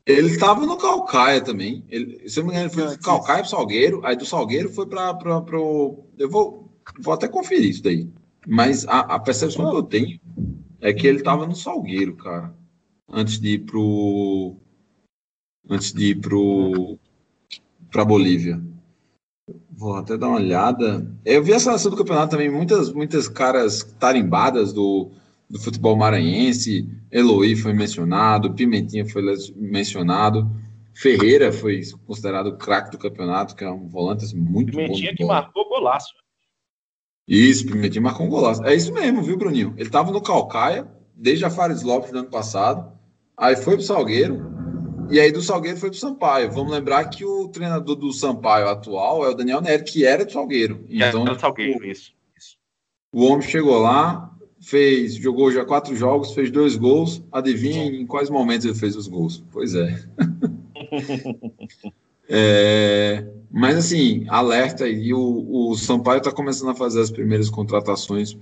Ele 0.04 0.28
estava 0.28 0.66
no 0.66 0.76
Calcaia 0.76 1.40
também. 1.40 1.82
Ele, 1.88 2.28
se 2.28 2.38
não 2.38 2.46
me 2.46 2.52
engano, 2.52 2.66
ele 2.66 2.74
foi 2.74 2.94
do 2.94 3.02
Calcaia 3.02 3.38
para 3.38 3.48
Salgueiro. 3.48 4.04
Aí 4.04 4.14
do 4.14 4.26
Salgueiro 4.26 4.68
foi 4.68 4.86
para 4.86 5.16
o. 5.58 6.04
Eu 6.18 6.28
vou, 6.28 6.70
vou 7.00 7.14
até 7.14 7.26
conferir 7.26 7.70
isso 7.70 7.82
daí. 7.82 8.06
Mas 8.46 8.86
a, 8.86 9.00
a 9.00 9.18
percepção 9.18 9.70
que 9.70 9.76
eu 9.76 9.82
tenho 9.82 10.20
é 10.82 10.92
que 10.92 11.06
ele 11.06 11.18
estava 11.18 11.46
no 11.46 11.56
Salgueiro, 11.56 12.14
cara. 12.16 12.54
Antes 13.08 13.40
de 13.40 13.54
ir 13.54 13.58
pro. 13.60 14.56
Antes 15.70 15.90
de 15.90 16.10
ir 16.10 16.20
pro. 16.20 16.98
para 17.90 18.04
Bolívia. 18.04 18.60
Vou 19.70 19.94
até 19.94 20.16
dar 20.16 20.28
uma 20.28 20.38
olhada. 20.38 21.06
Eu 21.24 21.42
vi 21.42 21.52
a 21.52 21.60
seleção 21.60 21.90
do 21.90 21.96
campeonato 21.96 22.32
também, 22.32 22.50
muitas, 22.50 22.92
muitas 22.92 23.28
caras 23.28 23.84
tarimbadas 23.98 24.72
do, 24.72 25.10
do 25.48 25.60
futebol 25.60 25.96
maranhense. 25.96 26.88
Eloy 27.12 27.54
foi 27.54 27.72
mencionado, 27.72 28.54
Pimentinha 28.54 29.06
foi 29.08 29.22
mencionado. 29.54 30.50
Ferreira 30.92 31.52
foi 31.52 31.82
considerado 32.06 32.56
craque 32.56 32.90
do 32.90 32.98
campeonato, 32.98 33.54
que 33.54 33.62
é 33.62 33.70
um 33.70 33.86
volante 33.86 34.24
assim, 34.24 34.36
muito 34.36 34.72
Pimentinha 34.72 34.88
bom. 34.88 34.94
Pimentinha 34.94 35.14
que 35.14 35.24
marcou 35.24 35.68
golaço. 35.68 36.14
Isso, 37.28 37.66
Pimentinha 37.66 38.02
marcou 38.02 38.26
um 38.26 38.30
golaço. 38.30 38.64
É 38.64 38.74
isso 38.74 38.92
mesmo, 38.92 39.22
viu, 39.22 39.36
Bruninho? 39.36 39.74
Ele 39.76 39.88
estava 39.88 40.10
no 40.10 40.22
Calcaia, 40.22 40.88
desde 41.14 41.44
a 41.44 41.50
Fares 41.50 41.82
Lopes 41.82 42.10
do 42.10 42.18
ano 42.18 42.30
passado. 42.30 42.92
Aí 43.36 43.54
foi 43.54 43.74
pro 43.74 43.84
Salgueiro, 43.84 44.55
e 45.10 45.20
aí 45.20 45.32
do 45.32 45.42
Salgueiro 45.42 45.78
foi 45.78 45.90
para 45.90 45.96
o 45.96 46.00
Sampaio. 46.00 46.52
Vamos 46.52 46.72
lembrar 46.72 47.04
que 47.06 47.24
o 47.24 47.48
treinador 47.48 47.96
do 47.96 48.12
Sampaio 48.12 48.68
atual 48.68 49.24
é 49.24 49.30
o 49.30 49.34
Daniel 49.34 49.60
Nery, 49.60 49.84
que 49.84 50.04
era 50.04 50.24
do 50.24 50.32
Salgueiro. 50.32 50.84
Então, 50.88 51.26
é 51.26 51.34
do 51.34 51.40
Salgueiro, 51.40 51.84
isso, 51.86 52.12
isso. 52.36 52.56
O 53.12 53.24
homem 53.24 53.42
chegou 53.42 53.78
lá, 53.78 54.30
fez, 54.60 55.14
jogou 55.14 55.50
já 55.52 55.64
quatro 55.64 55.94
jogos, 55.96 56.32
fez 56.32 56.50
dois 56.50 56.76
gols. 56.76 57.22
Adivinha 57.32 57.84
em 57.84 58.06
quais 58.06 58.30
momentos 58.30 58.64
ele 58.64 58.74
fez 58.74 58.96
os 58.96 59.08
gols? 59.08 59.44
Pois 59.52 59.74
é. 59.74 60.04
é 62.28 63.26
mas 63.58 63.76
assim, 63.78 64.26
alerta 64.28 64.84
aí, 64.84 65.14
o, 65.14 65.70
o 65.70 65.76
Sampaio 65.76 66.18
está 66.18 66.30
começando 66.30 66.68
a 66.68 66.74
fazer 66.74 67.00
as 67.00 67.10
primeiras 67.10 67.48
contratações 67.48 68.36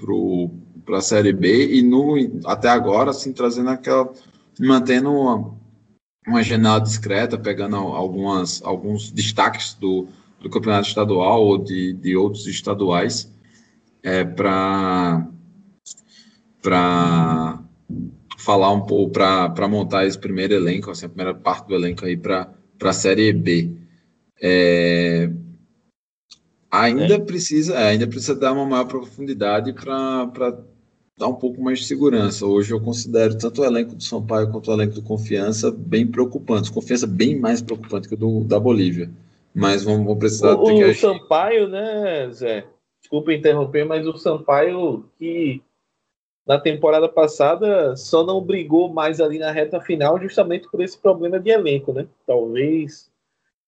para 0.84 0.98
a 0.98 1.00
Série 1.00 1.32
B 1.32 1.72
e 1.72 1.82
no, 1.82 2.16
até 2.44 2.68
agora, 2.68 3.10
assim, 3.10 3.32
trazendo 3.32 3.70
aquela. 3.70 4.12
mantendo 4.58 5.12
uma, 5.12 5.54
uma 6.26 6.42
janela 6.42 6.80
discreta, 6.80 7.38
pegando 7.38 7.76
algumas, 7.76 8.62
alguns 8.62 9.10
destaques 9.10 9.74
do, 9.74 10.08
do 10.40 10.48
campeonato 10.48 10.88
estadual 10.88 11.44
ou 11.44 11.58
de, 11.58 11.92
de 11.92 12.16
outros 12.16 12.46
estaduais 12.46 13.30
é, 14.02 14.24
para 14.24 15.26
falar 18.38 18.72
um 18.72 18.82
pouco 18.82 19.12
para 19.12 19.68
montar 19.68 20.06
esse 20.06 20.18
primeiro 20.18 20.54
elenco, 20.54 20.90
assim, 20.90 21.06
a 21.06 21.08
primeira 21.08 21.34
parte 21.34 21.66
do 21.66 21.74
elenco 21.74 22.04
aí 22.04 22.16
para 22.16 22.50
a 22.82 22.92
série 22.92 23.32
B. 23.32 23.70
É, 24.40 25.30
ainda 26.70 27.14
é. 27.14 27.18
precisa 27.18 27.78
ainda 27.78 28.06
precisa 28.06 28.34
dar 28.34 28.52
uma 28.52 28.66
maior 28.66 28.84
profundidade 28.84 29.72
para 29.72 30.58
dá 31.16 31.28
um 31.28 31.34
pouco 31.34 31.62
mais 31.62 31.80
de 31.80 31.86
segurança. 31.86 32.44
Hoje 32.46 32.72
eu 32.72 32.80
considero 32.80 33.38
tanto 33.38 33.62
o 33.62 33.64
elenco 33.64 33.94
do 33.94 34.02
Sampaio 34.02 34.50
quanto 34.50 34.70
o 34.70 34.74
elenco 34.74 34.94
do 34.94 35.02
Confiança 35.02 35.70
bem 35.70 36.06
preocupantes. 36.06 36.70
Confiança 36.70 37.06
bem 37.06 37.38
mais 37.38 37.62
preocupante 37.62 38.08
que 38.08 38.14
o 38.14 38.18
do, 38.18 38.44
da 38.44 38.58
Bolívia. 38.58 39.10
Mas 39.54 39.84
vamos, 39.84 40.04
vamos 40.04 40.18
precisar... 40.18 40.54
O, 40.54 40.64
o 40.64 40.94
Sampaio, 40.94 41.68
né, 41.68 42.28
Zé? 42.32 42.66
Desculpa 43.00 43.32
interromper, 43.32 43.84
mas 43.84 44.06
o 44.06 44.16
Sampaio 44.16 45.04
que 45.18 45.62
na 46.46 46.58
temporada 46.58 47.08
passada 47.08 47.96
só 47.96 48.24
não 48.24 48.40
brigou 48.40 48.92
mais 48.92 49.20
ali 49.20 49.38
na 49.38 49.50
reta 49.50 49.80
final 49.80 50.20
justamente 50.20 50.68
por 50.68 50.82
esse 50.82 50.98
problema 50.98 51.38
de 51.38 51.50
elenco, 51.50 51.92
né? 51.92 52.06
Talvez 52.26 53.10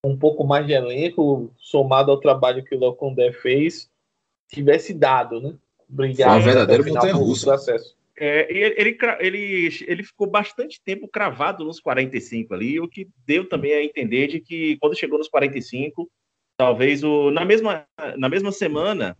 um 0.04 0.16
pouco 0.16 0.44
mais 0.44 0.66
de 0.66 0.72
elenco, 0.72 1.50
somado 1.58 2.10
ao 2.10 2.20
trabalho 2.20 2.64
que 2.64 2.74
o 2.74 2.78
Locondé 2.78 3.32
fez, 3.32 3.90
tivesse 4.48 4.94
dado, 4.94 5.40
né? 5.40 5.54
Brigar. 5.88 6.30
Uma 6.30 6.40
verdadeira 6.40 6.82
montanha 6.84 7.14
russa. 7.14 7.56
É, 8.18 8.46
ele, 8.50 8.96
ele, 9.20 9.68
ele 9.86 10.02
ficou 10.02 10.26
bastante 10.26 10.80
tempo 10.82 11.06
cravado 11.06 11.64
nos 11.64 11.78
45 11.78 12.54
ali, 12.54 12.80
o 12.80 12.88
que 12.88 13.08
deu 13.26 13.46
também 13.46 13.74
a 13.74 13.84
entender 13.84 14.26
de 14.26 14.40
que 14.40 14.78
quando 14.78 14.98
chegou 14.98 15.18
nos 15.18 15.28
45, 15.28 16.10
talvez 16.56 17.04
o, 17.04 17.30
na, 17.30 17.44
mesma, 17.44 17.86
na 18.16 18.28
mesma 18.28 18.50
semana, 18.50 19.14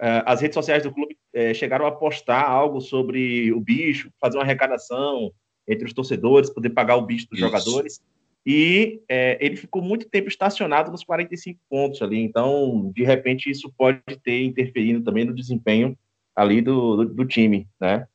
uh, 0.00 0.24
as 0.24 0.40
redes 0.40 0.54
sociais 0.54 0.82
do 0.82 0.92
clube 0.92 1.14
uh, 1.34 1.54
chegaram 1.54 1.86
a 1.86 1.92
postar 1.92 2.42
algo 2.42 2.80
sobre 2.80 3.52
o 3.52 3.60
bicho, 3.60 4.10
fazer 4.18 4.38
uma 4.38 4.44
arrecadação 4.44 5.30
entre 5.68 5.84
os 5.84 5.92
torcedores, 5.92 6.48
poder 6.48 6.70
pagar 6.70 6.96
o 6.96 7.04
bicho 7.04 7.28
dos 7.28 7.38
Isso. 7.38 7.46
jogadores. 7.46 8.00
E 8.46 9.02
uh, 9.02 9.36
ele 9.40 9.56
ficou 9.56 9.82
muito 9.82 10.08
tempo 10.08 10.28
estacionado 10.28 10.90
nos 10.90 11.04
45 11.04 11.60
pontos 11.68 12.00
ali, 12.00 12.18
então, 12.18 12.90
de 12.94 13.04
repente, 13.04 13.50
isso 13.50 13.70
pode 13.76 14.00
ter 14.24 14.42
interferido 14.42 15.04
também 15.04 15.26
no 15.26 15.34
desempenho 15.34 15.94
ali 16.38 16.60
do, 16.60 16.96
do, 16.96 17.04
do 17.06 17.24
time, 17.26 17.68
né? 17.80 18.06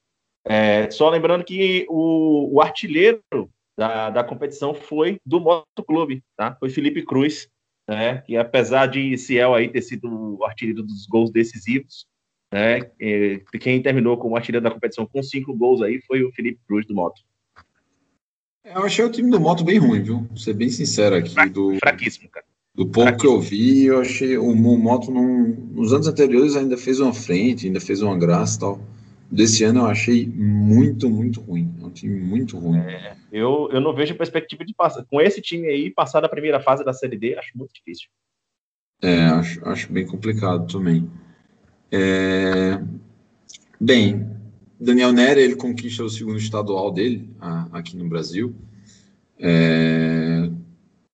É, 0.46 0.90
só 0.90 1.10
lembrando 1.10 1.44
que 1.44 1.86
o, 1.90 2.56
o 2.56 2.62
artilheiro 2.62 3.22
da, 3.78 4.10
da, 4.10 4.24
competição 4.24 4.74
foi 4.74 5.18
do 5.26 5.42
Motoclube, 5.42 6.24
tá? 6.38 6.56
Foi 6.58 6.70
Felipe 6.70 7.04
Cruz, 7.04 7.50
né? 7.88 8.22
Que 8.22 8.38
apesar 8.38 8.88
de 8.88 9.18
Ciel 9.18 9.54
aí 9.54 9.68
ter 9.68 9.82
sido 9.82 10.38
o 10.38 10.44
artilheiro 10.46 10.84
dos 10.84 11.06
gols 11.06 11.32
decisivos, 11.32 12.06
né? 12.52 12.90
É, 13.00 13.42
quem 13.60 13.82
terminou 13.82 14.18
como 14.18 14.38
artilheiro 14.38 14.64
da 14.64 14.72
competição 14.72 15.06
com 15.06 15.22
cinco 15.22 15.54
gols 15.54 15.82
aí 15.82 16.02
foi 16.02 16.24
o 16.24 16.32
Felipe 16.32 16.62
Cruz 16.66 16.86
do 16.86 16.96
Moto. 16.96 17.22
Eu 18.64 18.84
achei 18.84 19.04
o 19.04 19.12
time 19.12 19.30
do 19.30 19.40
Moto 19.40 19.66
bem 19.66 19.78
ruim, 19.78 20.02
viu? 20.02 20.22
Vou 20.30 20.38
ser 20.38 20.54
bem 20.54 20.70
sincero 20.70 21.16
aqui. 21.16 21.36
Do, 21.50 21.76
Fraquíssimo, 21.80 22.30
cara. 22.30 22.46
Do 22.76 22.88
pouco 22.88 23.18
que 23.18 23.28
eu 23.28 23.40
vi, 23.40 23.86
eu 23.86 24.00
achei 24.00 24.38
o, 24.38 24.56
Moto 24.56 25.12
não, 25.12 25.48
nos 25.48 25.94
anos 25.94 26.08
anteriores 26.08 26.56
ainda 26.56 26.76
fez 26.76 27.00
uma 27.00 27.14
frente, 27.14 27.68
ainda 27.68 27.80
fez 27.80 28.02
uma 28.02 28.18
graça 28.18 28.58
e 28.58 28.60
tal 28.60 28.82
desse 29.34 29.64
ano 29.64 29.80
eu 29.80 29.86
achei 29.88 30.28
muito, 30.28 31.10
muito 31.10 31.42
ruim. 31.42 31.74
É 31.82 31.86
um 31.86 31.90
time 31.90 32.20
muito 32.20 32.58
ruim. 32.58 32.78
É, 32.78 33.16
eu, 33.32 33.68
eu 33.72 33.82
não 33.82 33.94
vejo 33.94 34.16
perspectiva 34.16 34.64
de 34.64 34.76
passar. 34.76 35.04
Com 35.06 35.20
esse 35.20 35.42
time 35.42 35.68
aí, 35.68 35.90
passar 35.90 36.22
da 36.22 36.30
primeira 36.30 36.60
fase 36.60 36.86
da 36.86 36.94
Série 36.94 37.18
D, 37.18 37.36
acho 37.36 37.58
muito 37.58 37.74
difícil. 37.74 38.08
É, 39.02 39.24
acho, 39.26 39.68
acho 39.68 39.92
bem 39.92 40.06
complicado 40.06 40.72
também. 40.72 41.10
É... 41.92 42.80
Bem, 43.82 44.30
Daniel 44.80 45.12
Nera, 45.12 45.42
ele 45.42 45.56
conquista 45.56 46.04
o 46.04 46.10
segundo 46.10 46.38
estadual 46.38 46.92
dele 46.92 47.28
a, 47.42 47.68
aqui 47.80 47.98
no 47.98 48.08
Brasil. 48.08 48.56
É... 49.40 50.48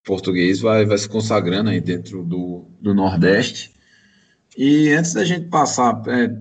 Português 0.09 0.59
vai, 0.59 0.87
vai 0.87 0.97
se 0.97 1.07
consagrando 1.07 1.69
aí 1.69 1.79
dentro 1.79 2.23
do, 2.23 2.65
do 2.81 2.95
Nordeste. 2.95 3.71
E 4.57 4.89
antes 4.89 5.13
da 5.13 5.23
gente 5.23 5.49
passar, 5.49 6.01
é, 6.07 6.35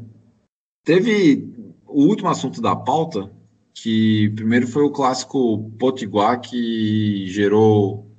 teve 0.82 1.54
o 1.86 2.04
último 2.04 2.30
assunto 2.30 2.62
da 2.62 2.74
pauta, 2.74 3.30
que 3.74 4.30
primeiro 4.30 4.66
foi 4.66 4.84
o 4.84 4.90
clássico 4.90 5.70
Potiguar, 5.78 6.40
que 6.40 7.26
gerou. 7.28 8.10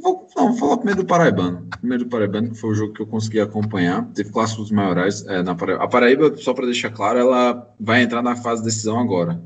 Vou, 0.00 0.28
não, 0.36 0.50
vou 0.50 0.56
falar 0.56 0.76
primeiro 0.76 1.02
do 1.02 1.08
Paraibano. 1.08 1.66
Primeiro 1.80 2.04
do 2.04 2.10
Paraibano, 2.10 2.50
que 2.50 2.56
foi 2.60 2.70
o 2.70 2.74
jogo 2.76 2.92
que 2.92 3.02
eu 3.02 3.08
consegui 3.08 3.40
acompanhar. 3.40 4.08
Teve 4.14 4.30
clássicos 4.30 4.70
maiorais 4.70 5.26
é, 5.26 5.42
na 5.42 5.56
Paraíba. 5.56 5.82
A 5.82 5.88
Paraíba, 5.88 6.36
só 6.36 6.54
para 6.54 6.66
deixar 6.66 6.90
claro, 6.90 7.18
ela 7.18 7.74
vai 7.80 8.04
entrar 8.04 8.22
na 8.22 8.36
fase 8.36 8.62
de 8.62 8.68
decisão 8.68 9.00
agora. 9.00 9.42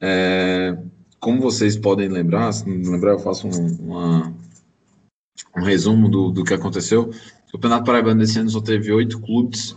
É, 0.00 0.76
como 1.24 1.40
vocês 1.40 1.74
podem 1.74 2.06
lembrar, 2.06 2.52
se 2.52 2.68
não 2.68 2.92
lembrar, 2.92 3.12
eu 3.12 3.18
faço 3.18 3.48
um, 3.48 3.76
uma, 3.76 4.34
um 5.56 5.62
resumo 5.62 6.06
do, 6.06 6.30
do 6.30 6.44
que 6.44 6.52
aconteceu. 6.52 7.10
O 7.48 7.52
Campeonato 7.52 7.86
Paraibano 7.86 8.20
desse 8.20 8.38
ano 8.38 8.50
só 8.50 8.60
teve 8.60 8.92
oito 8.92 9.18
clubes 9.18 9.74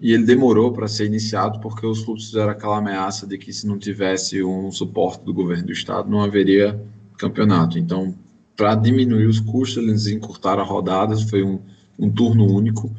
e 0.00 0.12
ele 0.12 0.22
demorou 0.22 0.72
para 0.72 0.86
ser 0.86 1.06
iniciado 1.06 1.58
porque 1.58 1.84
os 1.84 2.04
clubes 2.04 2.26
fizeram 2.26 2.52
aquela 2.52 2.78
ameaça 2.78 3.26
de 3.26 3.36
que 3.36 3.52
se 3.52 3.66
não 3.66 3.76
tivesse 3.76 4.44
um 4.44 4.70
suporte 4.70 5.24
do 5.24 5.34
governo 5.34 5.66
do 5.66 5.72
estado 5.72 6.08
não 6.08 6.22
haveria 6.22 6.80
campeonato. 7.18 7.76
Então, 7.76 8.14
para 8.54 8.76
diminuir 8.76 9.26
os 9.26 9.40
custos, 9.40 9.82
eles 9.82 10.06
encurtaram 10.06 10.62
a 10.62 10.66
rodadas, 10.66 11.24
foi 11.24 11.42
um, 11.42 11.58
um 11.98 12.08
turno 12.08 12.46
único 12.46 12.94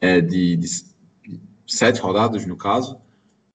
é, 0.00 0.20
de, 0.20 0.56
de, 0.56 0.68
sete 1.66 2.00
rodadas 2.00 2.46
no 2.46 2.54
caso, 2.54 2.98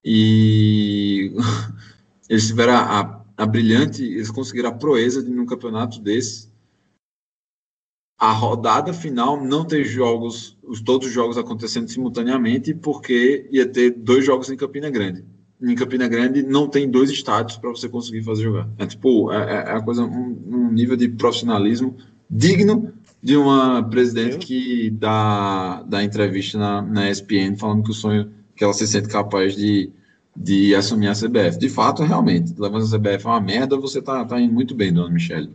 e 0.04 1.32
eles 2.28 2.48
tiveram 2.48 2.74
a, 2.74 3.00
a, 3.00 3.17
a 3.38 3.46
brilhante, 3.46 4.04
eles 4.04 4.32
conseguiram 4.32 4.70
a 4.70 4.74
proeza 4.74 5.24
de 5.24 5.30
num 5.30 5.46
campeonato 5.46 6.02
desse 6.02 6.50
a 8.18 8.32
rodada 8.32 8.94
final 8.94 9.42
não 9.44 9.64
ter 9.64 9.84
jogos, 9.84 10.58
os, 10.64 10.82
todos 10.82 11.08
os 11.08 11.14
jogos 11.14 11.38
acontecendo 11.38 11.88
simultaneamente, 11.88 12.74
porque 12.74 13.48
ia 13.52 13.66
ter 13.66 13.92
dois 13.92 14.26
jogos 14.26 14.50
em 14.50 14.58
Campina 14.58 14.90
Grande. 14.90 15.24
Em 15.62 15.76
Campina 15.76 16.08
Grande 16.08 16.42
não 16.42 16.68
tem 16.68 16.90
dois 16.90 17.12
estádios 17.12 17.58
para 17.58 17.70
você 17.70 17.88
conseguir 17.88 18.24
fazer 18.24 18.44
jogar. 18.44 18.68
É 18.80 18.88
tipo, 18.88 19.32
é, 19.32 19.38
é, 19.38 19.56
é 19.70 19.72
a 19.72 19.82
coisa, 19.82 20.04
um, 20.04 20.42
um, 20.48 20.72
nível 20.72 20.96
de 20.96 21.10
profissionalismo 21.10 21.96
digno 22.30 22.92
de 23.22 23.38
uma 23.38 23.84
presidente 23.88 24.40
que 24.40 24.90
dá, 24.90 25.84
dá 25.84 26.04
entrevista 26.04 26.58
na, 26.58 26.82
na 26.82 27.10
ESPN 27.10 27.56
falando 27.56 27.84
que 27.84 27.92
o 27.92 27.94
sonho, 27.94 28.32
que 28.56 28.64
ela 28.64 28.74
se 28.74 28.88
sente 28.88 29.10
capaz 29.10 29.56
de, 29.56 29.92
de 30.38 30.76
assumir 30.76 31.08
a 31.08 31.14
CBF. 31.14 31.58
De 31.58 31.68
fato, 31.68 32.04
realmente, 32.04 32.54
levando 32.58 32.84
a 32.84 32.98
CBF 32.98 33.26
é 33.26 33.30
uma 33.30 33.42
merda, 33.42 33.76
você 33.76 34.02
tá, 34.02 34.24
tá 34.24 34.40
indo 34.40 34.54
muito 34.54 34.76
bem, 34.76 34.94
dona 34.94 35.10
Michelle. 35.10 35.50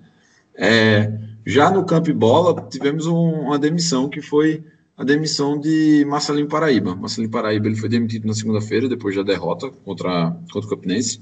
É, 0.54 1.12
já 1.46 1.70
no 1.70 1.84
Campo 1.84 2.12
Bola, 2.12 2.66
tivemos 2.68 3.06
um, 3.06 3.30
uma 3.42 3.58
demissão, 3.58 4.08
que 4.08 4.20
foi 4.20 4.64
a 4.96 5.04
demissão 5.04 5.58
de 5.58 6.04
Marcelinho 6.06 6.48
Paraíba. 6.48 6.96
Marcelinho 6.96 7.30
Paraíba 7.30 7.68
ele 7.68 7.76
foi 7.76 7.88
demitido 7.88 8.26
na 8.26 8.34
segunda-feira, 8.34 8.88
depois 8.88 9.14
da 9.14 9.22
derrota 9.22 9.70
contra, 9.84 10.36
contra 10.52 10.66
o 10.66 10.70
Campinense. 10.70 11.20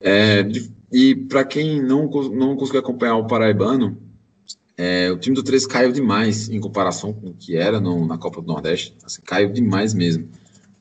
É, 0.00 0.44
de, 0.44 0.70
e 0.92 1.14
para 1.14 1.44
quem 1.44 1.82
não, 1.82 2.08
não 2.08 2.56
conseguiu 2.56 2.80
acompanhar 2.80 3.16
o 3.16 3.26
Paraibano, 3.26 3.98
é, 4.76 5.10
o 5.10 5.18
time 5.18 5.34
do 5.34 5.42
13 5.42 5.66
caiu 5.66 5.90
demais 5.90 6.48
em 6.48 6.60
comparação 6.60 7.12
com 7.12 7.30
o 7.30 7.34
que 7.34 7.56
era 7.56 7.80
no, 7.80 8.06
na 8.06 8.16
Copa 8.16 8.40
do 8.40 8.46
Nordeste. 8.46 8.94
Assim, 9.04 9.20
caiu 9.22 9.52
demais 9.52 9.92
mesmo. 9.92 10.28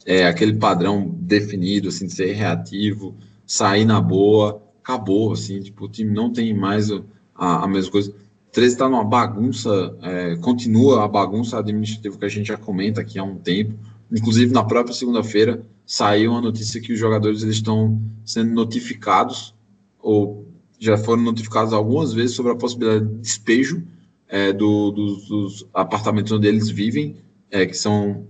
É, 0.07 0.25
aquele 0.25 0.53
padrão 0.53 1.13
definido, 1.19 1.89
assim, 1.89 2.07
de 2.07 2.13
ser 2.13 2.31
reativo, 2.31 3.13
sair 3.45 3.83
na 3.83 3.99
boa, 3.99 4.63
acabou, 4.81 5.33
assim, 5.33 5.59
tipo, 5.59 5.85
o 5.85 5.89
time 5.89 6.13
não 6.13 6.31
tem 6.31 6.53
mais 6.53 6.89
a, 7.35 7.65
a 7.65 7.67
mesma 7.67 7.91
coisa. 7.91 8.13
13 8.53 8.73
está 8.73 8.89
numa 8.89 9.03
bagunça, 9.03 9.95
é, 10.01 10.35
continua 10.37 11.03
a 11.03 11.07
bagunça 11.07 11.59
administrativa 11.59 12.17
que 12.17 12.25
a 12.25 12.29
gente 12.29 12.47
já 12.47 12.57
comenta 12.57 13.01
aqui 13.01 13.19
há 13.19 13.23
um 13.23 13.35
tempo. 13.35 13.73
Inclusive, 14.11 14.53
na 14.53 14.63
própria 14.63 14.95
segunda-feira, 14.95 15.61
saiu 15.85 16.33
a 16.33 16.41
notícia 16.41 16.81
que 16.81 16.93
os 16.93 16.99
jogadores 16.99 17.43
eles 17.43 17.55
estão 17.55 18.01
sendo 18.25 18.53
notificados, 18.53 19.53
ou 20.01 20.47
já 20.79 20.97
foram 20.97 21.23
notificados 21.23 21.73
algumas 21.73 22.13
vezes 22.13 22.35
sobre 22.35 22.51
a 22.51 22.55
possibilidade 22.55 23.05
de 23.05 23.19
despejo 23.19 23.83
é, 24.27 24.51
do, 24.53 24.91
dos, 24.91 25.27
dos, 25.27 25.67
apartamentos 25.73 26.31
onde 26.31 26.47
eles 26.47 26.69
vivem, 26.69 27.17
é, 27.49 27.65
que 27.65 27.75
são. 27.75 28.27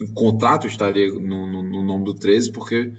O 0.00 0.12
contrato 0.12 0.66
estaria 0.66 1.12
no, 1.12 1.46
no, 1.46 1.62
no 1.62 1.82
nome 1.82 2.04
do 2.04 2.14
13, 2.14 2.52
porque 2.52 2.92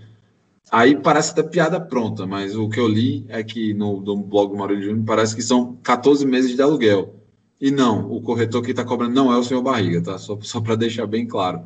Aí 0.72 0.96
parece 0.96 1.32
até 1.32 1.44
piada 1.44 1.80
pronta, 1.80 2.26
mas 2.26 2.56
o 2.56 2.68
que 2.68 2.80
eu 2.80 2.88
li 2.88 3.26
é 3.30 3.44
que 3.44 3.74
no, 3.74 4.02
no 4.02 4.18
blog 4.18 4.52
do 4.52 4.58
Maurício 4.58 4.86
Júnior 4.86 5.06
parece 5.06 5.36
que 5.36 5.42
são 5.42 5.76
14 5.84 6.26
meses 6.26 6.56
de 6.56 6.62
aluguel. 6.62 7.16
E 7.62 7.72
não, 7.72 8.12
o 8.12 8.22
corretor 8.22 8.62
que 8.62 8.72
está 8.72 8.84
cobrando 8.84 9.14
não 9.14 9.32
é 9.32 9.38
o 9.38 9.44
senhor 9.44 9.62
Barriga, 9.62 10.02
tá? 10.02 10.18
Só, 10.18 10.38
só 10.42 10.60
para 10.60 10.76
deixar 10.76 11.06
bem 11.08 11.28
claro. 11.28 11.62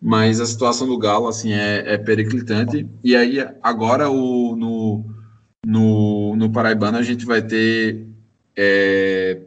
Mas 0.00 0.40
a 0.40 0.46
situação 0.46 0.86
do 0.86 0.98
Galo, 0.98 1.28
assim, 1.28 1.52
é, 1.52 1.94
é 1.94 1.98
periclitante. 1.98 2.88
E 3.04 3.14
aí, 3.14 3.38
agora, 3.62 4.10
o, 4.10 4.56
no, 4.56 5.04
no, 5.66 6.36
no 6.36 6.50
Paraibano, 6.50 6.98
a 6.98 7.02
gente 7.02 7.26
vai 7.26 7.42
ter 7.42 8.06
é, 8.56 9.42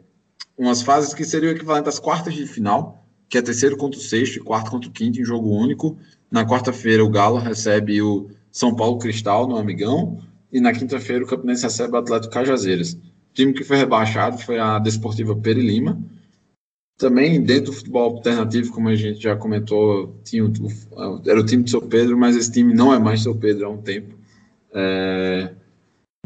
umas 0.56 0.82
fases 0.82 1.12
que 1.12 1.24
seriam 1.24 1.52
equivalentes 1.52 1.88
às 1.88 1.98
quartas 1.98 2.34
de 2.34 2.46
final, 2.46 3.01
que 3.32 3.38
é 3.38 3.40
terceiro 3.40 3.78
contra 3.78 3.98
o 3.98 4.02
sexto 4.02 4.36
e 4.36 4.40
quarto 4.40 4.70
contra 4.70 4.90
o 4.90 4.92
quinto 4.92 5.18
em 5.18 5.24
jogo 5.24 5.48
único. 5.48 5.96
Na 6.30 6.46
quarta-feira, 6.46 7.02
o 7.02 7.08
Galo 7.08 7.38
recebe 7.38 8.02
o 8.02 8.28
são 8.50 8.76
Paulo 8.76 8.98
Cristal 8.98 9.48
no 9.48 9.56
Amigão. 9.56 10.18
E 10.52 10.60
na 10.60 10.70
quinta-feira 10.70 11.24
o 11.24 11.26
Campinense 11.26 11.62
recebe 11.62 11.94
o 11.94 11.96
Atlético 11.96 12.34
Cajazeiras. 12.34 12.92
O 12.92 13.32
time 13.32 13.54
que 13.54 13.64
foi 13.64 13.78
rebaixado 13.78 14.36
foi 14.36 14.58
a 14.58 14.78
Desportiva 14.78 15.34
Peri 15.34 15.62
Lima. 15.62 15.98
Também 16.98 17.42
dentro 17.42 17.70
do 17.70 17.72
futebol 17.72 18.16
alternativo, 18.16 18.70
como 18.70 18.90
a 18.90 18.94
gente 18.94 19.22
já 19.22 19.34
comentou, 19.34 20.14
tinha 20.22 20.44
o, 20.44 20.52
era 21.26 21.40
o 21.40 21.46
time 21.46 21.62
de 21.62 21.70
São 21.70 21.80
Pedro, 21.80 22.18
mas 22.18 22.36
esse 22.36 22.52
time 22.52 22.74
não 22.74 22.92
é 22.92 22.98
mais 22.98 23.22
São 23.22 23.34
Pedro 23.34 23.64
há 23.64 23.70
um 23.70 23.80
tempo. 23.80 24.14
É, 24.74 25.54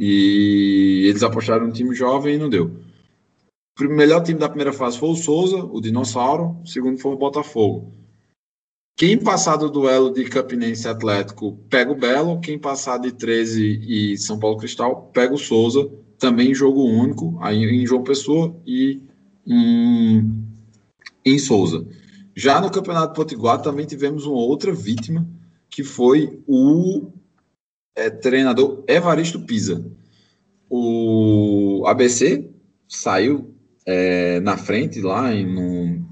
e 0.00 1.07
eles 1.09 1.22
apostaram 1.22 1.68
no 1.68 1.72
time 1.72 1.94
jovem 1.94 2.34
e 2.34 2.38
não 2.38 2.50
deu. 2.50 2.84
O 3.78 3.84
melhor 3.84 4.22
time 4.22 4.38
da 4.38 4.48
primeira 4.48 4.72
fase 4.72 4.98
foi 4.98 5.10
o 5.10 5.14
Souza, 5.14 5.58
o 5.58 5.80
Dinossauro. 5.80 6.56
O 6.62 6.66
segundo 6.66 6.98
foi 6.98 7.12
o 7.12 7.18
Botafogo. 7.18 7.92
Quem 8.96 9.18
passar 9.18 9.56
do 9.56 9.68
duelo 9.68 10.10
de 10.10 10.24
Campinense 10.24 10.88
Atlético 10.88 11.58
pega 11.68 11.92
o 11.92 11.94
Belo, 11.94 12.40
quem 12.40 12.58
passar 12.58 12.96
de 12.96 13.12
13 13.12 13.82
e 13.86 14.16
São 14.16 14.38
Paulo 14.38 14.56
Cristal 14.56 15.10
pega 15.12 15.34
o 15.34 15.38
Souza, 15.38 15.86
também 16.18 16.52
em 16.52 16.54
jogo 16.54 16.82
único, 16.82 17.36
aí 17.42 17.62
em 17.62 17.86
João 17.86 18.02
Pessoa 18.02 18.56
e 18.66 19.02
em, 19.46 20.24
em 21.22 21.38
Souza. 21.38 21.86
Já 22.34 22.58
no 22.58 22.70
Campeonato 22.70 23.12
Potiguar 23.12 23.60
também 23.60 23.84
tivemos 23.84 24.24
uma 24.24 24.38
outra 24.38 24.72
vítima, 24.72 25.28
que 25.68 25.84
foi 25.84 26.42
o 26.46 27.10
é, 27.94 28.08
treinador 28.08 28.82
Evaristo 28.88 29.40
Pisa. 29.40 29.84
O 30.70 31.84
ABC 31.86 32.50
saiu 32.88 33.55
é, 33.87 34.41
na 34.41 34.57
frente 34.57 35.01
lá 35.01 35.32
em, 35.32 35.47
no, 35.47 36.05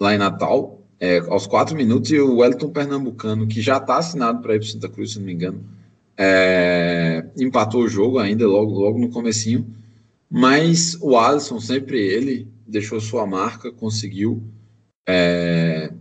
lá 0.00 0.14
em 0.14 0.18
Natal, 0.18 0.82
é, 0.98 1.18
aos 1.18 1.46
quatro 1.46 1.76
minutos, 1.76 2.10
e 2.10 2.18
o 2.18 2.38
Wellington 2.38 2.70
Pernambucano, 2.70 3.46
que 3.46 3.60
já 3.60 3.76
está 3.76 3.98
assinado 3.98 4.40
para 4.40 4.56
ir 4.56 4.60
para 4.60 4.68
Santa 4.68 4.88
Cruz, 4.88 5.12
se 5.12 5.18
não 5.18 5.26
me 5.26 5.34
engano, 5.34 5.62
é, 6.16 7.26
empatou 7.38 7.82
o 7.82 7.88
jogo 7.88 8.18
ainda 8.18 8.46
logo, 8.46 8.72
logo 8.72 8.98
no 8.98 9.10
comecinho, 9.10 9.66
mas 10.30 10.96
o 11.00 11.16
Alisson, 11.16 11.60
sempre 11.60 12.00
ele, 12.00 12.48
deixou 12.66 13.00
sua 13.00 13.26
marca, 13.26 13.70
conseguiu 13.70 14.42
é, 15.06 15.92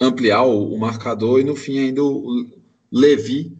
ampliar 0.00 0.42
o, 0.44 0.72
o, 0.72 0.78
marcador, 0.78 1.40
e 1.40 1.44
no 1.44 1.54
fim 1.54 1.78
ainda 1.78 2.02
o 2.02 2.46
Levi 2.90 3.56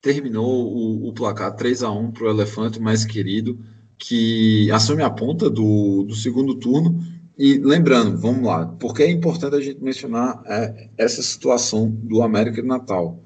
terminou 0.00 0.72
o, 0.74 1.08
o 1.08 1.12
placar 1.12 1.54
3 1.54 1.82
a 1.82 1.90
1 1.90 2.12
para 2.12 2.24
o 2.24 2.30
Elefante 2.30 2.80
mais 2.80 3.04
querido, 3.04 3.58
que 4.00 4.70
assume 4.72 5.02
a 5.02 5.10
ponta 5.10 5.50
do, 5.50 6.02
do 6.04 6.14
segundo 6.14 6.54
turno. 6.54 6.98
E 7.38 7.58
lembrando, 7.58 8.18
vamos 8.18 8.44
lá, 8.44 8.66
porque 8.66 9.02
é 9.02 9.10
importante 9.10 9.54
a 9.54 9.60
gente 9.60 9.82
mencionar 9.82 10.42
é, 10.46 10.88
essa 10.98 11.22
situação 11.22 11.88
do 11.88 12.22
América 12.22 12.60
de 12.60 12.68
Natal. 12.68 13.22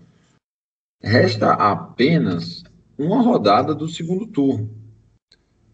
Resta 1.03 1.53
apenas 1.53 2.63
uma 2.99 3.23
rodada 3.23 3.75
do 3.75 3.89
segundo 3.89 4.27
turno. 4.27 4.71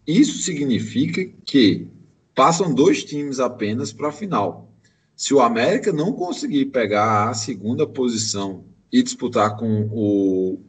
Isso 0.07 0.41
significa 0.41 1.23
que 1.45 1.87
passam 2.33 2.73
dois 2.73 3.03
times 3.03 3.39
apenas 3.39 3.93
para 3.93 4.09
a 4.09 4.13
final. 4.13 4.73
Se 5.15 5.33
o 5.33 5.39
América 5.39 5.91
não 5.91 6.13
conseguir 6.13 6.65
pegar 6.65 7.29
a 7.29 7.33
segunda 7.33 7.85
posição 7.85 8.65
e 8.91 9.03
disputar 9.03 9.55
com 9.55 9.87
o 9.91 10.59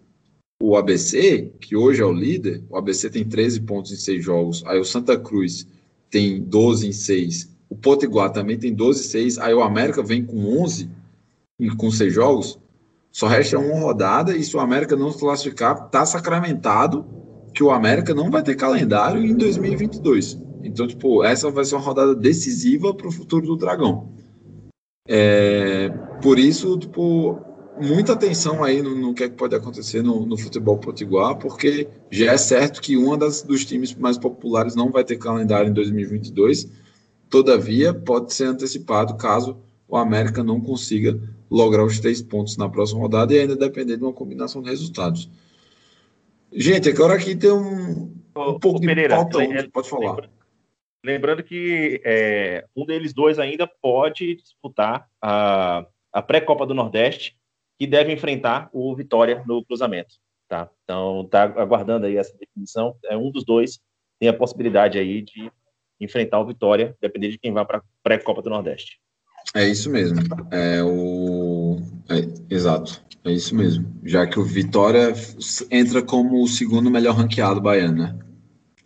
o 0.64 0.76
ABC, 0.76 1.50
que 1.58 1.74
hoje 1.74 2.00
é 2.00 2.04
o 2.04 2.12
líder, 2.12 2.62
o 2.70 2.76
ABC 2.76 3.10
tem 3.10 3.24
13 3.24 3.62
pontos 3.62 3.90
em 3.90 3.96
6 3.96 4.24
jogos, 4.24 4.62
aí 4.64 4.78
o 4.78 4.84
Santa 4.84 5.18
Cruz 5.18 5.66
tem 6.08 6.40
12 6.40 6.86
em 6.86 6.92
6, 6.92 7.50
o 7.68 7.74
Potiguar 7.74 8.30
também 8.30 8.56
tem 8.56 8.72
12 8.72 9.00
em 9.00 9.08
6, 9.08 9.38
aí 9.38 9.52
o 9.52 9.60
América 9.60 10.04
vem 10.04 10.24
com 10.24 10.62
11 10.62 10.88
com 11.76 11.90
6 11.90 12.14
jogos, 12.14 12.60
só 13.10 13.26
resta 13.26 13.58
uma 13.58 13.80
rodada 13.80 14.36
e 14.36 14.44
se 14.44 14.56
o 14.56 14.60
América 14.60 14.94
não 14.94 15.10
se 15.10 15.18
classificar, 15.18 15.86
está 15.86 16.06
sacramentado 16.06 17.04
que 17.52 17.64
o 17.64 17.72
América 17.72 18.14
não 18.14 18.30
vai 18.30 18.44
ter 18.44 18.54
calendário 18.54 19.20
em 19.20 19.34
2022. 19.34 20.38
Então, 20.62 20.86
tipo, 20.86 21.24
essa 21.24 21.50
vai 21.50 21.64
ser 21.64 21.74
uma 21.74 21.84
rodada 21.84 22.14
decisiva 22.14 22.94
para 22.94 23.08
o 23.08 23.12
futuro 23.12 23.46
do 23.48 23.56
Dragão. 23.56 24.12
É, 25.08 25.88
por 26.22 26.38
isso, 26.38 26.78
tipo, 26.78 27.51
muita 27.80 28.12
atenção 28.12 28.62
aí 28.62 28.82
no, 28.82 28.94
no 28.94 29.14
que, 29.14 29.24
é 29.24 29.28
que 29.28 29.36
pode 29.36 29.54
acontecer 29.54 30.02
no, 30.02 30.26
no, 30.26 30.36
futebol 30.36 30.78
potiguar, 30.78 31.36
porque 31.36 31.88
já 32.10 32.32
é 32.32 32.36
certo 32.36 32.80
que 32.80 32.96
um 32.96 33.16
dos 33.16 33.64
times 33.64 33.94
mais 33.94 34.18
populares 34.18 34.74
não 34.74 34.90
vai 34.90 35.04
ter 35.04 35.16
calendário 35.16 35.70
em 35.70 35.72
2022. 35.72 36.70
Todavia, 37.28 37.94
pode 37.94 38.32
ser 38.34 38.44
antecipado 38.44 39.16
caso 39.16 39.58
o 39.88 39.96
América 39.96 40.42
não 40.42 40.60
consiga 40.60 41.20
lograr 41.50 41.84
os 41.84 42.00
três 42.00 42.22
pontos 42.22 42.56
na 42.56 42.68
próxima 42.68 43.00
rodada 43.00 43.34
e 43.34 43.40
ainda 43.40 43.54
depender 43.54 43.96
de 43.96 44.02
uma 44.02 44.12
combinação 44.12 44.62
de 44.62 44.70
resultados. 44.70 45.30
Gente, 46.50 46.88
agora 46.88 47.14
aqui 47.14 47.36
tem 47.36 47.50
um, 47.50 48.10
um 48.36 48.58
pouco 48.58 48.80
de 48.80 48.86
Pereira, 48.86 49.16
pauta 49.16 49.38
pode 49.72 49.88
falar. 49.88 50.30
Lembrando 51.04 51.42
que 51.42 52.00
é, 52.04 52.64
um 52.76 52.86
deles 52.86 53.12
dois 53.12 53.38
ainda 53.38 53.66
pode 53.66 54.36
disputar 54.36 55.08
a, 55.20 55.84
a 56.12 56.22
pré-Copa 56.22 56.64
do 56.64 56.74
Nordeste 56.74 57.36
que 57.82 57.86
deve 57.88 58.12
enfrentar 58.12 58.70
o 58.72 58.94
Vitória 58.94 59.42
no 59.44 59.64
cruzamento. 59.64 60.14
Tá? 60.48 60.70
Então, 60.84 61.26
tá 61.28 61.42
aguardando 61.42 62.06
aí 62.06 62.16
essa 62.16 62.32
definição. 62.38 62.94
É 63.06 63.16
um 63.16 63.28
dos 63.28 63.44
dois 63.44 63.80
tem 64.20 64.28
a 64.28 64.32
possibilidade 64.32 65.00
aí 65.00 65.20
de 65.20 65.50
enfrentar 66.00 66.38
o 66.38 66.46
Vitória, 66.46 66.96
depender 67.00 67.30
de 67.30 67.38
quem 67.38 67.52
vá 67.52 67.64
para 67.64 67.78
a 67.78 67.82
pré-Copa 68.00 68.40
do 68.40 68.50
Nordeste. 68.50 69.00
É 69.52 69.66
isso 69.66 69.90
mesmo. 69.90 70.20
É 70.52 70.80
o 70.80 71.80
é, 72.08 72.54
exato. 72.54 73.04
É 73.24 73.32
isso 73.32 73.52
mesmo. 73.56 73.92
Já 74.04 74.28
que 74.28 74.38
o 74.38 74.44
Vitória 74.44 75.12
entra 75.68 76.02
como 76.02 76.40
o 76.40 76.46
segundo 76.46 76.88
melhor 76.88 77.16
ranqueado 77.16 77.60
baiano, 77.60 78.04
né? 78.04 78.18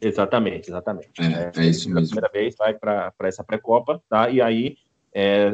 Exatamente, 0.00 0.70
exatamente. 0.70 1.10
É, 1.20 1.52
é, 1.54 1.66
é 1.66 1.66
isso 1.66 1.90
mesmo. 1.90 2.16
primeira 2.16 2.32
vez 2.32 2.54
vai 2.56 2.72
para 2.72 3.12
essa 3.24 3.44
pré-copa, 3.44 4.02
tá? 4.08 4.30
E 4.30 4.40
aí 4.40 4.78
é, 5.14 5.52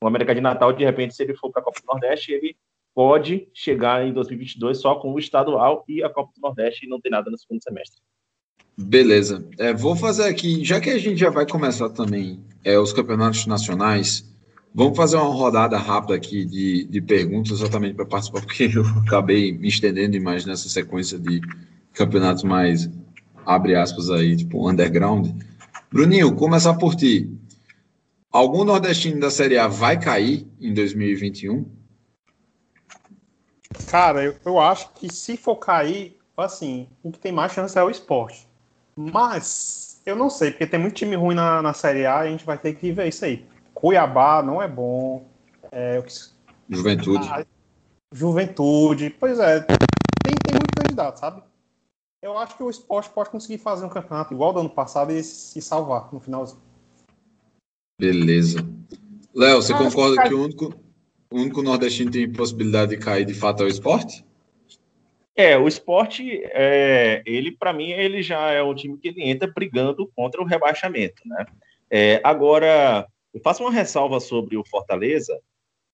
o 0.00 0.06
América 0.06 0.34
de 0.34 0.40
Natal, 0.40 0.72
de 0.72 0.86
repente, 0.86 1.14
se 1.14 1.22
ele 1.22 1.34
for 1.34 1.50
para 1.50 1.60
a 1.60 1.64
Copa 1.66 1.80
do 1.80 1.86
Nordeste, 1.86 2.32
ele 2.32 2.56
pode 2.98 3.46
chegar 3.54 4.04
em 4.04 4.12
2022 4.12 4.80
só 4.80 4.96
com 4.96 5.12
o 5.12 5.20
estadual 5.20 5.84
e 5.88 6.02
a 6.02 6.10
Copa 6.10 6.32
do 6.34 6.40
Nordeste 6.40 6.84
e 6.84 6.88
não 6.88 7.00
tem 7.00 7.12
nada 7.12 7.30
no 7.30 7.38
segundo 7.38 7.62
semestre. 7.62 8.02
Beleza. 8.76 9.48
É, 9.56 9.72
vou 9.72 9.94
fazer 9.94 10.24
aqui, 10.24 10.64
já 10.64 10.80
que 10.80 10.90
a 10.90 10.98
gente 10.98 11.16
já 11.16 11.30
vai 11.30 11.46
começar 11.46 11.90
também 11.90 12.42
é, 12.64 12.76
os 12.76 12.92
campeonatos 12.92 13.46
nacionais, 13.46 14.28
vamos 14.74 14.96
fazer 14.96 15.16
uma 15.16 15.32
rodada 15.32 15.78
rápida 15.78 16.16
aqui 16.16 16.44
de, 16.44 16.86
de 16.86 17.00
perguntas 17.00 17.52
exatamente 17.52 17.94
para 17.94 18.04
participar, 18.04 18.40
porque 18.40 18.64
eu 18.74 18.84
acabei 19.06 19.52
me 19.52 19.68
estendendo 19.68 20.10
demais 20.10 20.44
nessa 20.44 20.68
sequência 20.68 21.20
de 21.20 21.40
campeonatos 21.92 22.42
mais, 22.42 22.90
abre 23.46 23.76
aspas 23.76 24.10
aí, 24.10 24.36
tipo 24.36 24.68
underground. 24.68 25.28
Bruninho, 25.88 26.34
começar 26.34 26.74
por 26.74 26.96
ti. 26.96 27.30
Algum 28.28 28.64
nordestino 28.64 29.20
da 29.20 29.30
Série 29.30 29.56
A 29.56 29.68
vai 29.68 30.00
cair 30.00 30.48
em 30.60 30.74
2021? 30.74 31.77
Cara, 33.86 34.24
eu, 34.24 34.36
eu 34.44 34.58
acho 34.58 34.92
que 34.94 35.12
se 35.12 35.36
for 35.36 35.56
cair, 35.56 36.18
assim, 36.36 36.88
o 37.02 37.10
que 37.10 37.18
tem 37.18 37.32
mais 37.32 37.52
chance 37.52 37.78
é 37.78 37.82
o 37.82 37.90
esporte. 37.90 38.48
Mas, 38.96 40.00
eu 40.04 40.16
não 40.16 40.28
sei, 40.28 40.50
porque 40.50 40.66
tem 40.66 40.80
muito 40.80 40.96
time 40.96 41.14
ruim 41.14 41.34
na, 41.34 41.62
na 41.62 41.72
Série 41.72 42.04
A 42.04 42.24
e 42.24 42.28
a 42.28 42.30
gente 42.30 42.44
vai 42.44 42.58
ter 42.58 42.74
que 42.74 42.90
ver 42.90 43.08
isso 43.08 43.24
aí. 43.24 43.46
Cuiabá 43.72 44.42
não 44.42 44.60
é 44.60 44.66
bom. 44.66 45.24
É, 45.70 46.02
Juventude. 46.68 47.28
Ah, 47.30 47.44
juventude. 48.12 49.10
Pois 49.10 49.38
é, 49.38 49.60
tem, 49.60 49.76
tem 50.24 50.54
muito 50.54 50.82
candidato, 50.82 51.18
sabe? 51.18 51.42
Eu 52.20 52.36
acho 52.36 52.56
que 52.56 52.62
o 52.62 52.70
esporte 52.70 53.10
pode 53.10 53.30
conseguir 53.30 53.58
fazer 53.58 53.86
um 53.86 53.88
campeonato 53.88 54.34
igual 54.34 54.52
do 54.52 54.60
ano 54.60 54.70
passado 54.70 55.12
e 55.12 55.22
se 55.22 55.62
salvar 55.62 56.12
no 56.12 56.18
finalzinho. 56.18 56.60
Beleza. 58.00 58.66
Léo, 59.34 59.62
você 59.62 59.72
ah, 59.72 59.78
concorda 59.78 60.22
que, 60.22 60.28
que 60.28 60.34
o 60.34 60.42
único 60.42 60.74
o 61.30 61.40
único 61.40 61.62
nordestino 61.62 62.10
tem 62.10 62.30
possibilidade 62.30 62.96
de 62.96 63.02
cair 63.02 63.24
de 63.24 63.34
fato 63.34 63.62
é 63.62 63.66
o 63.66 63.68
esporte? 63.68 64.24
É, 65.36 65.56
o 65.56 65.68
esporte, 65.68 66.42
é, 66.46 67.22
ele, 67.24 67.52
para 67.52 67.72
mim, 67.72 67.90
ele 67.90 68.22
já 68.22 68.50
é 68.50 68.62
um 68.62 68.74
time 68.74 68.98
que 68.98 69.08
ele 69.08 69.22
entra 69.22 69.46
brigando 69.46 70.10
contra 70.16 70.42
o 70.42 70.44
rebaixamento, 70.44 71.22
né? 71.24 71.46
É, 71.88 72.20
agora, 72.24 73.06
eu 73.32 73.40
faço 73.40 73.62
uma 73.62 73.70
ressalva 73.70 74.18
sobre 74.18 74.56
o 74.56 74.64
Fortaleza, 74.64 75.38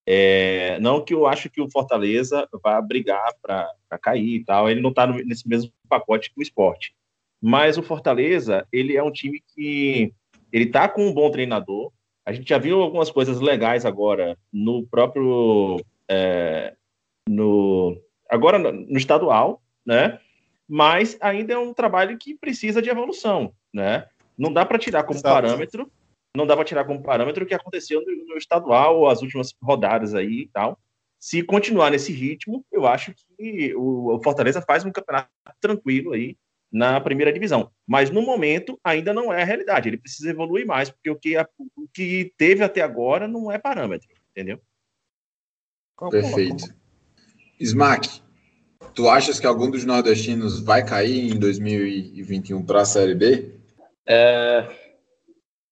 é, 0.03 0.79
não 0.79 1.03
que 1.03 1.13
eu 1.13 1.27
acho 1.27 1.49
que 1.49 1.61
o 1.61 1.69
Fortaleza 1.69 2.47
vá 2.63 2.81
brigar 2.81 3.33
para 3.41 3.99
cair 4.01 4.35
e 4.35 4.43
tal, 4.43 4.69
ele 4.69 4.81
não 4.81 4.89
está 4.89 5.05
nesse 5.07 5.47
mesmo 5.47 5.71
pacote 5.87 6.31
que 6.33 6.39
o 6.39 6.43
esporte. 6.43 6.95
Mas 7.41 7.77
o 7.77 7.83
Fortaleza, 7.83 8.67
ele 8.71 8.97
é 8.97 9.03
um 9.03 9.11
time 9.11 9.43
que 9.53 10.11
ele 10.51 10.65
está 10.65 10.87
com 10.87 11.07
um 11.07 11.13
bom 11.13 11.29
treinador, 11.29 11.91
a 12.25 12.33
gente 12.33 12.49
já 12.49 12.57
viu 12.57 12.81
algumas 12.81 13.11
coisas 13.11 13.39
legais 13.39 13.85
agora 13.85 14.37
no 14.51 14.85
próprio. 14.87 15.77
É, 16.09 16.73
no, 17.29 17.99
agora 18.29 18.57
no 18.57 18.97
estadual, 18.97 19.61
né? 19.85 20.19
Mas 20.67 21.17
ainda 21.21 21.53
é 21.53 21.57
um 21.57 21.73
trabalho 21.73 22.17
que 22.17 22.35
precisa 22.35 22.81
de 22.81 22.89
evolução, 22.89 23.53
né? 23.73 24.07
Não 24.37 24.51
dá 24.51 24.65
para 24.65 24.79
tirar 24.79 25.03
como 25.03 25.19
Exato. 25.19 25.33
parâmetro, 25.33 25.91
não 26.35 26.47
dá 26.47 26.55
para 26.55 26.65
tirar 26.65 26.85
como 26.85 27.03
parâmetro 27.03 27.43
o 27.43 27.47
que 27.47 27.53
aconteceu 27.53 28.01
no, 28.01 28.25
no 28.25 28.37
estadual, 28.37 29.07
as 29.07 29.21
últimas 29.21 29.53
rodadas 29.61 30.15
aí 30.15 30.41
e 30.41 30.47
tal. 30.47 30.79
Se 31.19 31.43
continuar 31.43 31.91
nesse 31.91 32.11
ritmo, 32.11 32.65
eu 32.71 32.85
acho 32.85 33.13
que 33.13 33.73
o, 33.75 34.15
o 34.15 34.23
Fortaleza 34.23 34.61
faz 34.61 34.83
um 34.83 34.91
campeonato 34.91 35.29
tranquilo 35.61 36.13
aí, 36.13 36.35
na 36.75 36.99
primeira 36.99 37.31
divisão. 37.31 37.71
Mas 37.87 38.09
no 38.09 38.21
momento 38.21 38.77
ainda 38.83 39.13
não 39.13 39.31
é 39.31 39.41
a 39.41 39.45
realidade. 39.45 39.87
Ele 39.87 39.97
precisa 39.97 40.31
evoluir 40.31 40.67
mais, 40.67 40.89
porque 40.89 41.09
o 41.09 41.15
que, 41.15 41.37
a, 41.37 41.47
o 41.57 41.87
que 41.87 42.33
teve 42.37 42.65
até 42.65 42.81
agora 42.81 43.29
não 43.29 43.49
é 43.49 43.57
parâmetro, 43.57 44.09
entendeu? 44.31 44.59
Perfeito. 46.11 46.65
Smack, 47.61 48.21
tu 48.93 49.07
achas 49.07 49.39
que 49.39 49.47
algum 49.47 49.71
dos 49.71 49.85
nordestinos 49.85 50.59
vai 50.59 50.85
cair 50.85 51.31
em 51.31 51.39
2021 51.39 52.65
para 52.65 52.81
a 52.81 52.85
Série 52.85 53.15
B? 53.15 53.55
É, 54.05 54.67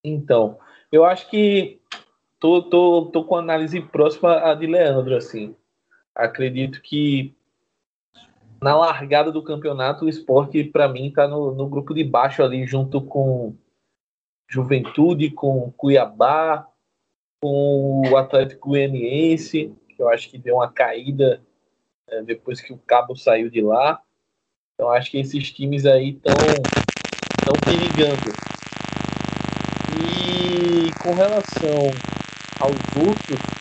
então, 0.01 0.57
eu 0.89 1.03
acho 1.03 1.29
que 1.29 1.81
tô, 2.39 2.61
tô, 2.61 3.09
tô 3.11 3.25
com 3.25 3.35
análise 3.35 3.81
próxima 3.81 4.49
à 4.49 4.55
de 4.55 4.67
Leandro, 4.67 5.17
assim. 5.17 5.53
Acredito 6.15 6.81
que 6.81 7.35
na 8.63 8.75
largada 8.75 9.31
do 9.31 9.43
campeonato, 9.43 10.05
o 10.05 10.09
esporte, 10.09 10.63
para 10.63 10.87
mim, 10.87 11.07
está 11.07 11.27
no, 11.27 11.53
no, 11.53 11.67
grupo 11.67 11.93
de 11.93 12.03
baixo 12.03 12.41
ali, 12.41 12.65
junto 12.65 13.01
com 13.01 13.55
Juventude, 14.49 15.29
com 15.29 15.71
Cuiabá, 15.75 16.65
com 17.41 18.01
o 18.09 18.17
Atlético 18.17 18.69
Goianiense. 18.69 19.75
que 19.89 20.01
eu 20.01 20.07
acho 20.07 20.29
que 20.29 20.37
deu 20.37 20.55
uma 20.55 20.71
caída 20.71 21.43
é, 22.07 22.23
depois 22.23 22.61
que 22.61 22.71
o 22.71 22.77
Cabo 22.77 23.15
saiu 23.15 23.49
de 23.49 23.61
lá. 23.61 24.01
Então 24.73 24.89
acho 24.89 25.11
que 25.11 25.19
esses 25.19 25.51
times 25.51 25.85
aí 25.85 26.11
estão 26.11 26.33
estão 26.33 27.53
perigando. 27.65 28.31
E 29.99 30.91
com 31.03 31.13
relação 31.13 31.91
aos 32.59 33.07
outros, 33.07 33.52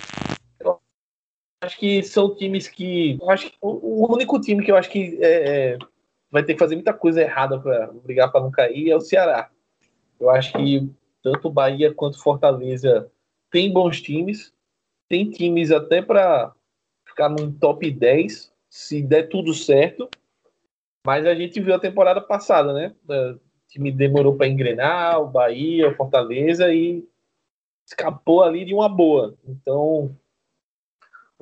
acho 1.62 1.78
que 1.78 2.02
são 2.02 2.34
times 2.34 2.68
que. 2.68 3.18
Acho 3.28 3.50
que 3.50 3.56
o 3.60 4.12
único 4.12 4.40
time 4.40 4.64
que 4.64 4.70
eu 4.70 4.76
acho 4.76 4.90
que 4.90 5.18
é, 5.22 5.72
é 5.72 5.78
vai 6.30 6.42
ter 6.42 6.54
que 6.54 6.58
fazer 6.58 6.74
muita 6.74 6.92
coisa 6.92 7.20
errada 7.20 7.60
para 7.60 7.88
brigar 7.88 8.32
para 8.32 8.40
não 8.40 8.50
cair 8.50 8.90
é 8.90 8.96
o 8.96 9.00
Ceará. 9.00 9.50
Eu 10.18 10.30
acho 10.30 10.52
que 10.52 10.88
tanto 11.22 11.50
Bahia 11.50 11.92
quanto 11.92 12.22
Fortaleza 12.22 13.10
tem 13.50 13.72
bons 13.72 14.00
times, 14.00 14.52
tem 15.08 15.30
times 15.30 15.70
até 15.70 16.00
para 16.00 16.52
ficar 17.06 17.28
num 17.28 17.52
top 17.52 17.90
10 17.90 18.50
se 18.68 19.02
der 19.02 19.28
tudo 19.28 19.52
certo. 19.52 20.08
Mas 21.06 21.26
a 21.26 21.34
gente 21.34 21.60
viu 21.60 21.74
a 21.74 21.80
temporada 21.80 22.20
passada, 22.20 22.72
né? 22.72 22.94
O 23.08 23.38
time 23.68 23.92
demorou 23.92 24.36
para 24.36 24.46
engrenar, 24.46 25.20
o 25.20 25.26
Bahia, 25.26 25.90
o 25.90 25.94
Fortaleza 25.94 26.72
e 26.72 27.04
escapou 27.86 28.42
ali 28.42 28.64
de 28.64 28.72
uma 28.72 28.88
boa. 28.88 29.36
Então, 29.46 30.16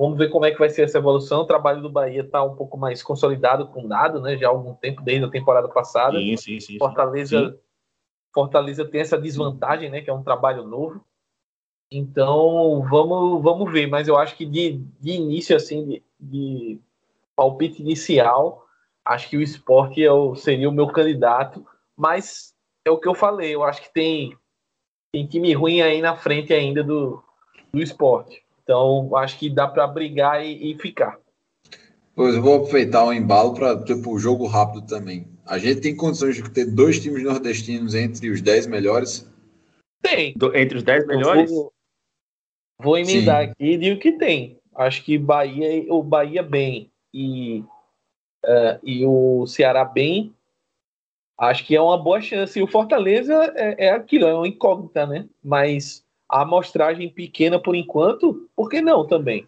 vamos 0.01 0.17
ver 0.17 0.31
como 0.31 0.47
é 0.47 0.51
que 0.51 0.59
vai 0.59 0.71
ser 0.71 0.85
essa 0.85 0.97
evolução. 0.97 1.43
O 1.43 1.47
trabalho 1.47 1.83
do 1.83 1.91
Bahia 1.91 2.23
está 2.23 2.43
um 2.43 2.57
pouco 2.57 2.79
mais 2.79 3.03
consolidado 3.03 3.69
com 3.69 3.87
dado, 3.87 4.19
né? 4.19 4.35
Já 4.39 4.47
há 4.47 4.51
algum 4.51 4.73
tempo, 4.73 5.03
desde 5.03 5.27
a 5.27 5.31
temporada 5.31 5.69
passada. 5.69 6.17
Sim, 6.19 6.37
sim, 6.39 6.59
sim. 6.59 6.79
Fortaleza, 6.79 7.51
sim. 7.51 7.59
Fortaleza 8.33 8.83
tem 8.87 9.03
essa 9.03 9.19
desvantagem, 9.19 9.91
né? 9.91 10.01
Que 10.01 10.09
é 10.09 10.15
um 10.15 10.23
trabalho 10.23 10.65
novo. 10.65 11.05
Então, 11.93 12.83
vamos, 12.89 13.43
vamos 13.43 13.71
ver. 13.71 13.89
Mas 13.89 14.09
eu 14.09 14.17
acho 14.17 14.35
que 14.37 14.47
de, 14.47 14.79
de 14.99 15.11
início, 15.11 15.55
assim, 15.55 15.87
de, 15.87 16.03
de 16.19 16.81
palpite 17.37 17.83
inicial, 17.83 18.65
acho 19.05 19.29
que 19.29 19.37
o 19.37 19.43
esporte 19.43 20.03
é 20.03 20.11
seria 20.37 20.69
o 20.69 20.73
meu 20.73 20.87
candidato, 20.87 21.67
mas 21.95 22.55
é 22.87 22.91
o 22.91 22.97
que 22.97 23.09
eu 23.09 23.15
falei, 23.15 23.55
eu 23.55 23.63
acho 23.63 23.83
que 23.83 23.93
tem, 23.93 24.35
tem 25.13 25.27
time 25.27 25.53
ruim 25.53 25.83
aí 25.83 26.01
na 26.01 26.17
frente 26.17 26.55
ainda 26.55 26.83
do, 26.83 27.23
do 27.73 27.83
esporte. 27.83 28.43
Então, 28.71 29.17
acho 29.17 29.37
que 29.37 29.51
dá 29.51 29.67
para 29.67 29.85
brigar 29.85 30.47
e, 30.47 30.71
e, 30.71 30.79
ficar. 30.79 31.19
Pois 32.15 32.37
eu 32.37 32.41
vou 32.41 32.59
aproveitar 32.59 33.05
o 33.05 33.13
embalo 33.13 33.53
para 33.53 33.83
tipo, 33.83 34.13
o 34.13 34.19
jogo 34.19 34.47
rápido 34.47 34.87
também. 34.87 35.27
A 35.45 35.59
gente 35.59 35.81
tem 35.81 35.97
condições 35.97 36.37
de 36.37 36.49
ter 36.49 36.67
dois 36.67 37.01
times 37.01 37.25
nordestinos 37.25 37.97
entre 37.97 38.31
os 38.31 38.41
10 38.41 38.69
melhores? 38.69 39.29
Tem. 40.01 40.35
Do, 40.37 40.57
entre 40.57 40.79
os 40.79 40.85
10 40.85 41.05
melhores? 41.09 41.51
Vou, 41.51 41.73
vou 42.79 42.97
emendar 42.97 43.45
Sim. 43.45 43.51
aqui 43.51 43.65
e 43.73 43.77
digo 43.77 44.01
que 44.01 44.13
tem. 44.13 44.57
Acho 44.77 45.05
que 45.05 45.19
Bahia, 45.19 45.93
o 45.93 46.01
Bahia 46.01 46.45
bem 46.45 46.93
e 47.13 47.65
uh, 48.45 48.79
e 48.85 49.05
o 49.05 49.49
Ceará 49.49 49.85
bem, 49.85 50.33
acho 51.37 51.67
que 51.67 51.75
é 51.75 51.83
uma 51.83 51.99
boa 51.99 52.21
chance. 52.21 52.57
E 52.57 52.63
o 52.63 52.69
Fortaleza 52.69 53.53
é, 53.57 53.87
é 53.87 53.91
aquilo, 53.91 54.27
é 54.27 54.35
uma 54.35 54.47
incógnita, 54.47 55.09
né? 55.09 55.27
Mas 55.43 56.05
a 56.31 56.43
amostragem 56.43 57.09
pequena 57.11 57.61
por 57.61 57.75
enquanto, 57.75 58.49
por 58.55 58.69
que 58.69 58.81
não 58.81 59.07
também? 59.07 59.47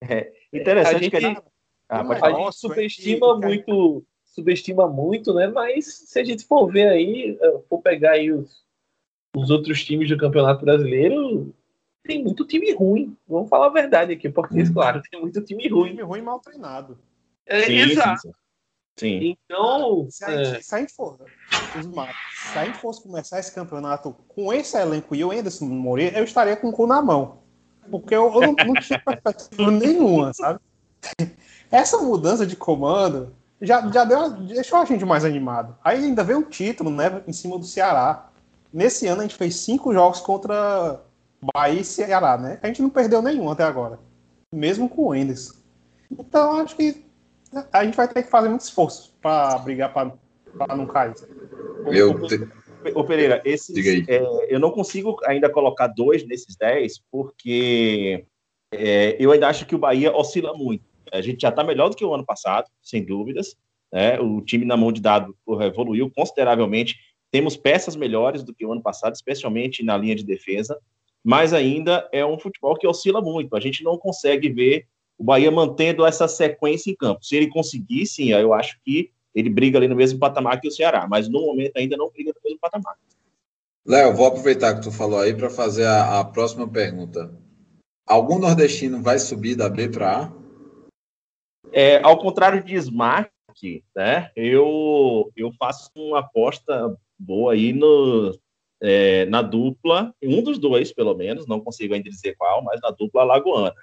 É 0.00 0.32
interessante 0.52 0.96
a 0.96 0.98
gente, 0.98 1.40
que 1.40 1.42
ah, 1.88 2.00
a 2.00 2.32
gente 2.32 2.56
subestima 2.56 3.38
muito, 3.38 4.04
subestima 4.24 4.88
muito, 4.88 5.34
né? 5.34 5.46
Mas 5.48 5.86
se 5.86 6.18
a 6.18 6.24
gente 6.24 6.44
for 6.44 6.70
ver 6.70 6.88
aí, 6.88 7.38
eh, 7.40 7.60
for 7.68 7.80
pegar 7.82 8.12
aí 8.12 8.32
os, 8.32 8.64
os 9.36 9.50
outros 9.50 9.84
times 9.84 10.08
do 10.08 10.16
Campeonato 10.16 10.64
Brasileiro, 10.64 11.54
tem 12.02 12.22
muito 12.22 12.46
time 12.46 12.72
ruim. 12.72 13.16
Vamos 13.28 13.48
falar 13.48 13.66
a 13.66 13.70
verdade 13.70 14.12
aqui, 14.12 14.28
porque, 14.28 14.62
hum. 14.62 14.72
claro, 14.72 15.02
tem 15.10 15.20
muito 15.20 15.40
time 15.42 15.68
ruim. 15.68 15.90
Time 15.90 16.02
ruim 16.02 16.22
mal 16.22 16.40
treinado. 16.40 16.98
É, 17.46 17.62
sim, 17.62 17.76
exato. 17.76 18.28
Sim, 18.96 19.20
sim. 19.20 19.36
Então. 19.44 20.06
Se 20.10 20.24
a, 20.24 20.44
gente, 20.44 20.56
é... 20.56 20.62
se 20.62 20.74
a 20.74 20.78
gente 20.78 20.92
for, 20.92 21.18
se 21.72 22.58
a 22.58 22.64
gente 22.64 22.78
fosse 22.78 23.02
começar 23.02 23.38
esse 23.38 23.52
campeonato 23.52 24.14
com 24.28 24.52
esse 24.52 24.76
elenco 24.76 25.14
e 25.14 25.24
o 25.24 25.30
Anderson 25.30 25.64
Moreira, 25.66 26.18
eu 26.18 26.24
estaria 26.24 26.56
com 26.56 26.68
o 26.68 26.72
cu 26.72 26.86
na 26.86 27.00
mão. 27.00 27.38
Porque 27.90 28.14
eu, 28.14 28.32
eu 28.32 28.40
não, 28.40 28.54
não 28.66 28.74
tinha 28.74 28.98
perspectiva 28.98 29.70
nenhuma, 29.70 30.32
sabe? 30.32 30.60
Essa 31.70 31.98
mudança 31.98 32.46
de 32.46 32.54
comando 32.54 33.34
já, 33.60 33.90
já 33.90 34.04
deu, 34.04 34.30
deixou 34.30 34.78
a 34.78 34.84
gente 34.84 35.04
mais 35.04 35.24
animado. 35.24 35.76
Aí 35.82 36.04
ainda 36.04 36.22
veio 36.22 36.40
um 36.40 36.42
título, 36.42 36.90
né, 36.90 37.22
em 37.26 37.32
cima 37.32 37.58
do 37.58 37.64
Ceará. 37.64 38.28
Nesse 38.72 39.06
ano 39.06 39.20
a 39.20 39.24
gente 39.24 39.36
fez 39.36 39.56
cinco 39.56 39.92
jogos 39.92 40.20
contra 40.20 41.00
Bahia 41.54 41.80
e 41.80 41.84
Ceará, 41.84 42.36
né? 42.36 42.58
A 42.62 42.66
gente 42.66 42.82
não 42.82 42.90
perdeu 42.90 43.22
nenhum 43.22 43.50
até 43.50 43.64
agora. 43.64 43.98
Mesmo 44.52 44.88
com 44.88 45.08
o 45.08 45.14
Enderson. 45.14 45.54
Então 46.10 46.60
acho 46.60 46.76
que 46.76 47.04
a 47.72 47.84
gente 47.84 47.96
vai 47.96 48.08
ter 48.08 48.22
que 48.22 48.30
fazer 48.30 48.48
muito 48.48 48.62
esforço 48.62 49.14
para 49.20 49.58
brigar 49.58 49.92
para 49.92 50.12
não 50.76 50.86
cair. 50.86 51.14
Ô 52.94 53.04
Pereira, 53.04 53.40
esses, 53.44 53.76
é, 54.08 54.22
eu 54.48 54.58
não 54.58 54.70
consigo 54.70 55.16
ainda 55.24 55.48
colocar 55.48 55.86
dois 55.86 56.26
nesses 56.26 56.56
dez, 56.56 57.00
porque 57.10 58.24
é, 58.72 59.16
eu 59.20 59.30
ainda 59.30 59.48
acho 59.48 59.66
que 59.66 59.74
o 59.74 59.78
Bahia 59.78 60.14
oscila 60.14 60.52
muito. 60.54 60.84
A 61.12 61.20
gente 61.20 61.42
já 61.42 61.50
está 61.50 61.62
melhor 61.62 61.90
do 61.90 61.96
que 61.96 62.04
o 62.04 62.14
ano 62.14 62.24
passado, 62.24 62.68
sem 62.82 63.04
dúvidas. 63.04 63.56
Né? 63.92 64.18
O 64.18 64.40
time 64.40 64.64
na 64.64 64.76
mão 64.76 64.90
de 64.90 65.00
dado 65.00 65.36
evoluiu 65.60 66.10
consideravelmente. 66.10 66.96
Temos 67.30 67.56
peças 67.56 67.94
melhores 67.94 68.42
do 68.42 68.54
que 68.54 68.64
o 68.64 68.72
ano 68.72 68.82
passado, 68.82 69.14
especialmente 69.14 69.84
na 69.84 69.96
linha 69.96 70.14
de 70.14 70.24
defesa, 70.24 70.78
mas 71.22 71.52
ainda 71.52 72.08
é 72.12 72.24
um 72.24 72.38
futebol 72.38 72.74
que 72.76 72.86
oscila 72.86 73.20
muito. 73.20 73.54
A 73.54 73.60
gente 73.60 73.84
não 73.84 73.96
consegue 73.96 74.48
ver 74.48 74.86
o 75.18 75.24
Bahia 75.24 75.50
mantendo 75.50 76.04
essa 76.04 76.26
sequência 76.26 76.90
em 76.90 76.96
campo. 76.96 77.24
Se 77.24 77.36
ele 77.36 77.48
conseguir, 77.48 78.06
sim, 78.06 78.32
eu 78.32 78.52
acho 78.52 78.78
que 78.84 79.10
ele 79.34 79.50
briga 79.50 79.78
ali 79.78 79.88
no 79.88 79.96
mesmo 79.96 80.18
patamar 80.18 80.60
que 80.60 80.68
o 80.68 80.70
Ceará, 80.70 81.06
mas 81.08 81.28
no 81.28 81.40
momento 81.40 81.76
ainda 81.76 81.96
não 81.96 82.10
briga 82.10 82.32
no 82.34 82.40
mesmo 82.44 82.58
patamar. 82.60 82.96
Léo, 83.84 84.14
vou 84.14 84.26
aproveitar 84.26 84.74
que 84.74 84.82
tu 84.82 84.92
falou 84.92 85.18
aí 85.18 85.34
para 85.34 85.50
fazer 85.50 85.86
a, 85.86 86.20
a, 86.20 86.24
próxima 86.24 86.68
pergunta. 86.68 87.34
Algum 88.06 88.38
nordestino 88.38 89.02
vai 89.02 89.18
subir 89.18 89.56
da 89.56 89.68
B 89.68 89.88
para 89.88 90.24
A? 90.24 90.32
É, 91.72 92.00
ao 92.02 92.18
contrário 92.18 92.62
de 92.62 92.74
Smack, 92.76 93.30
né? 93.96 94.30
Eu, 94.36 95.32
eu 95.36 95.50
faço 95.58 95.90
uma 95.96 96.20
aposta 96.20 96.96
boa 97.18 97.54
aí 97.54 97.72
no, 97.72 98.38
é, 98.80 99.24
na 99.26 99.42
dupla, 99.42 100.14
um 100.22 100.42
dos 100.42 100.58
dois, 100.58 100.92
pelo 100.92 101.14
menos, 101.14 101.46
não 101.46 101.60
consigo 101.60 101.94
ainda 101.94 102.10
dizer 102.10 102.34
qual, 102.36 102.62
mas 102.62 102.80
na 102.80 102.90
dupla 102.90 103.24
Lagoana. 103.24 103.74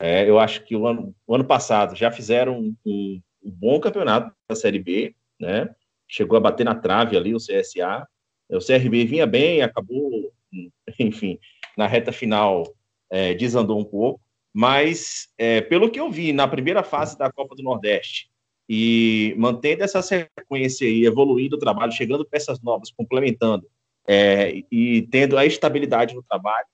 É, 0.00 0.28
eu 0.28 0.38
acho 0.38 0.64
que 0.64 0.76
o 0.76 0.86
ano, 0.86 1.14
o 1.26 1.34
ano 1.34 1.44
passado 1.44 1.94
já 1.94 2.10
fizeram 2.10 2.58
um, 2.58 2.76
um, 2.86 3.20
um, 3.42 3.50
bom 3.50 3.80
campeonato 3.80 4.34
da 4.48 4.54
Série 4.54 4.78
B, 4.78 5.14
né? 5.40 5.68
Chegou 6.06 6.36
a 6.36 6.40
bater 6.40 6.64
na 6.64 6.74
trave 6.74 7.16
ali 7.16 7.34
o 7.34 7.38
CSA. 7.38 8.06
O 8.50 8.58
CRB 8.58 9.04
vinha 9.04 9.26
bem, 9.26 9.62
acabou, 9.62 10.32
enfim, 10.98 11.38
na 11.76 11.86
reta 11.86 12.12
final 12.12 12.64
é, 13.10 13.34
desandou 13.34 13.78
um 13.78 13.84
pouco. 13.84 14.20
Mas, 14.52 15.28
é, 15.36 15.60
pelo 15.60 15.90
que 15.90 16.00
eu 16.00 16.10
vi 16.10 16.32
na 16.32 16.48
primeira 16.48 16.82
fase 16.82 17.16
da 17.18 17.30
Copa 17.30 17.54
do 17.54 17.62
Nordeste, 17.62 18.30
e 18.68 19.34
mantendo 19.38 19.82
essa 19.82 20.02
sequência 20.02 20.86
aí, 20.86 21.06
evoluindo 21.06 21.56
o 21.56 21.58
trabalho, 21.58 21.92
chegando 21.92 22.24
peças 22.24 22.60
novas, 22.60 22.90
complementando, 22.90 23.66
é, 24.06 24.62
e 24.70 25.02
tendo 25.10 25.38
a 25.38 25.46
estabilidade 25.46 26.14
no 26.14 26.22
trabalho, 26.22 26.66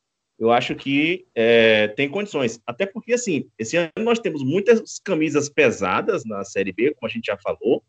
eu 0.44 0.52
acho 0.52 0.74
que 0.74 1.26
é, 1.34 1.88
tem 1.88 2.08
condições. 2.08 2.60
Até 2.66 2.84
porque, 2.84 3.14
assim, 3.14 3.48
esse 3.58 3.78
ano 3.78 3.90
nós 4.00 4.18
temos 4.18 4.42
muitas 4.42 4.98
camisas 4.98 5.48
pesadas 5.48 6.24
na 6.26 6.44
Série 6.44 6.70
B, 6.70 6.94
como 6.94 7.08
a 7.08 7.12
gente 7.12 7.26
já 7.26 7.38
falou, 7.38 7.82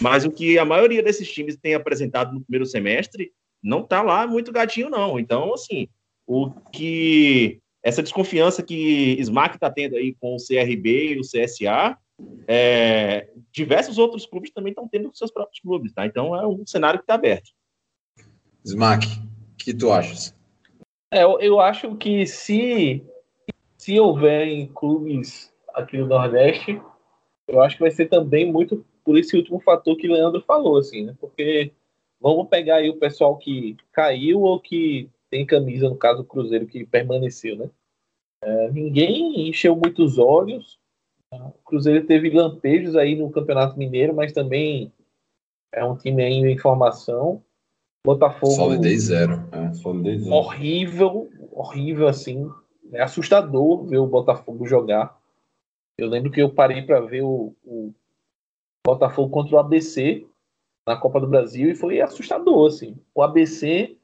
mas 0.00 0.24
o 0.24 0.30
que 0.30 0.58
a 0.58 0.64
maioria 0.64 1.04
desses 1.04 1.30
times 1.30 1.56
tem 1.56 1.74
apresentado 1.74 2.34
no 2.34 2.40
primeiro 2.40 2.66
semestre 2.66 3.32
não 3.62 3.82
está 3.82 4.02
lá 4.02 4.26
muito 4.26 4.50
gatinho, 4.50 4.90
não. 4.90 5.20
Então, 5.20 5.54
assim, 5.54 5.86
o 6.26 6.50
que. 6.72 7.60
Essa 7.82 8.02
desconfiança 8.02 8.62
que 8.62 9.16
Smack 9.20 9.54
está 9.54 9.70
tendo 9.70 9.96
aí 9.96 10.14
com 10.20 10.34
o 10.34 10.38
CRB 10.38 11.14
e 11.14 11.18
o 11.18 11.22
CSA, 11.22 11.96
é, 12.46 13.30
diversos 13.52 13.98
outros 13.98 14.26
clubes 14.26 14.50
também 14.50 14.70
estão 14.70 14.86
tendo 14.88 15.08
com 15.08 15.14
seus 15.14 15.30
próprios 15.30 15.60
clubes, 15.60 15.92
tá? 15.92 16.04
Então 16.04 16.34
é 16.34 16.46
um 16.46 16.66
cenário 16.66 16.98
que 16.98 17.04
está 17.04 17.14
aberto. 17.14 17.50
Smack, 18.64 19.06
o 19.06 19.56
que 19.56 19.72
tu 19.72 19.90
achas? 19.90 20.34
É, 21.12 21.24
eu, 21.24 21.40
eu 21.40 21.60
acho 21.60 21.96
que 21.96 22.24
se, 22.26 23.04
se 23.76 23.98
houver 23.98 24.68
clubes 24.68 25.52
aqui 25.74 25.98
no 25.98 26.06
Nordeste, 26.06 26.80
eu 27.48 27.60
acho 27.60 27.76
que 27.76 27.82
vai 27.82 27.90
ser 27.90 28.06
também 28.06 28.50
muito 28.50 28.84
por 29.04 29.18
esse 29.18 29.36
último 29.36 29.58
fator 29.60 29.96
que 29.96 30.08
o 30.08 30.12
Leandro 30.12 30.40
falou, 30.42 30.78
assim, 30.78 31.04
né? 31.04 31.16
Porque 31.20 31.72
vamos 32.20 32.48
pegar 32.48 32.76
aí 32.76 32.88
o 32.88 32.98
pessoal 32.98 33.36
que 33.36 33.76
caiu 33.92 34.42
ou 34.42 34.60
que 34.60 35.10
tem 35.28 35.44
camisa, 35.44 35.88
no 35.88 35.96
caso 35.96 36.22
o 36.22 36.24
Cruzeiro, 36.24 36.66
que 36.66 36.86
permaneceu, 36.86 37.56
né? 37.56 37.70
É, 38.42 38.70
ninguém 38.70 39.48
encheu 39.48 39.74
muitos 39.74 40.18
olhos. 40.18 40.78
O 41.32 41.62
Cruzeiro 41.64 42.06
teve 42.06 42.30
lampejos 42.30 42.96
aí 42.96 43.16
no 43.16 43.30
Campeonato 43.30 43.78
Mineiro, 43.78 44.14
mas 44.14 44.32
também 44.32 44.92
é 45.72 45.84
um 45.84 45.96
time 45.96 46.22
ainda 46.22 46.48
em 46.48 46.58
formação. 46.58 47.42
Botafogo. 48.04 48.52
Solidez 48.52 49.02
zero. 49.02 49.48
É, 49.52 49.72
solidez 49.74 50.22
zero. 50.22 50.34
Horrível, 50.34 51.30
horrível 51.52 52.08
assim. 52.08 52.50
É 52.92 53.02
assustador 53.02 53.84
ver 53.86 53.98
o 53.98 54.06
Botafogo 54.06 54.66
jogar. 54.66 55.18
Eu 55.98 56.08
lembro 56.08 56.30
que 56.30 56.40
eu 56.40 56.50
parei 56.50 56.82
para 56.82 57.00
ver 57.00 57.22
o, 57.22 57.54
o, 57.64 57.92
Botafogo 58.84 59.30
contra 59.30 59.56
o 59.56 59.58
ABC 59.58 60.26
na 60.86 60.96
Copa 60.96 61.20
do 61.20 61.26
Brasil 61.26 61.70
e 61.70 61.74
foi 61.74 62.00
assustador, 62.00 62.66
assim. 62.66 62.96
O 63.14 63.22
ABC 63.22 63.96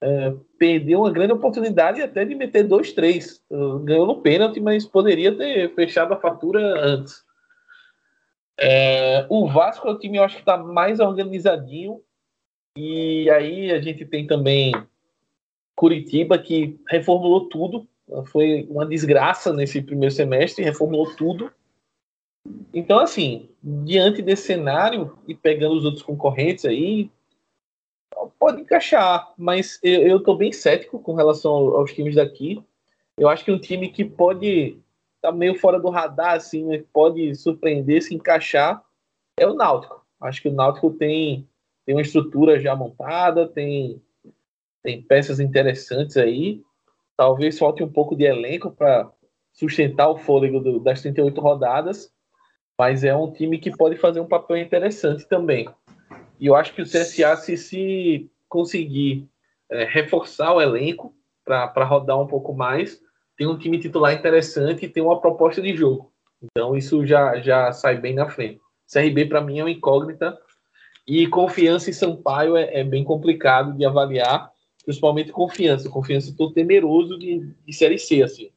é, 0.00 0.34
perdeu 0.56 1.00
uma 1.00 1.10
grande 1.10 1.32
oportunidade 1.32 2.00
até 2.00 2.24
de 2.24 2.34
meter 2.34 2.66
2-3. 2.66 3.40
Ganhou 3.84 4.06
no 4.06 4.22
pênalti, 4.22 4.60
mas 4.60 4.86
poderia 4.86 5.36
ter 5.36 5.74
fechado 5.74 6.14
a 6.14 6.20
fatura 6.20 6.60
antes. 6.80 7.24
É, 8.58 9.26
o 9.28 9.48
Vasco 9.48 9.88
é 9.88 9.90
o 9.90 9.98
time, 9.98 10.18
eu 10.18 10.24
acho 10.24 10.36
que 10.36 10.42
está 10.42 10.56
mais 10.56 11.00
organizadinho. 11.00 12.00
E 12.76 13.28
aí 13.30 13.70
a 13.70 13.80
gente 13.80 14.04
tem 14.04 14.26
também 14.26 14.72
Curitiba, 15.74 16.38
que 16.38 16.78
reformulou 16.88 17.48
tudo. 17.48 17.88
Foi 18.26 18.66
uma 18.68 18.86
desgraça 18.86 19.52
nesse 19.52 19.80
primeiro 19.80 20.14
semestre, 20.14 20.64
reformulou 20.64 21.14
tudo. 21.14 21.52
Então, 22.72 22.98
assim, 22.98 23.48
diante 23.62 24.22
desse 24.22 24.44
cenário 24.44 25.18
e 25.26 25.34
pegando 25.34 25.74
os 25.76 25.84
outros 25.84 26.02
concorrentes 26.02 26.64
aí, 26.64 27.10
pode 28.38 28.62
encaixar, 28.62 29.32
mas 29.36 29.78
eu 29.82 30.18
estou 30.18 30.36
bem 30.36 30.52
cético 30.52 30.98
com 30.98 31.14
relação 31.14 31.52
aos 31.52 31.92
times 31.92 32.14
daqui. 32.14 32.62
Eu 33.16 33.28
acho 33.28 33.44
que 33.44 33.52
um 33.52 33.58
time 33.58 33.90
que 33.90 34.04
pode 34.04 34.78
tá 35.20 35.30
meio 35.30 35.54
fora 35.58 35.78
do 35.78 35.90
radar, 35.90 36.34
assim, 36.34 36.82
pode 36.92 37.34
surpreender, 37.34 38.02
se 38.02 38.14
encaixar, 38.14 38.82
é 39.38 39.46
o 39.46 39.54
Náutico. 39.54 40.04
Acho 40.20 40.40
que 40.40 40.48
o 40.48 40.52
Náutico 40.52 40.90
tem, 40.90 41.46
tem 41.90 41.96
uma 41.96 42.02
estrutura 42.02 42.60
já 42.60 42.76
montada, 42.76 43.48
tem, 43.48 44.00
tem 44.80 45.02
peças 45.02 45.40
interessantes 45.40 46.16
aí. 46.16 46.62
Talvez 47.16 47.58
falte 47.58 47.82
um 47.82 47.90
pouco 47.90 48.14
de 48.14 48.22
elenco 48.22 48.70
para 48.70 49.10
sustentar 49.52 50.08
o 50.08 50.16
fôlego 50.16 50.60
do, 50.60 50.78
das 50.78 51.02
38 51.02 51.40
rodadas, 51.40 52.12
mas 52.78 53.02
é 53.02 53.12
um 53.12 53.28
time 53.32 53.58
que 53.58 53.76
pode 53.76 53.96
fazer 53.96 54.20
um 54.20 54.28
papel 54.28 54.58
interessante 54.58 55.26
também. 55.26 55.68
E 56.38 56.46
eu 56.46 56.54
acho 56.54 56.72
que 56.72 56.80
o 56.80 56.86
CSA, 56.86 57.34
se, 57.34 57.56
se 57.56 58.30
conseguir 58.48 59.28
é, 59.68 59.82
reforçar 59.82 60.54
o 60.54 60.60
elenco 60.60 61.12
para 61.44 61.84
rodar 61.84 62.20
um 62.20 62.26
pouco 62.28 62.54
mais, 62.54 63.02
tem 63.36 63.48
um 63.48 63.58
time 63.58 63.80
titular 63.80 64.14
interessante 64.14 64.84
e 64.84 64.88
tem 64.88 65.02
uma 65.02 65.20
proposta 65.20 65.60
de 65.60 65.74
jogo. 65.74 66.12
Então 66.40 66.76
isso 66.76 67.04
já, 67.04 67.40
já 67.40 67.72
sai 67.72 67.96
bem 67.96 68.14
na 68.14 68.30
frente. 68.30 68.60
CRB 68.88 69.26
para 69.26 69.40
mim 69.40 69.58
é 69.58 69.64
uma 69.64 69.70
incógnita 69.72 70.38
e 71.06 71.26
confiança 71.26 71.90
em 71.90 71.92
Sampaio 71.92 72.56
é, 72.56 72.80
é, 72.80 72.84
bem 72.84 73.04
complicado 73.04 73.76
de 73.76 73.84
avaliar, 73.84 74.50
principalmente 74.84 75.32
confiança. 75.32 75.88
Confiança 75.88 76.30
estou 76.30 76.52
temeroso 76.52 77.18
de, 77.18 77.52
de 77.66 77.72
série 77.72 77.98
C 77.98 78.22
assim, 78.22 78.50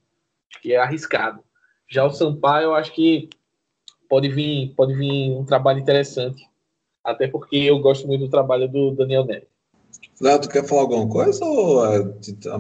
que 0.62 0.74
é 0.74 0.78
arriscado. 0.78 1.44
Já 1.90 2.06
o 2.06 2.12
Sampaio 2.12 2.66
eu 2.66 2.76
acho 2.76 2.94
que 2.94 3.30
pode 4.10 4.30
vir 4.30 4.74
pode 4.76 4.94
vir 4.94 5.32
um 5.32 5.46
trabalho 5.46 5.80
interessante, 5.80 6.44
até 7.04 7.28
porque 7.28 7.58
eu 7.58 7.80
gosto 7.80 8.08
muito 8.08 8.26
do 8.26 8.30
trabalho 8.30 8.68
do 8.68 8.92
Daniel 8.92 9.26
Neves. 9.26 9.54
Léo, 10.22 10.42
tu 10.42 10.50
quer 10.50 10.66
falar 10.66 10.82
alguma 10.82 11.08
coisa? 11.08 11.44
Ou... 11.44 11.86
É 11.86 12.00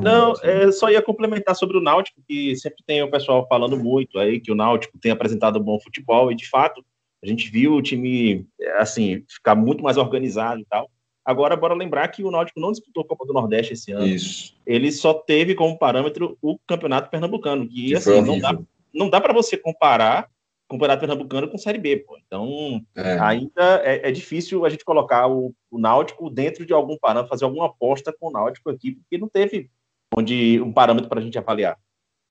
Não, 0.02 0.34
é, 0.42 0.72
só 0.72 0.90
ia 0.90 1.02
complementar 1.02 1.56
sobre 1.56 1.78
o 1.78 1.82
Náutico, 1.82 2.22
que 2.28 2.56
sempre 2.56 2.84
tem 2.86 3.02
o 3.02 3.12
pessoal 3.12 3.48
falando 3.48 3.78
muito 3.78 4.20
aí 4.20 4.40
que 4.40 4.52
o 4.52 4.56
Náutico 4.56 4.98
tem 5.00 5.12
apresentado 5.12 5.60
um 5.60 5.64
bom 5.64 5.80
futebol, 5.80 6.32
e 6.32 6.36
de 6.36 6.50
fato, 6.50 6.84
a 7.24 7.28
gente 7.28 7.50
viu 7.50 7.74
o 7.74 7.82
time, 7.82 8.46
assim, 8.78 9.24
ficar 9.30 9.56
muito 9.56 9.82
mais 9.82 9.96
organizado 9.96 10.60
e 10.60 10.66
tal. 10.66 10.90
Agora, 11.26 11.56
bora 11.56 11.74
lembrar 11.74 12.10
que 12.10 12.22
o 12.22 12.30
Náutico 12.30 12.60
não 12.60 12.72
disputou 12.72 13.04
a 13.04 13.08
Copa 13.08 13.26
do 13.26 13.32
Nordeste 13.32 13.74
esse 13.74 13.94
ano. 13.94 14.06
Isso. 14.06 14.54
Ele 14.66 14.92
só 14.92 15.14
teve 15.14 15.56
como 15.56 15.80
parâmetro 15.80 16.38
o 16.42 16.60
Campeonato 16.68 17.10
Pernambucano, 17.10 17.66
que, 17.66 17.88
que 17.88 17.96
assim, 17.96 18.22
não 18.22 18.38
dá, 18.38 18.60
não 18.94 19.10
dá 19.10 19.22
para 19.22 19.34
você 19.34 19.56
comparar 19.56 20.30
Campeonato 20.70 21.00
Pernambucano 21.00 21.48
com 21.48 21.58
Série 21.58 21.78
B, 21.78 21.98
pô. 21.98 22.18
Então, 22.26 22.82
é. 22.96 23.18
ainda 23.20 23.82
é, 23.84 24.10
é, 24.10 24.12
difícil 24.12 24.66
a 24.66 24.70
gente 24.70 24.84
colocar 24.84 25.28
o, 25.28 25.54
o, 25.72 25.78
Náutico 25.80 26.30
dentro 26.30 26.66
de 26.66 26.74
algum 26.74 26.98
parâmetro, 26.98 27.30
fazer 27.30 27.46
alguma 27.46 27.68
aposta 27.68 28.14
com 28.20 28.28
o 28.28 28.32
Náutico 28.32 28.70
aqui, 28.70 28.92
porque 28.92 29.18
não 29.18 29.30
teve 29.30 29.70
onde 30.16 30.60
um 30.62 30.74
parâmetro 30.74 31.10
para 31.10 31.20
a 31.20 31.24
gente 31.24 31.38
avaliar. 31.38 31.78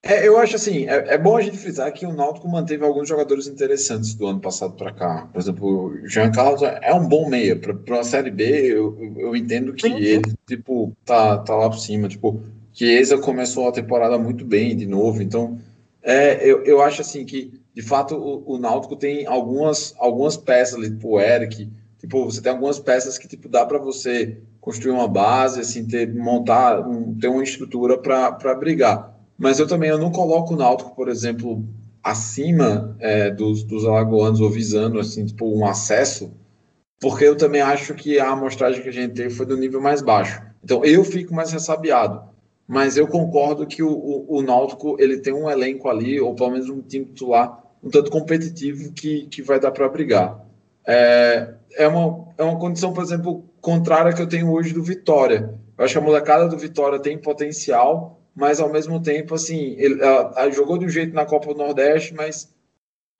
É, 0.04 0.26
eu 0.26 0.36
acho 0.36 0.56
assim, 0.56 0.86
é, 0.88 1.14
é, 1.14 1.18
bom 1.18 1.36
a 1.36 1.42
gente 1.42 1.56
frisar 1.56 1.92
que 1.92 2.04
o 2.04 2.12
Náutico 2.12 2.48
manteve 2.48 2.84
alguns 2.84 3.08
jogadores 3.08 3.46
interessantes 3.46 4.14
do 4.14 4.26
ano 4.26 4.40
passado 4.40 4.74
para 4.74 4.92
cá. 4.92 5.28
Por 5.32 5.40
exemplo, 5.40 5.86
o 5.86 6.08
Jean 6.08 6.32
Carlos 6.32 6.62
é 6.62 6.92
um 6.92 7.06
bom 7.06 7.28
meia. 7.28 7.56
Para 7.56 8.00
a 8.00 8.04
Série 8.04 8.30
B, 8.30 8.44
eu, 8.44 8.98
eu 9.16 9.36
entendo 9.36 9.72
que 9.72 9.86
ele, 9.86 10.34
tipo, 10.46 10.92
tá, 11.04 11.38
tá 11.38 11.54
lá 11.54 11.70
por 11.70 11.78
cima. 11.78 12.08
Tipo, 12.08 12.42
Chiesa 12.72 13.16
começou 13.18 13.68
a 13.68 13.72
temporada 13.72 14.18
muito 14.18 14.44
bem 14.44 14.76
de 14.76 14.86
novo. 14.86 15.22
Então, 15.22 15.58
é, 16.02 16.44
eu, 16.44 16.64
eu 16.64 16.82
acho 16.82 17.00
assim 17.00 17.24
que 17.24 17.62
de 17.74 17.82
fato, 17.82 18.14
o, 18.16 18.54
o 18.54 18.58
Náutico 18.58 18.96
tem 18.96 19.26
algumas, 19.26 19.94
algumas 19.98 20.36
peças 20.36 20.74
ali, 20.74 20.90
tipo 20.90 21.08
o 21.08 21.20
Eric, 21.20 21.70
tipo, 21.98 22.24
você 22.24 22.42
tem 22.42 22.52
algumas 22.52 22.78
peças 22.78 23.16
que 23.16 23.26
tipo, 23.26 23.48
dá 23.48 23.64
para 23.64 23.78
você 23.78 24.38
construir 24.60 24.92
uma 24.92 25.08
base, 25.08 25.60
assim, 25.60 25.86
ter, 25.86 26.12
montar, 26.14 26.86
um, 26.86 27.14
ter 27.18 27.28
uma 27.28 27.42
estrutura 27.42 27.98
para 27.98 28.54
brigar. 28.54 29.11
Mas 29.42 29.58
eu 29.58 29.66
também 29.66 29.90
eu 29.90 29.98
não 29.98 30.12
coloco 30.12 30.54
o 30.54 30.56
Náutico, 30.56 30.94
por 30.94 31.08
exemplo, 31.08 31.64
acima 32.02 32.96
é, 33.00 33.30
dos, 33.30 33.64
dos 33.64 33.84
alagoanos 33.84 34.40
ou 34.40 34.48
visando 34.48 35.00
assim, 35.00 35.26
tipo, 35.26 35.46
um 35.46 35.66
acesso, 35.66 36.32
porque 37.00 37.24
eu 37.24 37.36
também 37.36 37.60
acho 37.60 37.94
que 37.94 38.20
a 38.20 38.30
amostragem 38.30 38.82
que 38.82 38.88
a 38.88 38.92
gente 38.92 39.14
teve 39.14 39.30
foi 39.30 39.44
do 39.44 39.56
nível 39.56 39.80
mais 39.80 40.00
baixo. 40.00 40.40
Então 40.62 40.84
eu 40.84 41.04
fico 41.04 41.34
mais 41.34 41.50
ressabiado 41.50 42.30
mas 42.64 42.96
eu 42.96 43.06
concordo 43.06 43.66
que 43.66 43.82
o, 43.82 43.90
o, 43.90 44.38
o, 44.38 44.42
Náutico 44.42 44.96
ele 44.98 45.18
tem 45.18 45.32
um 45.34 45.50
elenco 45.50 45.90
ali, 45.90 46.18
ou 46.18 46.34
pelo 46.34 46.52
menos 46.52 46.70
um 46.70 46.80
time 46.80 47.04
titular 47.04 47.62
um 47.82 47.90
tanto 47.90 48.10
competitivo 48.10 48.92
que, 48.92 49.26
que 49.26 49.42
vai 49.42 49.58
dar 49.58 49.72
para 49.72 49.88
brigar. 49.88 50.40
É, 50.86 51.54
é, 51.74 51.88
uma, 51.88 52.28
é 52.38 52.42
uma 52.42 52.58
condição, 52.58 52.92
por 52.92 53.02
exemplo, 53.02 53.44
contrária 53.60 54.12
que 54.12 54.22
eu 54.22 54.28
tenho 54.28 54.50
hoje 54.50 54.72
do 54.72 54.82
Vitória. 54.82 55.52
Eu 55.76 55.84
acho 55.84 55.94
que 55.94 55.98
a 55.98 56.02
molecada 56.02 56.48
do 56.48 56.56
Vitória 56.56 57.00
tem 57.00 57.18
potencial, 57.18 58.21
mas 58.34 58.60
ao 58.60 58.70
mesmo 58.70 59.00
tempo, 59.00 59.34
assim, 59.34 59.74
ele, 59.78 60.00
jogou 60.52 60.78
de 60.78 60.86
um 60.86 60.88
jeito 60.88 61.14
na 61.14 61.26
Copa 61.26 61.52
do 61.52 61.58
Nordeste, 61.58 62.14
mas 62.14 62.52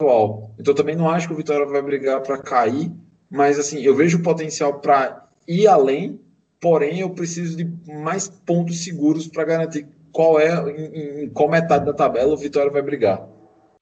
atual. 0.00 0.54
Então 0.58 0.74
também 0.74 0.96
não 0.96 1.08
acho 1.08 1.28
que 1.28 1.34
o 1.34 1.36
Vitória 1.36 1.66
vai 1.66 1.82
brigar 1.82 2.20
para 2.22 2.38
cair, 2.38 2.90
mas 3.30 3.58
assim, 3.58 3.82
eu 3.82 3.94
vejo 3.94 4.22
potencial 4.22 4.80
para 4.80 5.28
ir 5.46 5.66
além, 5.66 6.20
porém 6.60 7.00
eu 7.00 7.10
preciso 7.10 7.56
de 7.56 7.64
mais 7.92 8.28
pontos 8.28 8.84
seguros 8.84 9.26
para 9.26 9.44
garantir 9.44 9.86
qual 10.10 10.38
é 10.38 10.52
em, 10.70 11.24
em 11.24 11.30
qual 11.30 11.48
metade 11.48 11.86
da 11.86 11.92
tabela 11.92 12.34
o 12.34 12.36
Vitória 12.36 12.70
vai 12.70 12.82
brigar. 12.82 13.26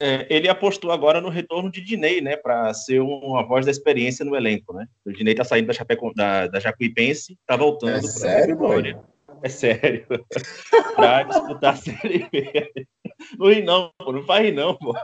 É, 0.02 0.26
ele 0.30 0.48
apostou 0.48 0.90
agora 0.90 1.20
no 1.20 1.28
retorno 1.28 1.70
de 1.70 1.82
Dinei, 1.82 2.22
né, 2.22 2.34
para 2.34 2.72
ser 2.72 3.00
uma 3.00 3.46
voz 3.46 3.66
da 3.66 3.70
experiência 3.70 4.24
no 4.24 4.34
elenco, 4.34 4.72
né? 4.72 4.86
O 5.04 5.12
Dinei 5.12 5.34
tá 5.34 5.44
saindo 5.44 5.66
da, 5.66 5.74
Chapeco, 5.74 6.14
da, 6.14 6.46
da 6.46 6.58
Jacuipense, 6.58 7.36
tá 7.46 7.54
voltando 7.54 7.98
é 7.98 8.00
para 8.00 8.08
sério, 8.08 8.56
Vitória. 8.56 8.98
É 9.42 9.48
sério. 9.48 10.06
para 10.96 11.22
disputar 11.24 11.74
a 11.74 11.76
Série 11.76 12.28
B. 12.30 12.72
Não 13.38 13.48
ri 13.48 13.62
não, 13.62 13.92
pô, 13.98 14.12
não 14.12 14.22
faz 14.24 14.44
rir 14.44 14.52
não, 14.52 14.76
pô. 14.76 14.94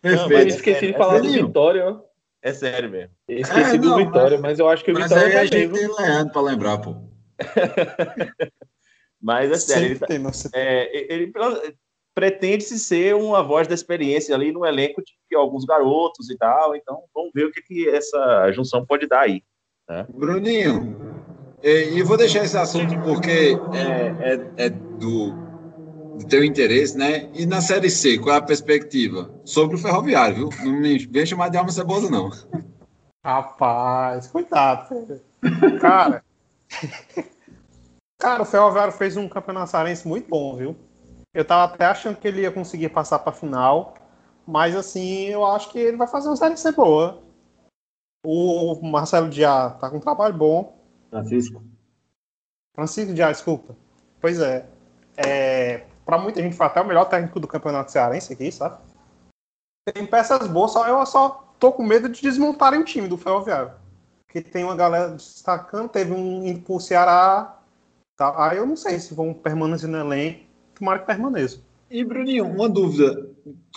Perfeito. 0.00 0.28
Não, 0.28 0.40
esqueci 0.46 0.86
de 0.88 0.92
falar 0.92 1.16
é 1.16 1.20
do 1.22 1.32
Vitória, 1.32 1.88
ó. 1.88 2.00
É 2.42 2.52
sério 2.52 2.90
mesmo. 2.90 3.14
Esqueci 3.28 3.76
é, 3.76 3.78
do 3.78 3.96
Vitória, 3.96 4.38
mas, 4.38 4.42
mas, 4.42 4.58
eu 4.58 4.68
acho 4.68 4.84
que 4.84 4.90
o 4.90 4.94
mas 4.94 5.04
Vitória 5.04 5.28
aí 5.28 5.36
a 5.36 5.44
gente 5.46 5.68
tem 5.70 5.88
Leandro 5.96 6.32
para 6.32 6.42
lembrar, 6.42 6.78
pô. 6.78 6.96
mas 9.20 9.50
é 9.50 9.56
sério, 9.56 9.86
ele, 9.86 9.98
tá, 9.98 10.06
é, 10.52 11.12
ele, 11.12 11.32
pretende-se 12.14 12.78
ser 12.78 13.14
uma 13.14 13.42
voz 13.42 13.66
da 13.66 13.74
experiência 13.74 14.34
ali 14.34 14.52
no 14.52 14.64
elenco 14.64 15.02
de 15.02 15.36
alguns 15.36 15.64
garotos 15.64 16.30
e 16.30 16.36
tal. 16.36 16.76
Então, 16.76 17.02
vamos 17.14 17.32
ver 17.34 17.46
o 17.46 17.50
que, 17.50 17.62
que 17.62 17.88
essa 17.88 18.52
junção 18.52 18.84
pode 18.84 19.06
dar 19.06 19.22
aí. 19.22 19.42
Né? 19.88 20.06
Bruninho, 20.08 21.23
e 21.64 22.02
vou 22.02 22.18
deixar 22.18 22.44
esse 22.44 22.58
assunto 22.58 22.94
porque 23.00 23.58
é, 23.72 24.34
é, 24.34 24.66
é 24.66 24.68
do, 24.68 25.32
do, 26.18 26.26
teu 26.28 26.44
interesse, 26.44 26.94
né? 26.98 27.30
E 27.32 27.46
na 27.46 27.62
Série 27.62 27.88
C, 27.88 28.18
qual 28.18 28.34
é 28.34 28.38
a 28.38 28.42
perspectiva? 28.42 29.30
Sobre 29.46 29.76
o 29.76 29.78
Ferroviário, 29.78 30.50
viu? 30.50 30.50
Não 30.62 30.78
me 30.78 30.98
vem 30.98 31.24
chamar 31.24 31.48
de 31.48 31.56
alma 31.56 31.72
cebosa, 31.72 32.10
não. 32.10 32.30
Rapaz, 33.24 34.26
cuidado, 34.26 35.20
cara. 35.80 36.22
cara, 38.20 38.42
o 38.42 38.44
Ferroviário 38.46 38.92
fez 38.92 39.16
um 39.16 39.26
campeonato 39.26 39.70
sarense 39.70 40.06
muito 40.06 40.28
bom, 40.28 40.54
viu? 40.56 40.76
Eu 41.32 41.46
tava 41.46 41.72
até 41.72 41.86
achando 41.86 42.16
que 42.16 42.28
ele 42.28 42.42
ia 42.42 42.52
conseguir 42.52 42.90
passar 42.90 43.20
para 43.20 43.32
final, 43.32 43.94
mas 44.46 44.76
assim, 44.76 45.28
eu 45.28 45.46
acho 45.46 45.70
que 45.72 45.78
ele 45.78 45.96
vai 45.96 46.06
fazer 46.06 46.28
uma 46.28 46.36
série 46.36 46.58
C 46.58 46.72
boa. 46.72 47.22
O 48.26 48.78
Marcelo 48.82 49.30
Diá 49.30 49.70
tá 49.70 49.88
com 49.88 49.96
um 49.96 50.00
trabalho 50.00 50.34
bom. 50.34 50.83
Francisco. 51.14 51.62
Francisco 52.74 53.14
Diá, 53.14 53.30
desculpa. 53.30 53.76
Pois 54.20 54.40
é. 54.40 54.66
é 55.16 55.86
para 56.04 56.18
muita 56.18 56.42
gente 56.42 56.56
foi 56.56 56.66
até 56.66 56.80
o 56.80 56.86
melhor 56.86 57.04
técnico 57.06 57.40
do 57.40 57.48
campeonato 57.48 57.92
cearense 57.92 58.32
aqui, 58.32 58.50
sabe? 58.50 58.78
Tem 59.92 60.06
peças 60.06 60.46
boas, 60.48 60.72
só 60.72 60.86
eu 60.88 61.04
só 61.06 61.54
tô 61.58 61.72
com 61.72 61.82
medo 61.82 62.08
de 62.08 62.20
desmontarem 62.20 62.80
o 62.80 62.84
time 62.84 63.08
do 63.08 63.16
Ferroviário. 63.16 63.72
Que 64.28 64.42
tem 64.42 64.64
uma 64.64 64.74
galera 64.74 65.10
destacando, 65.10 65.88
teve 65.88 66.12
um 66.12 66.44
indo 66.44 66.60
pro 66.60 66.80
Ceará. 66.80 67.60
Tá, 68.16 68.48
aí 68.48 68.58
eu 68.58 68.66
não 68.66 68.76
sei 68.76 68.98
se 68.98 69.14
vão 69.14 69.32
permanecer 69.32 69.88
no 69.88 69.98
elenco 69.98 70.44
tomara 70.74 70.98
que 70.98 71.06
permaneça. 71.06 71.60
E, 71.90 72.04
Bruninho, 72.04 72.46
uma 72.46 72.68
dúvida. 72.68 73.30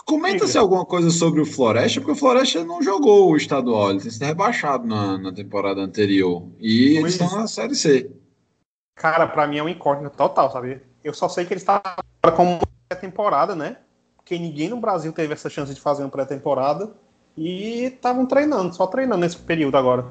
Comenta-se 0.05 0.57
alguma 0.57 0.85
coisa 0.85 1.09
sobre 1.09 1.41
o 1.41 1.45
Floresta, 1.45 1.99
porque 1.99 2.13
o 2.13 2.15
Floresta 2.15 2.63
não 2.63 2.81
jogou 2.81 3.31
o 3.31 3.35
estadual, 3.35 3.91
ele 3.91 4.01
tem 4.01 4.09
sido 4.09 4.23
rebaixado 4.23 4.87
na, 4.87 5.17
na 5.17 5.33
temporada 5.33 5.81
anterior. 5.81 6.47
E 6.59 6.97
eles 6.97 7.13
estão 7.13 7.29
na 7.37 7.47
Série 7.47 7.75
C. 7.75 8.09
Cara, 8.95 9.27
pra 9.27 9.45
mim 9.45 9.57
é 9.57 9.63
um 9.63 9.69
incógnito 9.69 10.15
total, 10.15 10.51
sabe? 10.51 10.81
Eu 11.03 11.13
só 11.13 11.27
sei 11.27 11.45
que 11.45 11.53
eles 11.53 11.63
estão 11.63 11.81
como 12.35 12.59
pré-temporada, 12.87 13.55
né? 13.55 13.77
Porque 14.15 14.37
ninguém 14.39 14.69
no 14.69 14.79
Brasil 14.79 15.11
teve 15.11 15.33
essa 15.33 15.49
chance 15.49 15.73
de 15.73 15.81
fazer 15.81 16.03
uma 16.03 16.09
pré-temporada. 16.09 16.93
E 17.35 17.83
estavam 17.83 18.25
treinando, 18.25 18.73
só 18.73 18.87
treinando 18.87 19.21
nesse 19.21 19.37
período 19.37 19.77
agora. 19.77 20.05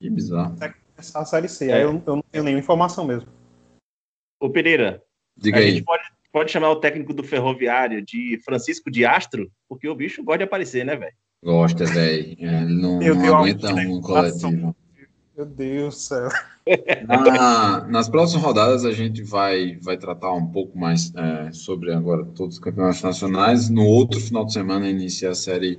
Que 0.00 0.08
bizarro. 0.08 0.54
Até 0.54 0.74
começar 0.94 1.20
a 1.20 1.24
Série 1.26 1.48
C. 1.48 1.70
Aí 1.70 1.82
eu, 1.82 2.02
eu 2.06 2.16
não 2.16 2.22
tenho 2.22 2.44
nenhuma 2.44 2.62
informação 2.62 3.04
mesmo. 3.04 3.28
Ô 4.40 4.48
Pereira, 4.48 5.04
Diga 5.36 5.58
a 5.58 5.60
aí. 5.60 5.72
gente 5.72 5.84
pode, 5.84 6.02
pode 6.32 6.50
chamar 6.50 6.70
o 6.70 6.76
técnico 6.76 7.12
do 7.12 7.22
Ferroviário 7.22 8.02
de 8.02 8.38
Francisco 8.44 8.90
de 8.90 9.04
Astro, 9.04 9.50
porque 9.68 9.88
o 9.88 9.94
bicho 9.94 10.22
gosta 10.22 10.38
de 10.38 10.44
aparecer, 10.44 10.84
né, 10.84 10.96
velho? 10.96 11.12
Gosta, 11.42 11.84
velho. 11.84 12.36
Ele 12.38 12.74
não, 12.80 13.02
Eu 13.02 13.14
não 13.14 13.22
tenho 13.22 13.34
aguenta 13.34 13.74
um 13.74 14.00
coletivo. 14.00 14.76
Meu 15.36 15.46
Deus 15.46 15.94
do 15.94 16.00
céu. 16.00 16.28
Na- 17.08 17.86
nas 17.88 18.08
próximas 18.08 18.44
rodadas 18.44 18.84
a 18.84 18.92
gente 18.92 19.22
vai, 19.22 19.78
vai 19.80 19.96
tratar 19.96 20.32
um 20.34 20.46
pouco 20.46 20.78
mais 20.78 21.12
é, 21.14 21.50
sobre 21.52 21.92
agora 21.92 22.24
todos 22.26 22.56
os 22.56 22.60
campeonatos 22.60 23.02
nacionais. 23.02 23.70
No 23.70 23.84
outro 23.86 24.20
final 24.20 24.44
de 24.44 24.52
semana 24.52 24.88
inicia 24.88 25.30
a 25.30 25.34
série 25.34 25.78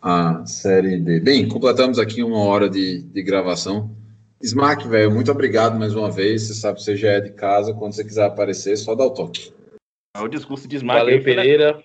a 0.00 0.44
série 0.46 0.98
D. 0.98 1.18
Bem, 1.20 1.48
completamos 1.48 1.98
aqui 1.98 2.22
uma 2.22 2.38
hora 2.38 2.68
de, 2.68 3.02
de 3.02 3.22
gravação. 3.22 3.90
Smack, 4.42 4.86
velho, 4.86 5.10
muito 5.10 5.30
obrigado 5.32 5.78
mais 5.78 5.94
uma 5.94 6.10
vez. 6.10 6.42
Você 6.42 6.54
sabe 6.54 6.76
que 6.78 6.84
você 6.84 6.94
já 6.94 7.12
é 7.12 7.20
de 7.20 7.30
casa. 7.30 7.72
Quando 7.72 7.94
você 7.94 8.04
quiser 8.04 8.24
aparecer, 8.26 8.76
só 8.76 8.94
dá 8.94 9.04
o 9.04 9.10
toque. 9.10 9.50
É 10.14 10.20
o 10.20 10.28
discurso 10.28 10.68
de 10.68 10.76
Smart. 10.76 11.00
Valeu, 11.04 11.22
Pereira. 11.22 11.82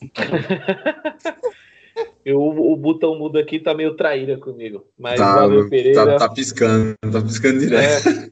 Eu, 2.24 2.40
o 2.40 2.76
botão 2.76 3.18
mudo 3.18 3.38
aqui 3.38 3.58
tá 3.58 3.74
meio 3.74 3.94
traíra 3.94 4.36
comigo. 4.38 4.86
Mas 4.98 5.18
Tá, 5.18 5.36
valeu, 5.36 5.68
Pereira. 5.68 6.04
tá, 6.04 6.28
tá 6.28 6.34
piscando, 6.34 6.96
tá 7.00 7.22
piscando 7.22 7.58
direto. 7.58 8.08
É. 8.08 8.30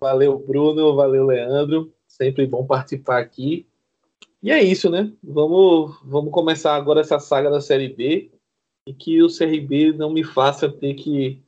Valeu, 0.00 0.38
Bruno. 0.38 0.94
Valeu, 0.94 1.26
Leandro. 1.26 1.92
Sempre 2.06 2.46
bom 2.46 2.64
participar 2.66 3.18
aqui. 3.18 3.66
E 4.42 4.50
é 4.50 4.62
isso, 4.62 4.88
né? 4.90 5.12
Vamos, 5.22 5.98
vamos 6.04 6.30
começar 6.32 6.74
agora 6.74 7.00
essa 7.00 7.18
saga 7.18 7.50
da 7.50 7.60
Série 7.60 7.88
B 7.88 8.30
e 8.86 8.94
que 8.94 9.22
o 9.22 9.28
CRB 9.28 9.92
não 9.92 10.10
me 10.10 10.24
faça 10.24 10.68
ter 10.68 10.94
que 10.94 11.42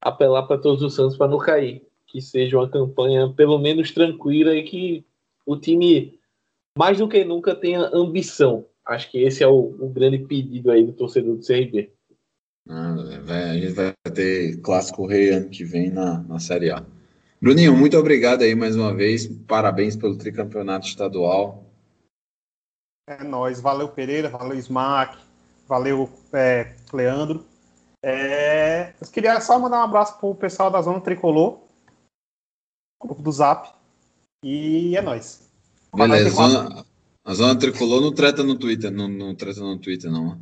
apelar 0.00 0.44
para 0.44 0.58
todos 0.58 0.82
os 0.82 0.94
Santos 0.94 1.16
para 1.16 1.28
não 1.28 1.38
cair. 1.38 1.82
Que 2.06 2.20
seja 2.20 2.56
uma 2.56 2.68
campanha 2.68 3.28
pelo 3.36 3.58
menos 3.58 3.90
tranquila 3.90 4.54
e 4.54 4.62
que 4.62 5.04
o 5.52 5.60
time, 5.60 6.18
mais 6.76 6.98
do 6.98 7.08
que 7.08 7.24
nunca, 7.24 7.54
tenha 7.54 7.90
ambição. 7.92 8.66
Acho 8.86 9.10
que 9.10 9.18
esse 9.18 9.42
é 9.42 9.48
o, 9.48 9.76
o 9.80 9.88
grande 9.88 10.18
pedido 10.18 10.70
aí 10.70 10.84
do 10.84 10.92
torcedor 10.92 11.36
do 11.36 11.46
CRB. 11.46 11.92
Velho. 12.66 13.50
A 13.50 13.54
gente 13.54 13.72
vai 13.72 13.94
ter 14.14 14.60
Clássico 14.60 15.06
Rei 15.06 15.30
ano 15.30 15.48
que 15.48 15.64
vem 15.64 15.90
na, 15.90 16.18
na 16.20 16.38
Série 16.38 16.70
A. 16.70 16.84
Bruninho, 17.42 17.76
muito 17.76 17.96
obrigado 17.96 18.42
aí 18.42 18.54
mais 18.54 18.76
uma 18.76 18.94
vez. 18.94 19.26
Parabéns 19.26 19.96
pelo 19.96 20.16
tricampeonato 20.16 20.86
estadual. 20.86 21.64
É 23.08 23.24
nóis. 23.24 23.60
Valeu, 23.60 23.88
Pereira. 23.88 24.28
Valeu, 24.28 24.58
Smack. 24.58 25.18
Valeu, 25.66 26.08
é, 26.32 26.74
Leandro. 26.92 27.44
É, 28.04 28.94
eu 29.00 29.06
queria 29.08 29.40
só 29.40 29.58
mandar 29.58 29.80
um 29.80 29.84
abraço 29.84 30.18
pro 30.18 30.34
pessoal 30.34 30.70
da 30.70 30.80
Zona 30.80 31.00
Tricolor, 31.00 31.60
grupo 33.02 33.22
do 33.22 33.30
Zap. 33.30 33.79
E 34.42 34.96
é 34.96 35.02
nóis. 35.02 35.50
Beleza, 35.94 36.30
zona, 36.30 36.86
a 37.24 37.34
zona 37.34 37.58
tricolor 37.58 38.00
não 38.00 38.12
treta 38.12 38.42
no 38.42 38.58
Twitter, 38.58 38.90
não, 38.90 39.08
não 39.08 39.34
treta 39.34 39.60
no 39.60 39.78
Twitter, 39.78 40.10
não. 40.10 40.34
né? 40.34 40.40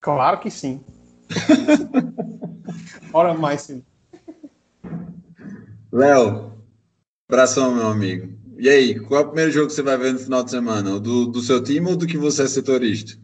Claro 0.00 0.40
que 0.40 0.50
sim. 0.50 0.84
Ora 3.12 3.34
mais 3.34 3.62
sim. 3.62 3.84
Léo, 5.90 6.52
abração, 7.28 7.74
meu 7.74 7.86
amigo. 7.86 8.36
E 8.58 8.68
aí, 8.68 9.00
qual 9.00 9.20
é 9.20 9.24
o 9.24 9.28
primeiro 9.28 9.52
jogo 9.52 9.68
que 9.68 9.72
você 9.72 9.82
vai 9.82 9.96
ver 9.96 10.12
no 10.12 10.18
final 10.18 10.44
de 10.44 10.50
semana? 10.50 10.94
O 10.94 11.00
do, 11.00 11.26
do 11.26 11.40
seu 11.40 11.62
time 11.62 11.88
ou 11.88 11.96
do 11.96 12.06
que 12.06 12.18
você 12.18 12.42
é 12.42 12.48
setorista? 12.48 13.18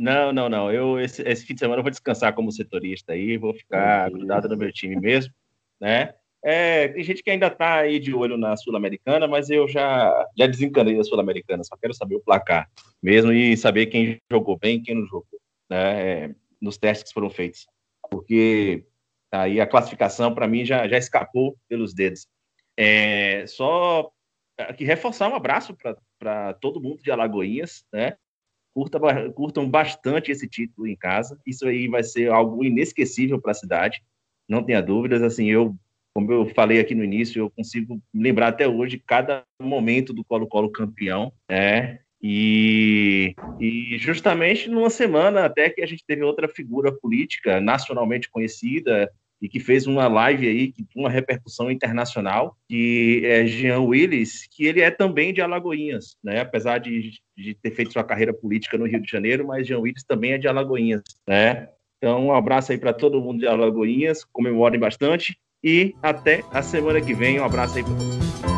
Não, 0.00 0.32
não, 0.32 0.48
não. 0.48 0.72
Eu 0.72 0.98
esse, 0.98 1.22
esse 1.22 1.44
fim 1.44 1.54
de 1.54 1.60
semana 1.60 1.80
eu 1.80 1.82
vou 1.82 1.90
descansar 1.90 2.34
como 2.34 2.50
setorista 2.50 3.12
aí, 3.12 3.36
vou 3.36 3.52
ficar 3.52 4.10
grudado 4.10 4.48
no 4.48 4.56
meu 4.56 4.72
time 4.72 4.96
mesmo, 4.96 5.32
né? 5.80 6.14
É, 6.46 6.88
tem 6.88 7.02
gente 7.02 7.22
que 7.22 7.30
ainda 7.30 7.48
tá 7.48 7.76
aí 7.76 7.98
de 7.98 8.14
olho 8.14 8.36
na 8.36 8.54
Sul-Americana, 8.54 9.26
mas 9.26 9.48
eu 9.48 9.66
já 9.66 10.28
já 10.36 10.46
desencanei 10.46 10.94
da 10.94 11.02
Sul-Americana, 11.02 11.64
só 11.64 11.74
quero 11.74 11.94
saber 11.94 12.16
o 12.16 12.20
placar 12.20 12.70
mesmo 13.02 13.32
e 13.32 13.56
saber 13.56 13.86
quem 13.86 14.20
jogou 14.30 14.58
bem, 14.58 14.82
quem 14.82 14.94
não 14.94 15.06
jogou, 15.06 15.40
né? 15.70 16.24
É, 16.24 16.34
nos 16.60 16.76
testes 16.76 17.08
que 17.08 17.14
foram 17.14 17.30
feitos. 17.30 17.66
Porque 18.10 18.84
aí 19.32 19.58
a 19.58 19.66
classificação 19.66 20.34
para 20.34 20.46
mim 20.46 20.66
já 20.66 20.86
já 20.86 20.98
escapou 20.98 21.56
pelos 21.66 21.94
dedos. 21.94 22.26
É, 22.76 23.46
só 23.46 24.10
aqui 24.58 24.84
reforçar 24.84 25.30
um 25.30 25.34
abraço 25.34 25.74
para 26.18 26.54
todo 26.54 26.80
mundo 26.80 27.02
de 27.02 27.10
Alagoinhas, 27.10 27.86
né? 27.90 28.16
Curta, 28.74 28.98
curtam 29.32 29.70
bastante 29.70 30.30
esse 30.30 30.46
título 30.48 30.86
em 30.86 30.96
casa. 30.96 31.40
Isso 31.46 31.66
aí 31.66 31.88
vai 31.88 32.02
ser 32.02 32.30
algo 32.30 32.64
inesquecível 32.64 33.40
para 33.40 33.52
a 33.52 33.54
cidade, 33.54 34.02
não 34.48 34.62
tenha 34.62 34.82
dúvidas. 34.82 35.22
Assim, 35.22 35.46
eu, 35.46 35.74
como 36.14 36.32
eu 36.32 36.46
falei 36.54 36.78
aqui 36.78 36.94
no 36.94 37.02
início, 37.02 37.40
eu 37.40 37.50
consigo 37.50 38.00
lembrar 38.14 38.48
até 38.48 38.68
hoje 38.68 39.02
cada 39.04 39.44
momento 39.60 40.12
do 40.12 40.24
Colo-Colo 40.24 40.70
campeão, 40.70 41.32
né? 41.50 41.98
E, 42.22 43.34
e 43.60 43.98
justamente 43.98 44.70
numa 44.70 44.88
semana 44.88 45.44
até 45.44 45.68
que 45.68 45.82
a 45.82 45.86
gente 45.86 46.04
teve 46.06 46.22
outra 46.22 46.48
figura 46.48 46.90
política 46.90 47.60
nacionalmente 47.60 48.30
conhecida 48.30 49.10
e 49.42 49.48
que 49.48 49.60
fez 49.60 49.86
uma 49.86 50.06
live 50.06 50.48
aí, 50.48 50.72
que 50.72 50.86
uma 50.96 51.10
repercussão 51.10 51.70
internacional, 51.70 52.56
que 52.66 53.20
é 53.24 53.44
Jean 53.44 53.80
Willis, 53.80 54.46
que 54.50 54.64
ele 54.64 54.80
é 54.80 54.90
também 54.90 55.34
de 55.34 55.42
Alagoinhas, 55.42 56.16
né? 56.22 56.40
Apesar 56.40 56.78
de, 56.78 57.10
de 57.36 57.54
ter 57.54 57.72
feito 57.72 57.92
sua 57.92 58.04
carreira 58.04 58.32
política 58.32 58.78
no 58.78 58.86
Rio 58.86 59.02
de 59.02 59.10
Janeiro, 59.10 59.46
mas 59.46 59.66
Jean 59.66 59.80
Willis 59.80 60.04
também 60.04 60.32
é 60.32 60.38
de 60.38 60.46
Alagoinhas, 60.46 61.02
né? 61.28 61.68
Então, 61.98 62.26
um 62.26 62.32
abraço 62.32 62.70
aí 62.70 62.78
para 62.78 62.92
todo 62.92 63.20
mundo 63.20 63.40
de 63.40 63.46
Alagoinhas, 63.46 64.24
comemorem 64.24 64.78
bastante 64.78 65.36
e 65.64 65.96
até 66.02 66.44
a 66.52 66.62
semana 66.62 67.00
que 67.00 67.14
vem. 67.14 67.40
Um 67.40 67.44
abraço 67.44 67.78
aí 67.78 67.82
para 67.82 67.94
todos. 67.94 68.53